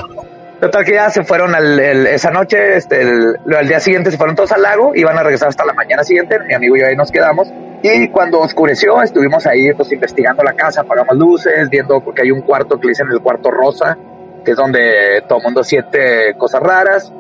Total 0.60 0.86
que 0.86 0.94
ya 0.94 1.10
se 1.10 1.24
fueron 1.24 1.54
al, 1.54 1.80
el, 1.80 2.08
esa 2.08 2.32
noche, 2.32 2.78
este, 2.78 3.02
el, 3.02 3.36
al 3.56 3.68
día 3.68 3.80
siguiente 3.80 4.12
se 4.12 4.18
fueron 4.18 4.36
todos 4.36 4.52
al 4.52 4.62
lago, 4.62 4.94
iban 4.96 5.18
a 5.18 5.24
regresar 5.24 5.50
hasta 5.50 5.66
la 5.66 5.74
mañana 5.74 6.04
siguiente, 6.04 6.40
mi 6.48 6.54
amigo 6.54 6.78
y 6.78 6.82
yo 6.82 6.88
ahí 6.88 6.96
nos 6.96 7.12
quedamos. 7.12 7.48
Y 7.84 8.08
cuando 8.08 8.40
oscureció, 8.40 9.02
estuvimos 9.02 9.46
ahí 9.46 9.74
pues 9.74 9.92
investigando 9.92 10.44
la 10.44 10.54
casa, 10.54 10.82
apagamos 10.82 11.16
luces, 11.18 11.70
viendo, 11.70 12.02
porque 12.02 12.22
hay 12.24 12.32
un 12.32 12.42
cuarto 12.42 12.80
que 12.80 12.88
le 12.88 12.92
dicen 12.92 13.08
el 13.12 13.20
cuarto 13.20 13.52
rosa, 13.52 13.98
que 14.44 14.52
es 14.52 14.58
donde 14.58 15.24
todo 15.28 15.40
el 15.40 15.44
mundo 15.44 15.64
siente 15.64 16.34
cosas 16.38 16.62
raras. 16.62 17.12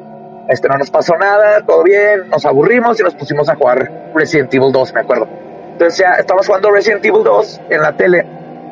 Este 0.47 0.67
no 0.67 0.77
nos 0.77 0.91
pasó 0.91 1.15
nada, 1.17 1.61
todo 1.65 1.83
bien, 1.83 2.29
nos 2.29 2.45
aburrimos 2.45 2.99
y 2.99 3.03
nos 3.03 3.15
pusimos 3.15 3.49
a 3.49 3.55
jugar 3.55 4.11
Resident 4.13 4.53
Evil 4.53 4.71
2, 4.71 4.93
me 4.93 5.01
acuerdo. 5.01 5.27
Entonces 5.71 5.99
ya 5.99 6.13
estábamos 6.19 6.47
jugando 6.47 6.71
Resident 6.71 7.03
Evil 7.03 7.23
2 7.23 7.61
en 7.69 7.81
la 7.81 7.97
tele 7.97 8.25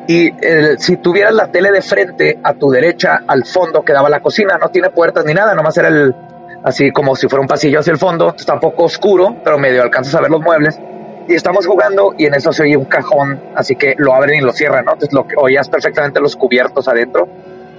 y 0.06 0.30
si 0.78 0.96
tuvieras 0.98 1.34
la 1.34 1.48
tele 1.48 1.72
de 1.72 1.82
frente 1.82 2.38
a 2.42 2.54
tu 2.54 2.70
derecha, 2.70 3.22
al 3.26 3.44
fondo 3.44 3.82
quedaba 3.82 4.08
la 4.08 4.20
cocina, 4.20 4.56
no 4.58 4.68
tiene 4.68 4.90
puertas 4.90 5.24
ni 5.24 5.34
nada, 5.34 5.54
nomás 5.54 5.76
era 5.76 5.88
el 5.88 6.14
así 6.62 6.90
como 6.92 7.14
si 7.14 7.28
fuera 7.28 7.42
un 7.42 7.48
pasillo 7.48 7.80
hacia 7.80 7.90
el 7.90 7.98
fondo, 7.98 8.34
está 8.36 8.54
un 8.54 8.60
poco 8.60 8.84
oscuro, 8.84 9.36
pero 9.44 9.58
medio 9.58 9.82
alcanzas 9.82 10.14
a 10.14 10.20
ver 10.20 10.30
los 10.30 10.40
muebles. 10.40 10.80
Y 11.26 11.34
estamos 11.34 11.66
jugando 11.66 12.14
y 12.16 12.26
en 12.26 12.34
eso 12.34 12.52
se 12.52 12.62
oye 12.62 12.76
un 12.76 12.84
cajón, 12.84 13.40
así 13.54 13.76
que 13.76 13.94
lo 13.98 14.14
abren 14.14 14.38
y 14.38 14.40
lo 14.42 14.52
cierran, 14.52 14.84
¿no? 14.84 14.92
Entonces 14.92 15.14
lo 15.14 15.26
que 15.26 15.34
oías 15.38 15.68
perfectamente 15.68 16.20
los 16.20 16.36
cubiertos 16.36 16.86
adentro, 16.86 17.28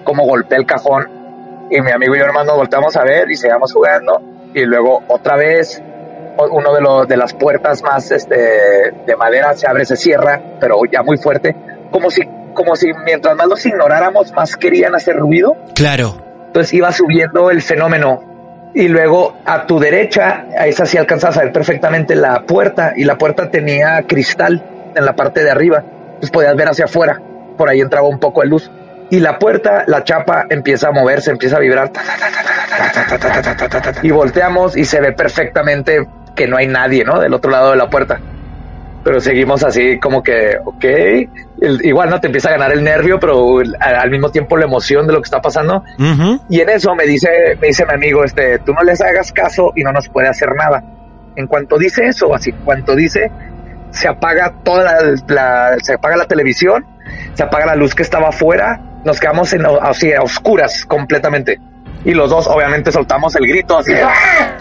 como 0.03 0.25
golpea 0.25 0.57
el 0.57 0.65
cajón. 0.65 1.07
Y 1.69 1.81
mi 1.81 1.91
amigo 1.91 2.15
y 2.15 2.19
yo 2.19 2.25
hermano 2.25 2.55
volteamos 2.55 2.95
a 2.95 3.03
ver 3.03 3.29
y 3.29 3.35
seguimos 3.35 3.73
jugando. 3.73 4.21
Y 4.53 4.65
luego 4.65 5.03
otra 5.07 5.35
vez 5.35 5.81
uno 6.37 6.73
de, 6.73 6.81
los, 6.81 7.07
de 7.07 7.17
las 7.17 7.33
puertas 7.33 7.81
más 7.81 8.11
este, 8.11 8.35
de 9.05 9.15
madera 9.15 9.53
se 9.53 9.67
abre, 9.67 9.85
se 9.85 9.95
cierra, 9.95 10.41
pero 10.59 10.79
ya 10.91 11.01
muy 11.01 11.17
fuerte, 11.17 11.55
como 11.91 12.11
si, 12.11 12.21
como 12.53 12.75
si 12.75 12.91
mientras 13.05 13.35
más 13.35 13.47
los 13.47 13.65
ignoráramos, 13.65 14.33
más 14.33 14.55
querían 14.55 14.95
hacer 14.95 15.15
ruido. 15.15 15.55
Claro. 15.73 16.17
Entonces 16.47 16.73
iba 16.73 16.91
subiendo 16.91 17.49
el 17.51 17.61
fenómeno. 17.61 18.71
Y 18.73 18.89
luego 18.89 19.37
a 19.45 19.65
tu 19.65 19.79
derecha, 19.79 20.47
a 20.57 20.67
esa 20.67 20.85
sí 20.85 20.97
alcanzabas 20.97 21.37
a 21.37 21.43
ver 21.43 21.53
perfectamente 21.53 22.13
la 22.13 22.43
puerta, 22.43 22.93
y 22.95 23.05
la 23.05 23.17
puerta 23.17 23.49
tenía 23.49 24.03
cristal 24.05 24.61
en 24.93 25.05
la 25.05 25.15
parte 25.15 25.43
de 25.43 25.51
arriba. 25.51 25.83
Entonces 26.05 26.31
podías 26.31 26.55
ver 26.55 26.67
hacia 26.67 26.85
afuera. 26.85 27.21
Por 27.57 27.69
ahí 27.69 27.79
entraba 27.79 28.07
un 28.07 28.19
poco 28.19 28.41
de 28.41 28.47
luz. 28.47 28.69
Y 29.09 29.19
la 29.19 29.37
puerta, 29.37 29.83
la 29.87 30.03
chapa 30.03 30.45
empieza 30.49 30.89
a 30.89 30.91
moverse, 30.91 31.31
empieza 31.31 31.57
a 31.57 31.59
vibrar. 31.59 31.91
Y 34.01 34.11
volteamos 34.11 34.75
y 34.75 34.85
se 34.85 34.99
ve 34.99 35.13
perfectamente 35.13 36.07
que 36.35 36.47
no 36.47 36.57
hay 36.57 36.67
nadie, 36.67 37.03
¿no? 37.03 37.19
Del 37.19 37.33
otro 37.33 37.51
lado 37.51 37.71
de 37.71 37.77
la 37.77 37.89
puerta. 37.89 38.19
Pero 39.03 39.19
seguimos 39.19 39.63
así 39.63 39.99
como 39.99 40.23
que, 40.23 40.57
ok, 40.63 40.83
el, 41.61 41.85
igual 41.85 42.09
no 42.09 42.19
te 42.19 42.27
empieza 42.27 42.49
a 42.49 42.53
ganar 42.53 42.71
el 42.71 42.83
nervio, 42.83 43.19
pero 43.19 43.59
al, 43.59 43.75
al, 43.79 44.09
mismo 44.09 44.31
tiempo 44.31 44.57
la 44.57 44.65
emoción 44.65 45.05
de 45.05 45.13
lo 45.13 45.21
que 45.21 45.27
está 45.27 45.41
pasando. 45.41 45.83
Uh 45.99 46.03
-huh. 46.03 46.41
Y 46.49 46.59
en 46.61 46.69
eso 46.69 46.95
me 46.95 47.05
dice, 47.05 47.29
me 47.61 47.67
dice 47.67 47.85
mi 47.85 47.93
amigo, 47.93 48.23
este, 48.23 48.57
tú 48.59 48.73
no 48.73 48.81
les 48.81 49.01
hagas 49.01 49.31
caso 49.31 49.71
y 49.75 49.83
no 49.83 49.91
nos 49.91 50.09
puede 50.09 50.27
hacer 50.27 50.49
nada. 50.55 50.83
En 51.35 51.45
cuanto 51.45 51.77
dice 51.77 52.07
eso, 52.07 52.33
así, 52.33 52.51
cuanto 52.51 52.95
dice, 52.95 53.29
se 53.91 54.07
apaga 54.07 54.55
toda 54.63 54.83
la, 54.83 55.15
la, 55.27 55.77
se 55.83 55.93
apaga 55.93 56.17
la 56.17 56.25
televisión, 56.25 56.85
se 57.35 57.43
apaga 57.43 57.67
la 57.67 57.75
luz 57.75 57.93
que 57.93 58.01
estaba 58.01 58.29
afuera, 58.29 58.81
nos 59.05 59.19
quedamos 59.19 59.53
en, 59.53 59.65
así, 59.81 60.11
a 60.11 60.21
oscuras 60.21 60.83
completamente. 60.85 61.59
Y 62.03 62.13
los 62.13 62.29
dos 62.29 62.47
obviamente 62.47 62.91
soltamos 62.91 63.35
el 63.35 63.47
grito 63.47 63.77
así. 63.77 63.93
¡Ah! 63.93 64.57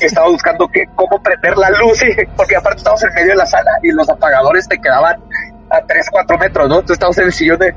estaba 0.00 0.28
buscando 0.28 0.68
que, 0.68 0.84
cómo 0.94 1.20
prender 1.20 1.56
la 1.56 1.70
luz, 1.70 2.00
porque 2.36 2.54
aparte 2.54 2.78
estamos 2.78 3.02
en 3.02 3.12
medio 3.14 3.30
de 3.30 3.36
la 3.36 3.46
sala 3.46 3.72
y 3.82 3.90
los 3.90 4.08
apagadores 4.08 4.68
te 4.68 4.78
quedaban 4.78 5.20
a 5.70 5.80
3, 5.84 6.06
4 6.10 6.38
metros, 6.38 6.68
¿no? 6.68 6.74
Entonces 6.76 6.94
estamos 6.94 7.18
en 7.18 7.24
el 7.24 7.32
sillón 7.32 7.58
de... 7.58 7.74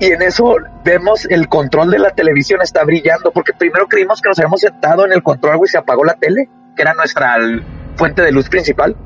Y 0.00 0.06
en 0.06 0.22
eso 0.22 0.56
vemos 0.82 1.26
el 1.30 1.48
control 1.48 1.92
de 1.92 2.00
la 2.00 2.10
televisión 2.10 2.60
está 2.62 2.82
brillando, 2.82 3.30
porque 3.30 3.52
primero 3.52 3.86
creímos 3.86 4.20
que 4.20 4.30
nos 4.30 4.38
habíamos 4.38 4.60
sentado 4.60 5.04
en 5.04 5.12
el 5.12 5.22
control 5.22 5.60
y 5.64 5.68
se 5.68 5.78
apagó 5.78 6.02
la 6.02 6.14
tele, 6.14 6.48
que 6.74 6.82
era 6.82 6.94
nuestra 6.94 7.36
fuente 7.94 8.22
de 8.22 8.32
luz 8.32 8.48
principal. 8.48 8.96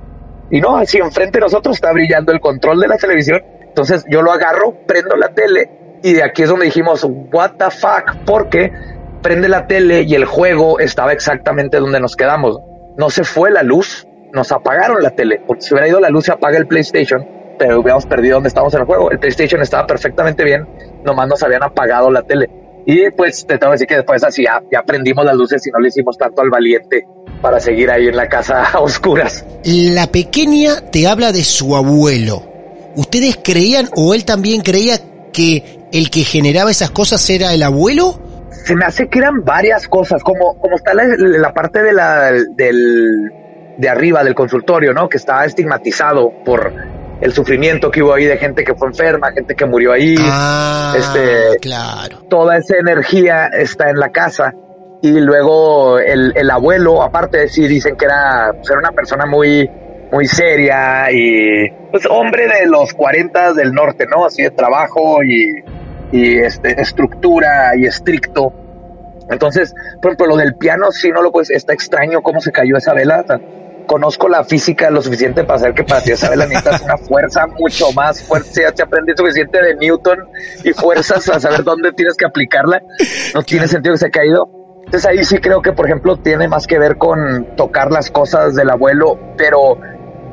Y 0.51 0.61
no, 0.61 0.79
así 0.79 0.97
enfrente 0.97 1.39
de 1.39 1.45
nosotros 1.45 1.77
está 1.77 1.93
brillando 1.93 2.33
el 2.33 2.41
control 2.41 2.81
de 2.81 2.89
la 2.89 2.97
televisión. 2.97 3.43
Entonces 3.61 4.07
yo 4.09 4.23
lo 4.23 4.33
agarro, 4.33 4.87
prendo 4.87 5.17
la 5.17 5.29
tele 5.35 5.86
y 6.03 6.13
de 6.13 6.23
aquí 6.23 6.43
es 6.43 6.49
donde 6.49 6.67
dijimos, 6.67 7.07
what 7.33 7.53
the 7.59 7.71
fuck, 7.71 8.25
porque 8.25 8.73
prende 9.23 9.49
la 9.49 9.67
tele 9.67 10.03
y 10.03 10.15
el 10.15 10.25
juego 10.25 10.79
estaba 10.79 11.13
exactamente 11.13 11.79
donde 11.79 12.01
nos 12.01 12.17
quedamos. 12.17 12.59
No 12.97 13.11
se 13.11 13.25
fue 13.25 13.51
la 13.51 13.63
luz, 13.63 14.07
nos 14.33 14.53
apagaron 14.53 15.03
la 15.03 15.11
tele, 15.11 15.43
porque 15.47 15.63
si 15.63 15.75
hubiera 15.75 15.89
ido 15.89 16.01
la 16.01 16.11
luz 16.11 16.27
se 16.27 16.33
apaga 16.33 16.59
el 16.59 16.67
PlayStation, 16.67 17.27
pero 17.59 17.81
hubiéramos 17.81 18.07
perdido 18.07 18.35
donde 18.35 18.49
estábamos 18.49 18.75
en 18.75 18.81
el 18.81 18.87
juego. 18.87 19.11
El 19.11 19.19
PlayStation 19.19 19.61
estaba 19.63 19.87
perfectamente 19.87 20.45
bien, 20.45 20.67
nomás 21.05 21.29
nos 21.29 21.43
habían 21.43 21.63
apagado 21.63 22.11
la 22.11 22.23
tele. 22.23 22.49
Y 22.87 23.11
pues 23.11 23.45
te 23.45 23.59
tengo 23.59 23.73
que 23.73 23.75
decir 23.75 23.89
que 23.89 23.97
después 23.97 24.23
así 24.23 24.45
ya, 24.45 24.63
ya 24.71 24.83
prendimos 24.83 25.25
las 25.25 25.35
luces 25.35 25.67
y 25.67 25.71
no 25.71 25.81
le 25.81 25.89
hicimos 25.89 26.17
tanto 26.17 26.41
al 26.41 26.51
valiente 26.51 27.05
para 27.43 27.59
seguir 27.59 27.91
ahí 27.91 28.07
en 28.07 28.17
la 28.17 28.29
casa 28.29 28.63
a 28.73 28.81
oscuras. 28.81 29.45
La 29.65 30.07
pequeña 30.07 30.81
te 30.93 31.09
habla 31.09 31.33
de 31.33 31.43
su 31.43 31.75
abuelo. 31.75 32.45
¿Ustedes 32.95 33.39
creían 33.43 33.89
o 33.97 34.15
él 34.15 34.25
también 34.25 34.63
creía 34.63 34.99
que 35.33 35.86
el 35.99 36.11
que 36.11 36.25
generaba 36.25 36.71
esas 36.71 36.91
cosas 36.91 37.29
era 37.31 37.53
el 37.55 37.63
abuelo? 37.63 38.21
se 38.67 38.75
me 38.75 38.85
hace 38.85 39.09
que 39.09 39.21
eran 39.21 39.45
varias 39.45 39.87
cosas, 39.87 40.25
como, 40.25 40.59
como 40.59 40.75
está 40.75 40.93
la, 40.93 41.05
la 41.07 41.55
parte 41.55 41.85
de 41.85 41.93
la, 41.93 42.33
del, 42.33 43.31
de 43.79 43.89
arriba 43.89 44.25
del 44.25 44.35
consultorio, 44.35 44.93
¿no? 44.93 45.09
Que 45.09 45.19
está 45.19 45.45
estigmatizado 45.45 46.33
por 46.45 46.73
el 47.21 47.33
sufrimiento 47.33 47.93
que 47.93 48.03
hubo 48.03 48.15
ahí 48.15 48.25
de 48.25 48.37
gente 48.39 48.65
que 48.65 48.75
fue 48.75 48.89
enferma, 48.89 49.31
gente 49.31 49.55
que 49.55 49.67
murió 49.67 49.93
ahí. 49.93 50.17
Ah, 50.19 50.95
este, 50.99 51.59
claro. 51.61 52.25
Toda 52.29 52.57
esa 52.57 52.77
energía 52.77 53.47
está 53.47 53.89
en 53.89 54.01
la 54.01 54.11
casa. 54.11 54.53
Y 55.01 55.13
luego 55.13 56.01
el, 56.01 56.33
el 56.35 56.51
abuelo, 56.51 57.05
aparte 57.05 57.39
de 57.39 57.49
sí, 57.49 57.69
dicen 57.69 57.97
que 57.97 58.07
era, 58.07 58.51
pues, 58.53 58.69
era 58.69 58.81
una 58.81 58.91
persona 58.91 59.27
muy, 59.27 59.71
muy 60.11 60.27
seria 60.27 61.13
y 61.13 61.71
pues 61.93 62.05
hombre 62.11 62.49
de 62.49 62.67
los 62.67 62.93
40 62.95 63.53
del 63.53 63.73
norte, 63.73 64.07
¿no? 64.07 64.25
Así 64.27 64.43
de 64.43 64.51
trabajo 64.51 65.23
y, 65.23 65.63
y 66.13 66.39
este, 66.39 66.81
estructura 66.81 67.77
y 67.77 67.87
estricto. 67.87 68.53
Entonces, 69.29 69.75
por 70.01 70.13
ejemplo, 70.13 70.27
lo 70.27 70.37
del 70.37 70.55
piano, 70.55 70.93
sí 70.93 71.11
no 71.11 71.23
lo 71.23 71.33
puedes, 71.33 71.51
está 71.51 71.73
extraño 71.73 72.23
cómo 72.23 72.41
se 72.41 72.53
cayó 72.53 72.77
esa 72.77 72.95
vela. 72.95 73.25
Conozco 73.87 74.29
la 74.29 74.45
física 74.45 74.91
lo 74.91 75.01
suficiente 75.01 75.45
para 75.45 75.61
saber 75.61 75.75
que 75.75 75.85
para 75.85 76.01
ti 76.01 76.11
esa 76.11 76.29
vela 76.29 76.47
necesitas 76.47 76.83
una 76.83 76.97
fuerza 76.97 77.47
mucho 77.47 77.93
más 77.93 78.23
fuerte. 78.23 78.63
Ya 78.63 78.73
te 78.73 78.83
aprendí 78.83 79.13
suficiente 79.17 79.63
de 79.63 79.77
Newton 79.77 80.29
y 80.65 80.73
fuerzas 80.73 81.29
a 81.29 81.39
saber 81.39 81.63
dónde 81.63 81.93
tienes 81.93 82.17
que 82.17 82.27
aplicarla. 82.27 82.83
No 83.35 83.43
tiene 83.43 83.69
sentido 83.69 83.95
que 83.95 83.99
se 83.99 84.07
haya 84.07 84.13
caído. 84.13 84.49
Entonces 84.87 85.07
ahí 85.07 85.25
sí 85.25 85.39
creo 85.39 85.63
que, 85.63 85.73
por 85.73 85.87
ejemplo, 85.87 86.17
tiene 86.17 86.47
más 86.47 86.67
que 86.67 86.79
ver 86.79 86.97
con 86.97 87.57
tocar 87.57 87.91
las 87.91 88.11
cosas 88.11 88.55
del 88.55 88.71
abuelo, 88.71 89.19
pero 89.37 89.79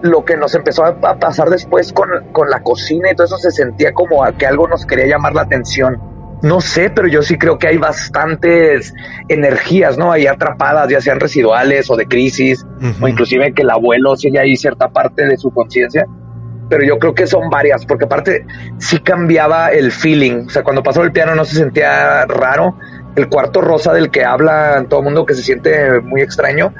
lo 0.03 0.25
que 0.25 0.35
nos 0.35 0.53
empezó 0.53 0.83
a 0.83 1.17
pasar 1.17 1.49
después 1.49 1.93
con, 1.93 2.09
con 2.33 2.49
la 2.49 2.61
cocina 2.61 3.09
y 3.09 3.15
todo 3.15 3.25
eso 3.25 3.37
se 3.37 3.51
sentía 3.51 3.93
como 3.93 4.23
a 4.23 4.33
que 4.33 4.45
algo 4.45 4.67
nos 4.67 4.85
quería 4.85 5.07
llamar 5.07 5.33
la 5.33 5.43
atención. 5.43 5.97
No 6.41 6.59
sé, 6.59 6.89
pero 6.89 7.07
yo 7.07 7.21
sí 7.21 7.37
creo 7.37 7.57
que 7.57 7.69
hay 7.69 7.77
bastantes 7.77 8.93
energías, 9.29 9.97
¿no? 9.97 10.11
Ahí 10.11 10.27
atrapadas, 10.27 10.89
ya 10.89 10.99
sean 10.99 11.21
residuales 11.21 11.89
o 11.89 11.95
de 11.95 12.05
crisis, 12.05 12.65
o 12.99 13.07
inclusive 13.07 13.53
que 13.53 13.61
el 13.61 13.69
abuelo 13.69 14.17
sigue 14.17 14.39
ahí 14.39 14.57
cierta 14.57 14.89
parte 14.89 15.25
de 15.25 15.37
su 15.37 15.51
conciencia. 15.51 16.05
Pero 16.67 16.83
yo 16.83 16.99
creo 16.99 17.15
que 17.15 17.27
son 17.27 17.49
varias, 17.49 17.85
porque 17.85 18.03
aparte 18.05 18.45
sí 18.77 18.99
cambiaba 18.99 19.69
el 19.69 19.93
feeling. 19.93 20.47
O 20.47 20.49
sea, 20.49 20.63
cuando 20.63 20.83
pasó 20.83 21.01
el 21.01 21.13
piano 21.13 21.33
no 21.33 21.45
se 21.45 21.55
sentía 21.55 22.25
raro. 22.25 22.77
El 23.15 23.29
cuarto 23.29 23.61
rosa 23.61 23.93
del 23.93 24.11
que 24.11 24.25
habla 24.25 24.85
todo 24.89 24.99
el 24.99 25.05
mundo 25.05 25.25
que 25.25 25.35
se 25.35 25.43
siente 25.43 26.01
muy 26.01 26.21
extraño, 26.21 26.73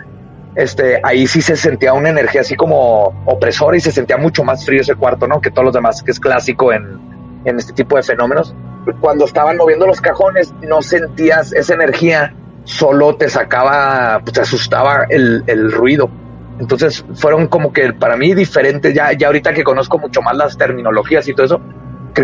este, 0.56 1.00
ahí 1.04 1.28
sí 1.28 1.42
se 1.42 1.56
sentía 1.56 1.94
una 1.94 2.10
energía 2.10 2.42
así 2.42 2.56
como 2.56 3.24
opresora 3.26 3.76
y 3.78 3.80
se 3.80 3.92
sentía 3.92 4.18
mucho 4.18 4.44
más 4.44 4.66
frío 4.66 4.82
ese 4.82 4.96
cuarto, 4.96 5.28
¿no? 5.28 5.42
Que 5.42 5.52
todos 5.52 5.66
los 5.66 5.74
demás, 5.74 6.04
que 6.04 6.12
es 6.12 6.20
clásico 6.20 6.72
en, 6.72 7.00
en 7.46 7.58
este 7.58 7.74
tipo 7.74 7.96
de 7.96 8.04
fenómenos. 8.04 8.56
Cuando 9.00 9.26
estaban 9.26 9.58
moviendo 9.58 9.88
los 9.88 10.02
cajones, 10.02 10.54
no 10.62 10.82
sentías 10.82 11.54
esa 11.54 11.74
energía, 11.74 12.34
solo 12.66 13.16
te 13.16 13.30
sacaba, 13.30 14.20
pues 14.22 14.34
te 14.34 14.42
asustaba 14.42 15.06
el, 15.10 15.44
el 15.48 15.72
ruido. 15.72 16.10
Entonces 16.60 17.04
fueron 17.16 17.48
como 17.48 17.74
que 17.74 17.94
para 17.94 18.16
mí 18.16 18.34
diferentes, 18.36 18.94
ya, 18.94 19.12
ya 19.14 19.28
ahorita 19.28 19.54
que 19.54 19.64
conozco 19.64 19.98
mucho 19.98 20.22
más 20.22 20.36
las 20.36 20.58
terminologías 20.58 21.28
y 21.28 21.34
todo 21.34 21.46
eso, 21.46 21.62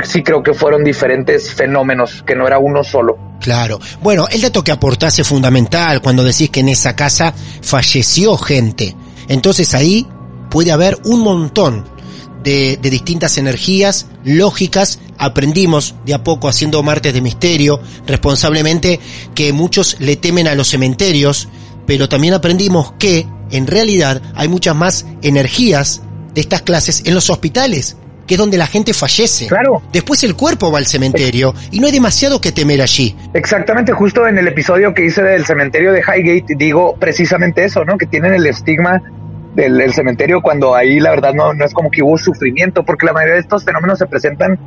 sí 0.03 0.23
creo 0.23 0.43
que 0.43 0.53
fueron 0.53 0.83
diferentes 0.83 1.53
fenómenos, 1.53 2.23
que 2.25 2.35
no 2.35 2.47
era 2.47 2.59
uno 2.59 2.83
solo. 2.83 3.17
Claro. 3.39 3.79
Bueno, 4.01 4.27
el 4.29 4.41
dato 4.41 4.63
que 4.63 4.71
aportás 4.71 5.17
es 5.19 5.27
fundamental 5.27 6.01
cuando 6.01 6.23
decís 6.23 6.49
que 6.49 6.59
en 6.59 6.69
esa 6.69 6.95
casa 6.95 7.33
falleció 7.61 8.37
gente. 8.37 8.95
Entonces 9.27 9.73
ahí 9.73 10.07
puede 10.49 10.71
haber 10.71 10.97
un 11.05 11.21
montón 11.21 11.85
de, 12.43 12.77
de 12.81 12.89
distintas 12.89 13.37
energías 13.37 14.07
lógicas. 14.23 14.99
Aprendimos 15.17 15.95
de 16.05 16.13
a 16.13 16.23
poco 16.23 16.47
haciendo 16.47 16.83
martes 16.83 17.13
de 17.13 17.21
misterio, 17.21 17.79
responsablemente, 18.05 18.99
que 19.33 19.53
muchos 19.53 19.97
le 19.99 20.15
temen 20.15 20.47
a 20.47 20.55
los 20.55 20.69
cementerios, 20.69 21.47
pero 21.85 22.09
también 22.09 22.33
aprendimos 22.33 22.93
que 22.99 23.27
en 23.51 23.67
realidad 23.67 24.21
hay 24.35 24.47
muchas 24.47 24.75
más 24.75 25.05
energías 25.21 26.01
de 26.33 26.41
estas 26.41 26.61
clases 26.61 27.03
en 27.05 27.15
los 27.15 27.29
hospitales 27.29 27.97
que 28.30 28.36
es 28.36 28.38
donde 28.38 28.59
la 28.59 28.67
gente 28.67 28.93
fallece. 28.93 29.47
Claro. 29.47 29.82
Después 29.91 30.23
el 30.23 30.36
cuerpo 30.36 30.71
va 30.71 30.77
al 30.77 30.86
cementerio 30.86 31.55
y 31.71 31.80
no 31.80 31.88
hay 31.88 31.91
demasiado 31.91 32.39
que 32.39 32.51
temer 32.51 32.80
allí. 32.80 33.15
Exactamente, 33.34 33.91
justo 33.91 34.27
en 34.27 34.38
el 34.38 34.47
episodio 34.47 34.93
que 34.93 35.03
hice 35.03 35.23
del 35.23 35.47
cementerio 35.47 35.91
de 35.91 36.01
Highgate 36.01 36.53
digo 36.55 36.95
precisamente 36.99 37.65
eso, 37.65 37.84
¿no? 37.86 37.97
Que 37.97 38.05
tienen 38.05 38.36
el 38.36 38.45
estigma 38.45 39.01
del, 39.55 39.91
cementerio 39.93 40.43
cuando 40.43 40.75
ahí 40.75 40.99
la 40.99 41.09
verdad 41.09 41.34
no, 41.34 41.55
no 41.55 41.65
es 41.65 41.73
como 41.73 41.89
que 41.89 42.03
hubo 42.03 42.19
sufrimiento, 42.19 42.86
porque 42.86 43.07
la 43.07 43.13
mayoría 43.13 43.34
de 43.34 43.41
estos 43.41 43.65
fenómenos 43.65 43.97
se 43.97 44.05
presentan 44.05 44.59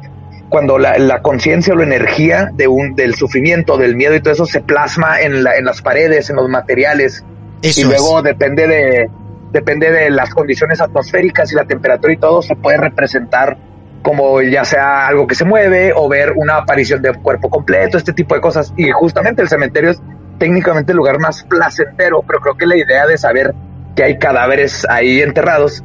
cuando 0.49 0.77
la, 0.77 0.99
la 0.99 1.23
conciencia 1.23 1.73
o 1.73 1.77
la 1.77 1.85
energía 1.85 2.51
de 2.53 2.67
un, 2.67 2.97
del 2.97 3.15
sufrimiento, 3.15 3.77
del 3.77 3.95
miedo 3.95 4.17
y 4.17 4.21
todo 4.21 4.33
eso 4.33 4.45
se 4.45 4.61
plasma 4.61 5.21
en, 5.21 5.45
la, 5.45 5.57
en 5.57 5.67
las 5.67 5.83
paredes, 5.83 6.31
en 6.31 6.37
los 6.37 6.49
materiales. 6.49 7.25
Eso 7.63 7.81
y 7.83 7.85
luego 7.85 8.19
es. 8.19 8.25
depende 8.25 8.67
de 8.67 9.09
depende 9.53 9.91
de 9.91 10.11
las 10.11 10.31
condiciones 10.35 10.81
atmosféricas 10.81 11.53
y 11.53 11.57
la 11.57 11.65
temperatura 11.65 12.13
y 12.13 12.17
todo, 12.17 12.43
se 12.43 12.57
puede 12.57 12.79
representar 12.79 13.57
como 14.03 14.43
ya 14.43 14.65
sea 14.65 15.07
algo 15.07 15.27
que 15.27 15.35
se 15.35 15.45
mueve 15.45 15.93
o 15.95 16.09
ver 16.09 16.33
una 16.35 16.57
aparición 16.57 17.03
de 17.03 17.13
cuerpo 17.15 17.49
completo, 17.49 17.99
este 17.99 18.13
tipo 18.13 18.35
de 18.35 18.41
cosas. 18.41 18.73
Y 18.77 18.91
justamente 18.91 19.43
el 19.43 19.49
cementerio 19.49 19.91
es 19.91 20.03
técnicamente 20.39 20.93
el 20.93 20.99
lugar 20.99 21.21
más 21.21 21.45
placentero, 21.45 22.23
pero 22.27 22.41
creo 22.41 22.57
que 22.57 22.67
la 22.67 22.77
idea 22.77 23.07
de 23.07 23.17
saber 23.17 23.55
que 23.95 24.03
hay 24.03 24.19
cadáveres 24.19 24.87
ahí 24.89 25.21
enterrados, 25.21 25.85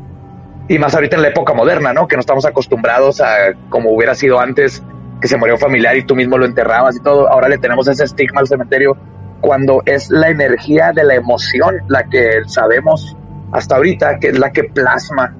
y 0.68 0.80
más 0.80 0.95
ahorita 0.95 1.18
en 1.18 1.22
la 1.22 1.28
época 1.28 1.53
moderna, 1.53 1.93
¿no? 1.93 2.07
Que 2.07 2.15
no 2.15 2.22
estamos 2.22 2.45
acostumbrados 2.45 3.22
a 3.22 3.53
como 3.70 3.91
hubiera 3.91 4.15
sido 4.15 4.39
antes, 4.39 4.82
que 5.22 5.28
se 5.28 5.38
murió 5.38 5.55
un 5.55 5.59
familiar 5.59 5.95
y 5.95 6.03
tú 6.03 6.15
mismo 6.15 6.38
lo 6.38 6.45
enterrabas 6.45 6.95
y 6.95 7.01
todo, 7.01 7.32
ahora 7.32 7.49
le 7.49 7.57
tenemos 7.57 7.88
ese 7.88 8.03
estigma 8.03 8.41
al 8.41 8.47
cementerio 8.47 8.97
cuando 9.41 9.84
es 9.86 10.09
la 10.09 10.30
energía 10.30 10.91
de 10.93 11.03
la 11.03 11.15
emoción 11.15 11.78
la 11.88 12.03
que 12.03 12.41
sabemos 12.47 13.15
hasta 13.51 13.75
ahorita, 13.75 14.19
que 14.19 14.29
es 14.29 14.39
la 14.39 14.51
que 14.51 14.63
plasma 14.65 15.35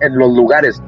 en 0.00 0.16
los 0.16 0.32
lugares. 0.32 0.80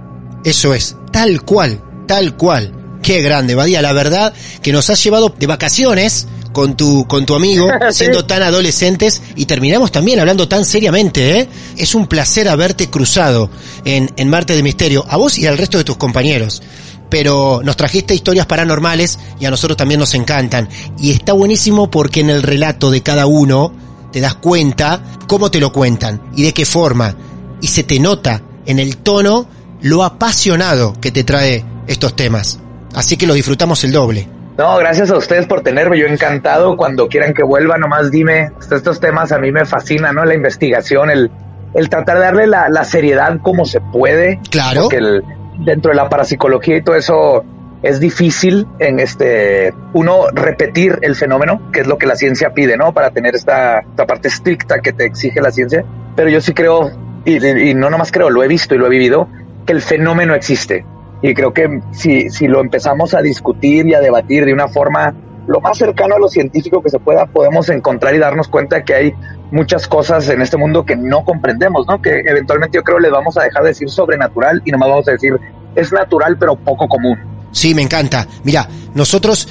Eso 0.45 0.75
es, 0.75 0.97
tal 1.11 1.43
cual, 1.43 1.81
tal 2.07 2.37
cual. 2.37 2.73
Qué 3.03 3.21
grande, 3.21 3.55
Badía, 3.55 3.83
la 3.83 3.93
verdad 3.93 4.33
que 4.63 4.73
nos 4.73 4.89
has 4.89 5.03
llevado 5.03 5.35
de 5.39 5.47
vacaciones 5.47 6.27
con 6.53 6.77
tu, 6.77 7.07
con 7.07 7.27
tu 7.27 7.35
amigo, 7.35 7.69
siendo 7.91 8.25
tan 8.25 8.43
adolescentes, 8.43 9.21
y 9.37 9.45
terminamos 9.45 9.93
también 9.93 10.21
hablando 10.21 10.49
tan 10.49 10.65
seriamente, 10.65 11.41
¿eh? 11.41 11.49
Es 11.77 11.95
un 11.95 12.07
placer 12.07 12.49
haberte 12.49 12.89
cruzado 12.89 13.51
en, 13.85 14.11
en 14.17 14.31
Marte 14.31 14.57
de 14.57 14.63
Misterio, 14.63 15.05
a 15.09 15.19
vos 15.19 15.39
y 15.39 15.47
al 15.47 15.59
resto 15.59 15.77
de 15.77 15.85
tus 15.85 15.97
compañeros. 15.97 16.63
Pero 17.11 17.61
nos 17.63 17.77
trajiste 17.77 18.15
historias 18.15 18.47
paranormales 18.47 19.19
y 19.39 19.45
a 19.45 19.51
nosotros 19.51 19.77
también 19.77 20.01
nos 20.01 20.15
encantan. 20.15 20.69
Y 20.99 21.11
está 21.11 21.35
buenísimo 21.35 21.91
porque 21.91 22.21
en 22.21 22.31
el 22.31 22.43
relato 22.43 22.91
de 22.91 23.03
cada 23.03 23.27
uno 23.27 23.73
te 24.15 24.21
das 24.21 24.37
cuenta 24.37 25.01
cómo 25.27 25.51
te 25.51 25.59
lo 25.59 25.73
cuentan 25.73 26.21
y 26.37 26.45
de 26.45 26.55
qué 26.55 26.65
forma. 26.65 27.17
Y 27.61 27.67
se 27.67 27.83
te 27.83 27.99
nota 27.99 28.43
en 28.65 28.79
el 28.79 28.99
tono 28.99 29.49
lo 29.83 30.05
apasionado 30.05 30.95
que 31.01 31.11
te 31.11 31.25
trae 31.25 31.65
estos 31.89 32.15
temas. 32.15 32.61
Así 32.95 33.17
que 33.17 33.27
lo 33.27 33.35
disfrutamos 33.35 33.83
el 33.83 33.91
doble. 33.91 34.29
No, 34.57 34.77
gracias 34.77 35.11
a 35.11 35.17
ustedes 35.17 35.47
por 35.47 35.63
tenerme. 35.63 35.99
Yo 35.99 36.07
encantado. 36.07 36.77
Cuando 36.77 37.09
quieran 37.09 37.35
que 37.35 37.43
vuelva, 37.43 37.77
nomás 37.77 38.13
dime. 38.13 38.53
Estos 38.71 39.01
temas 39.01 39.33
a 39.33 39.41
mí 39.41 39.51
me 39.51 39.65
fascinan, 39.65 40.15
¿no? 40.15 40.25
La 40.25 40.35
investigación, 40.35 41.11
el, 41.11 41.29
el 41.75 41.89
tratar 41.89 42.19
de 42.19 42.23
darle 42.23 42.47
la, 42.47 42.69
la 42.69 42.85
seriedad 42.85 43.37
como 43.43 43.65
se 43.65 43.81
puede. 43.81 44.39
Claro. 44.49 44.83
Porque 44.83 44.99
el, 44.99 45.25
dentro 45.59 45.91
de 45.91 45.97
la 45.97 46.09
parapsicología 46.09 46.77
y 46.77 46.85
todo 46.85 46.95
eso 46.95 47.45
es 47.85 48.01
difícil 48.01 48.67
en 48.79 48.99
este 48.99 49.75
uno 49.93 50.29
repetir 50.33 50.99
el 51.03 51.15
fenómeno, 51.15 51.71
que 51.71 51.81
es 51.81 51.87
lo 51.87 51.99
que 51.99 52.07
la 52.07 52.17
ciencia 52.17 52.55
pide, 52.55 52.79
¿no? 52.79 52.95
Para 52.95 53.11
tener 53.11 53.35
esta, 53.35 53.81
esta 53.81 54.07
parte 54.07 54.29
estricta 54.29 54.81
que 54.81 54.95
te 54.95 55.05
exige 55.05 55.43
la 55.43 55.53
ciencia. 55.53 55.85
Pero 56.17 56.31
yo 56.31 56.41
sí 56.41 56.55
creo, 56.55 56.91
y, 57.27 57.47
y 57.47 57.75
no 57.75 57.91
nomás 57.91 58.11
creo, 58.11 58.31
lo 58.31 58.43
he 58.43 58.49
visto 58.49 58.75
y 58.75 58.79
lo 58.79 58.87
he 58.87 58.89
vivido, 58.89 59.29
que 59.67 59.75
el 59.75 59.83
fenómeno 59.83 60.35
existe. 60.35 60.87
Y 61.21 61.35
creo 61.35 61.53
que 61.53 61.83
si, 61.93 62.31
si 62.31 62.49
lo 62.49 62.61
empezamos 62.61 63.13
a 63.13 63.21
discutir 63.21 63.87
y 63.87 63.93
a 63.93 64.01
debatir 64.01 64.47
de 64.47 64.55
una 64.55 64.69
forma 64.69 65.15
lo 65.47 65.61
más 65.61 65.77
cercano 65.77 66.15
a 66.15 66.19
lo 66.19 66.29
científico 66.29 66.83
que 66.83 66.89
se 66.89 66.99
pueda, 66.99 67.27
podemos 67.27 67.69
encontrar 67.69 68.15
y 68.15 68.19
darnos 68.19 68.49
cuenta 68.49 68.83
que 68.83 68.95
hay 68.95 69.15
muchas 69.51 69.87
cosas 69.87 70.27
en 70.31 70.41
este 70.41 70.57
mundo 70.57 70.87
que 70.87 70.97
no 70.97 71.23
comprendemos, 71.23 71.87
¿no? 71.87 72.01
Que 72.01 72.21
eventualmente 72.25 72.79
yo 72.79 72.83
creo 72.83 72.99
le 72.99 73.11
vamos 73.11 73.37
a 73.37 73.43
dejar 73.43 73.63
de 73.63 73.69
decir 73.69 73.91
sobrenatural 73.91 74.63
y 74.65 74.71
nomás 74.71 74.89
vamos 74.89 75.09
a 75.09 75.13
decir 75.13 75.39
es 75.75 75.93
natural 75.93 76.39
pero 76.39 76.57
poco 76.57 76.89
común. 76.89 77.34
Sí, 77.55 77.73
me 77.73 77.83
encanta. 77.83 78.29
Mira, 78.43 78.69
nosotros 78.95 79.49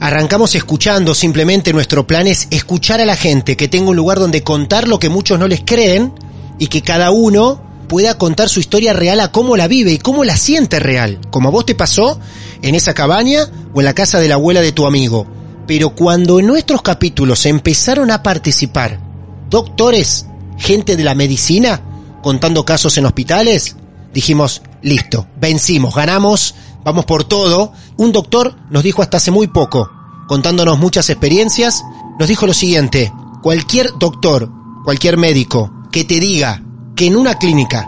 arrancamos 0.00 0.54
escuchando, 0.54 1.14
simplemente 1.14 1.72
nuestro 1.72 2.06
plan 2.06 2.26
es 2.26 2.48
escuchar 2.50 3.00
a 3.00 3.06
la 3.06 3.16
gente, 3.16 3.56
que 3.56 3.68
tenga 3.68 3.90
un 3.90 3.96
lugar 3.96 4.18
donde 4.18 4.42
contar 4.42 4.86
lo 4.86 4.98
que 4.98 5.08
muchos 5.08 5.38
no 5.38 5.48
les 5.48 5.62
creen 5.64 6.12
y 6.58 6.66
que 6.66 6.82
cada 6.82 7.10
uno 7.10 7.62
pueda 7.88 8.18
contar 8.18 8.48
su 8.48 8.60
historia 8.60 8.92
real 8.92 9.20
a 9.20 9.32
cómo 9.32 9.56
la 9.56 9.68
vive 9.68 9.92
y 9.92 9.98
cómo 9.98 10.24
la 10.24 10.36
siente 10.36 10.80
real, 10.80 11.20
como 11.30 11.48
a 11.48 11.52
vos 11.52 11.64
te 11.64 11.74
pasó 11.74 12.20
en 12.60 12.74
esa 12.74 12.92
cabaña 12.92 13.48
o 13.72 13.80
en 13.80 13.86
la 13.86 13.94
casa 13.94 14.18
de 14.18 14.28
la 14.28 14.34
abuela 14.34 14.60
de 14.60 14.72
tu 14.72 14.84
amigo. 14.84 15.26
Pero 15.66 15.90
cuando 15.90 16.40
en 16.40 16.46
nuestros 16.46 16.82
capítulos 16.82 17.46
empezaron 17.46 18.10
a 18.10 18.22
participar 18.22 19.00
doctores, 19.48 20.26
gente 20.58 20.96
de 20.96 21.04
la 21.04 21.14
medicina, 21.14 21.80
contando 22.22 22.64
casos 22.64 22.98
en 22.98 23.06
hospitales, 23.06 23.76
dijimos, 24.12 24.62
listo, 24.82 25.26
vencimos, 25.40 25.94
ganamos, 25.94 26.54
vamos 26.88 27.04
por 27.04 27.24
todo. 27.24 27.72
Un 27.98 28.12
doctor 28.12 28.54
nos 28.70 28.82
dijo 28.82 29.02
hasta 29.02 29.18
hace 29.18 29.30
muy 29.30 29.46
poco, 29.48 29.90
contándonos 30.26 30.78
muchas 30.78 31.10
experiencias, 31.10 31.84
nos 32.18 32.28
dijo 32.28 32.46
lo 32.46 32.54
siguiente, 32.54 33.12
cualquier 33.42 33.92
doctor, 33.98 34.50
cualquier 34.84 35.18
médico 35.18 35.70
que 35.92 36.04
te 36.04 36.18
diga 36.18 36.62
que 36.96 37.06
en 37.06 37.16
una 37.16 37.34
clínica 37.34 37.86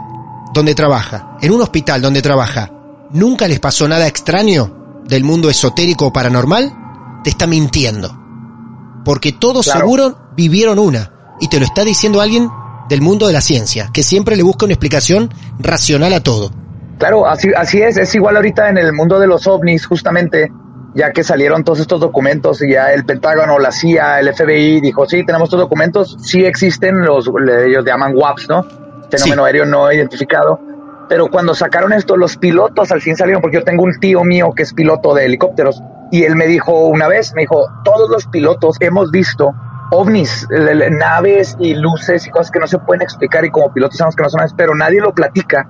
donde 0.53 0.75
trabaja, 0.75 1.39
en 1.41 1.53
un 1.53 1.63
hospital 1.63 2.03
donde 2.03 2.21
trabaja, 2.21 2.71
nunca 3.11 3.49
les 3.49 3.59
pasó 3.59 3.89
nada 3.89 4.07
extraño 4.07 5.01
del 5.07 5.25
mundo 5.25 5.49
esotérico 5.49 6.07
o 6.07 6.13
paranormal, 6.13 7.21
te 7.25 7.31
está 7.31 7.47
mintiendo. 7.47 8.17
Porque 9.05 9.33
todos 9.33 9.65
seguro 9.65 10.33
vivieron 10.37 10.79
una. 10.79 11.13
Y 11.41 11.49
te 11.49 11.59
lo 11.59 11.65
está 11.65 11.85
diciendo 11.85 12.21
alguien 12.21 12.51
del 12.91 13.01
mundo 13.01 13.27
de 13.27 13.33
la 13.33 13.41
ciencia, 13.41 13.89
que 13.95 14.03
siempre 14.03 14.37
le 14.37 14.43
busca 14.43 14.67
una 14.67 14.75
explicación 14.75 15.33
racional 15.59 16.13
a 16.13 16.23
todo. 16.23 16.53
Claro, 17.01 17.27
así, 17.27 17.51
así 17.57 17.81
es. 17.81 17.97
Es 17.97 18.15
igual 18.15 18.37
ahorita 18.37 18.69
en 18.69 18.77
el 18.77 18.93
mundo 18.93 19.19
de 19.19 19.27
los 19.27 19.47
ovnis, 19.47 19.87
justamente, 19.87 20.53
ya 20.95 21.13
que 21.13 21.25
salieron 21.25 21.65
todos 21.65 21.81
estos 21.81 21.99
documentos 21.99 22.61
y 22.61 22.73
ya 22.73 22.93
el 22.93 23.07
Pentágono, 23.07 23.59
la 23.59 23.73
CIA, 23.73 24.21
el 24.21 24.35
FBI 24.35 24.83
dijo, 24.83 25.07
sí, 25.07 25.25
tenemos 25.25 25.47
estos 25.47 25.61
documentos, 25.61 26.19
sí 26.21 26.45
existen, 26.45 27.01
los, 27.01 27.31
ellos 27.67 27.87
llaman 27.87 28.13
WAPs, 28.15 28.51
¿no? 28.51 28.67
Fenómeno 29.11 29.47
aéreo 29.47 29.65
no 29.65 29.91
identificado. 29.91 30.61
Pero 31.09 31.29
cuando 31.29 31.55
sacaron 31.55 31.95
esto, 31.95 32.19
los 32.19 32.37
pilotos 32.37 32.93
al 32.93 33.01
fin 33.01 33.17
salieron, 33.17 33.41
porque 33.41 33.57
yo 33.57 33.65
tengo 33.65 33.83
un 33.83 33.99
tío 33.99 34.23
mío 34.23 34.51
que 34.55 34.63
es 34.63 34.75
piloto 34.75 35.15
de 35.15 35.25
helicópteros, 35.25 35.83
y 36.13 36.25
él 36.25 36.37
me 36.37 36.47
dijo 36.47 36.87
una 36.87 37.09
vez, 37.09 37.33
me 37.35 37.43
dijo, 37.43 37.65
todos 37.83 38.11
los 38.11 38.27
pilotos 38.27 38.77
hemos 38.79 39.11
visto 39.11 39.55
ovnis, 39.91 40.47
naves 40.91 41.57
y 41.59 41.73
luces 41.77 42.27
y 42.27 42.31
cosas 42.31 42.51
que 42.51 42.59
no 42.59 42.67
se 42.67 42.79
pueden 42.79 43.01
explicar 43.01 43.43
y 43.47 43.51
como 43.51 43.73
pilotos 43.73 43.97
sabemos 43.97 44.17
que 44.17 44.23
no 44.23 44.29
son 44.29 44.39
naves, 44.41 44.55
pero 44.55 44.75
nadie 44.75 45.01
lo 45.01 45.15
platica, 45.15 45.67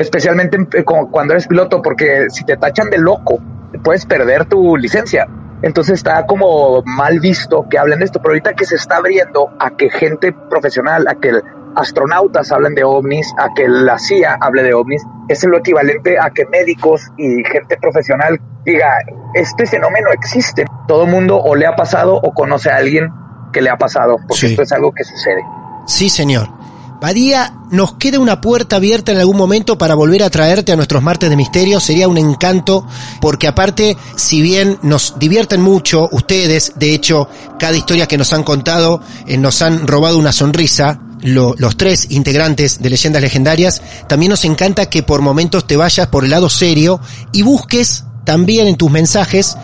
especialmente 0.00 0.56
eh, 0.78 0.84
cuando 0.84 1.34
eres 1.34 1.46
piloto, 1.46 1.82
porque 1.82 2.30
si 2.30 2.44
te 2.44 2.56
tachan 2.56 2.88
de 2.88 2.98
loco, 2.98 3.38
puedes 3.84 4.06
perder 4.06 4.46
tu 4.46 4.76
licencia. 4.76 5.28
Entonces 5.62 5.94
está 5.94 6.24
como 6.26 6.82
mal 6.86 7.20
visto 7.20 7.66
que 7.68 7.78
hablen 7.78 7.98
de 7.98 8.06
esto, 8.06 8.18
pero 8.20 8.30
ahorita 8.30 8.54
que 8.54 8.64
se 8.64 8.76
está 8.76 8.96
abriendo 8.96 9.50
a 9.58 9.76
que 9.76 9.90
gente 9.90 10.32
profesional, 10.32 11.06
a 11.06 11.16
que 11.16 11.32
astronautas 11.76 12.50
hablen 12.50 12.74
de 12.74 12.82
ovnis, 12.82 13.30
a 13.38 13.52
que 13.54 13.68
la 13.68 13.98
CIA 13.98 14.38
hable 14.40 14.62
de 14.62 14.72
ovnis, 14.72 15.02
es 15.28 15.44
lo 15.44 15.58
equivalente 15.58 16.18
a 16.18 16.30
que 16.30 16.46
médicos 16.46 17.02
y 17.18 17.44
gente 17.44 17.76
profesional 17.76 18.40
diga, 18.64 18.94
este 19.34 19.66
fenómeno 19.66 20.10
existe. 20.12 20.64
Todo 20.88 21.04
el 21.04 21.10
mundo 21.10 21.38
o 21.38 21.54
le 21.54 21.66
ha 21.66 21.76
pasado 21.76 22.16
o 22.16 22.32
conoce 22.32 22.70
a 22.70 22.76
alguien 22.76 23.12
que 23.52 23.60
le 23.60 23.68
ha 23.68 23.76
pasado, 23.76 24.16
porque 24.26 24.46
esto 24.46 24.62
es 24.62 24.72
algo 24.72 24.92
que 24.92 25.04
sucede. 25.04 25.42
Sí, 25.86 26.08
señor. 26.08 26.59
Badía, 27.00 27.54
nos 27.70 27.94
queda 27.94 28.18
una 28.18 28.42
puerta 28.42 28.76
abierta 28.76 29.12
en 29.12 29.18
algún 29.18 29.38
momento 29.38 29.78
para 29.78 29.94
volver 29.94 30.22
a 30.22 30.28
traerte 30.28 30.72
a 30.72 30.76
nuestros 30.76 31.02
martes 31.02 31.30
de 31.30 31.36
misterio. 31.36 31.80
Sería 31.80 32.08
un 32.08 32.18
encanto, 32.18 32.86
porque 33.22 33.48
aparte, 33.48 33.96
si 34.16 34.42
bien 34.42 34.78
nos 34.82 35.18
divierten 35.18 35.62
mucho 35.62 36.10
ustedes, 36.12 36.74
de 36.76 36.92
hecho, 36.92 37.28
cada 37.58 37.76
historia 37.76 38.06
que 38.06 38.18
nos 38.18 38.34
han 38.34 38.42
contado 38.42 39.00
eh, 39.26 39.38
nos 39.38 39.62
han 39.62 39.86
robado 39.86 40.18
una 40.18 40.32
sonrisa, 40.32 41.00
los 41.22 41.76
tres 41.76 42.10
integrantes 42.10 42.80
de 42.82 42.90
Leyendas 42.90 43.22
Legendarias, 43.22 43.82
también 44.06 44.30
nos 44.30 44.44
encanta 44.44 44.86
que 44.86 45.02
por 45.02 45.22
momentos 45.22 45.66
te 45.66 45.76
vayas 45.76 46.08
por 46.08 46.24
el 46.24 46.30
lado 46.30 46.48
serio 46.48 47.00
y 47.32 47.42
busques 47.42 48.04
también 48.24 48.68
en 48.68 48.76
tus 48.76 48.90
mensajes 48.90 49.56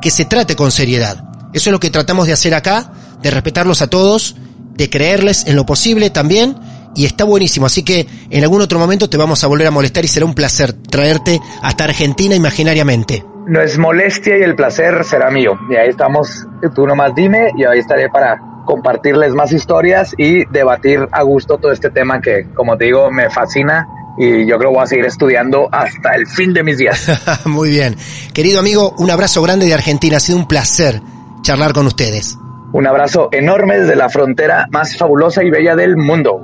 que 0.00 0.10
se 0.10 0.24
trate 0.24 0.56
con 0.56 0.70
seriedad. 0.70 1.24
Eso 1.52 1.70
es 1.70 1.72
lo 1.72 1.80
que 1.80 1.90
tratamos 1.90 2.26
de 2.26 2.32
hacer 2.32 2.54
acá, 2.54 2.92
de 3.22 3.30
respetarlos 3.30 3.80
a 3.80 3.86
todos, 3.86 4.36
de 4.76 4.90
creerles 4.90 5.44
en 5.46 5.56
lo 5.56 5.64
posible 5.66 6.10
también, 6.10 6.56
y 6.94 7.04
está 7.04 7.24
buenísimo. 7.24 7.66
Así 7.66 7.82
que 7.82 8.06
en 8.30 8.42
algún 8.42 8.60
otro 8.60 8.78
momento 8.78 9.08
te 9.08 9.16
vamos 9.16 9.42
a 9.44 9.46
volver 9.46 9.66
a 9.66 9.70
molestar 9.70 10.04
y 10.04 10.08
será 10.08 10.26
un 10.26 10.34
placer 10.34 10.72
traerte 10.72 11.40
hasta 11.62 11.84
Argentina 11.84 12.34
imaginariamente. 12.34 13.24
No 13.46 13.60
es 13.60 13.76
molestia 13.78 14.38
y 14.38 14.42
el 14.42 14.54
placer 14.54 15.04
será 15.04 15.30
mío. 15.30 15.58
Y 15.70 15.76
ahí 15.76 15.90
estamos, 15.90 16.46
tú 16.74 16.86
nomás 16.86 17.14
dime 17.14 17.50
y 17.56 17.64
ahí 17.64 17.78
estaré 17.78 18.08
para 18.08 18.40
compartirles 18.64 19.34
más 19.34 19.52
historias 19.52 20.14
y 20.16 20.46
debatir 20.46 21.06
a 21.12 21.22
gusto 21.22 21.58
todo 21.58 21.70
este 21.70 21.90
tema 21.90 22.20
que, 22.20 22.46
como 22.54 22.76
te 22.78 22.86
digo, 22.86 23.10
me 23.10 23.28
fascina 23.28 23.86
y 24.16 24.46
yo 24.46 24.56
creo 24.56 24.70
que 24.70 24.76
voy 24.76 24.84
a 24.84 24.86
seguir 24.86 25.04
estudiando 25.04 25.68
hasta 25.70 26.12
el 26.12 26.26
fin 26.26 26.54
de 26.54 26.62
mis 26.62 26.78
días. 26.78 27.06
Muy 27.44 27.70
bien. 27.70 27.96
Querido 28.32 28.60
amigo, 28.60 28.94
un 28.98 29.10
abrazo 29.10 29.42
grande 29.42 29.66
de 29.66 29.74
Argentina. 29.74 30.16
Ha 30.16 30.20
sido 30.20 30.38
un 30.38 30.48
placer 30.48 31.00
charlar 31.42 31.72
con 31.72 31.86
ustedes. 31.86 32.38
Un 32.74 32.88
abrazo 32.88 33.28
enorme 33.30 33.78
desde 33.78 33.94
la 33.94 34.08
frontera 34.08 34.66
más 34.68 34.96
fabulosa 34.96 35.44
y 35.44 35.50
bella 35.50 35.76
del 35.76 35.96
mundo. 35.96 36.40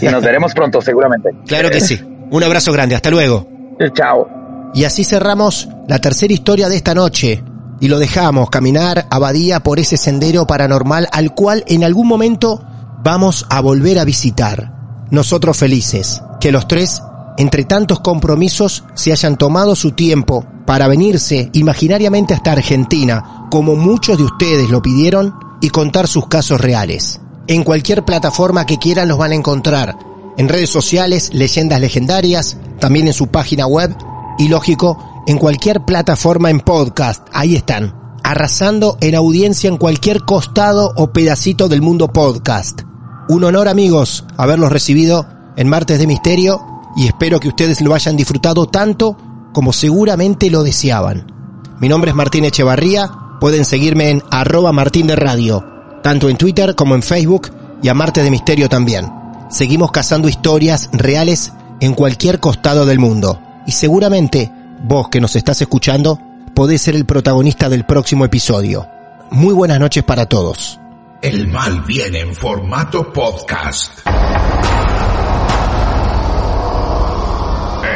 Y 0.00 0.06
nos 0.06 0.22
veremos 0.22 0.54
pronto, 0.54 0.80
seguramente. 0.80 1.30
Claro 1.48 1.68
que 1.68 1.80
sí. 1.80 2.00
Un 2.30 2.44
abrazo 2.44 2.72
grande. 2.72 2.94
Hasta 2.94 3.10
luego. 3.10 3.44
Chao. 3.92 4.70
Y 4.72 4.84
así 4.84 5.02
cerramos 5.02 5.68
la 5.88 5.98
tercera 5.98 6.32
historia 6.32 6.68
de 6.68 6.76
esta 6.76 6.94
noche 6.94 7.42
y 7.80 7.88
lo 7.88 7.98
dejamos 7.98 8.50
caminar 8.50 9.08
a 9.10 9.60
por 9.64 9.80
ese 9.80 9.96
sendero 9.96 10.46
paranormal 10.46 11.08
al 11.10 11.34
cual 11.34 11.64
en 11.66 11.82
algún 11.82 12.06
momento 12.06 12.64
vamos 13.02 13.44
a 13.50 13.60
volver 13.60 13.98
a 13.98 14.04
visitar. 14.04 14.72
Nosotros 15.10 15.56
felices 15.56 16.22
que 16.40 16.52
los 16.52 16.68
tres, 16.68 17.02
entre 17.36 17.64
tantos 17.64 17.98
compromisos, 17.98 18.84
se 18.94 19.10
hayan 19.10 19.36
tomado 19.36 19.74
su 19.74 19.90
tiempo 19.90 20.46
para 20.66 20.86
venirse 20.86 21.50
imaginariamente 21.52 22.32
hasta 22.32 22.52
Argentina, 22.52 23.48
como 23.50 23.74
muchos 23.74 24.18
de 24.18 24.24
ustedes 24.24 24.70
lo 24.70 24.80
pidieron, 24.80 25.34
y 25.64 25.70
contar 25.70 26.06
sus 26.08 26.26
casos 26.26 26.60
reales. 26.60 27.22
En 27.46 27.64
cualquier 27.64 28.04
plataforma 28.04 28.66
que 28.66 28.76
quieran 28.76 29.08
los 29.08 29.16
van 29.16 29.32
a 29.32 29.34
encontrar. 29.34 29.96
En 30.36 30.50
redes 30.50 30.68
sociales, 30.68 31.30
leyendas 31.32 31.80
legendarias, 31.80 32.58
también 32.80 33.06
en 33.06 33.14
su 33.14 33.28
página 33.28 33.66
web 33.66 33.96
y 34.36 34.48
lógico, 34.48 35.24
en 35.26 35.38
cualquier 35.38 35.80
plataforma 35.86 36.50
en 36.50 36.60
podcast. 36.60 37.26
Ahí 37.32 37.56
están, 37.56 37.94
arrasando 38.22 38.98
en 39.00 39.14
audiencia 39.14 39.68
en 39.68 39.78
cualquier 39.78 40.20
costado 40.26 40.92
o 40.96 41.14
pedacito 41.14 41.66
del 41.66 41.80
mundo 41.80 42.12
podcast. 42.12 42.82
Un 43.30 43.44
honor 43.44 43.66
amigos 43.68 44.26
haberlos 44.36 44.70
recibido 44.70 45.26
en 45.56 45.70
Martes 45.70 45.98
de 45.98 46.06
Misterio 46.06 46.60
y 46.94 47.06
espero 47.06 47.40
que 47.40 47.48
ustedes 47.48 47.80
lo 47.80 47.94
hayan 47.94 48.18
disfrutado 48.18 48.66
tanto 48.66 49.16
como 49.54 49.72
seguramente 49.72 50.50
lo 50.50 50.62
deseaban. 50.62 51.32
Mi 51.80 51.88
nombre 51.88 52.10
es 52.10 52.14
Martín 52.14 52.44
Echevarría, 52.44 53.10
pueden 53.40 53.64
seguirme 53.64 54.10
en 54.10 54.22
arroba 54.30 54.72
Martín 54.72 55.06
de 55.06 55.16
Radio, 55.16 55.64
tanto 56.02 56.28
en 56.28 56.36
Twitter 56.36 56.74
como 56.74 56.94
en 56.94 57.02
Facebook 57.02 57.50
y 57.82 57.88
a 57.88 57.94
Martes 57.94 58.24
de 58.24 58.30
Misterio 58.30 58.68
también. 58.68 59.10
Seguimos 59.50 59.92
cazando 59.92 60.28
historias 60.28 60.88
reales 60.92 61.52
en 61.80 61.94
cualquier 61.94 62.40
costado 62.40 62.86
del 62.86 62.98
mundo 62.98 63.40
y 63.66 63.72
seguramente 63.72 64.50
vos 64.82 65.08
que 65.08 65.20
nos 65.20 65.34
estás 65.36 65.60
escuchando, 65.62 66.18
podés 66.54 66.82
ser 66.82 66.94
el 66.94 67.06
protagonista 67.06 67.68
del 67.68 67.84
próximo 67.84 68.24
episodio. 68.24 68.86
Muy 69.30 69.54
buenas 69.54 69.80
noches 69.80 70.04
para 70.04 70.26
todos. 70.26 70.78
El 71.22 71.48
mal 71.48 71.82
viene 71.82 72.20
en 72.20 72.34
formato 72.34 73.12
podcast. 73.12 74.06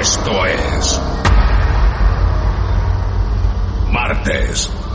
Esto 0.01 0.47
es 0.47 1.01
Martes 3.91 4.71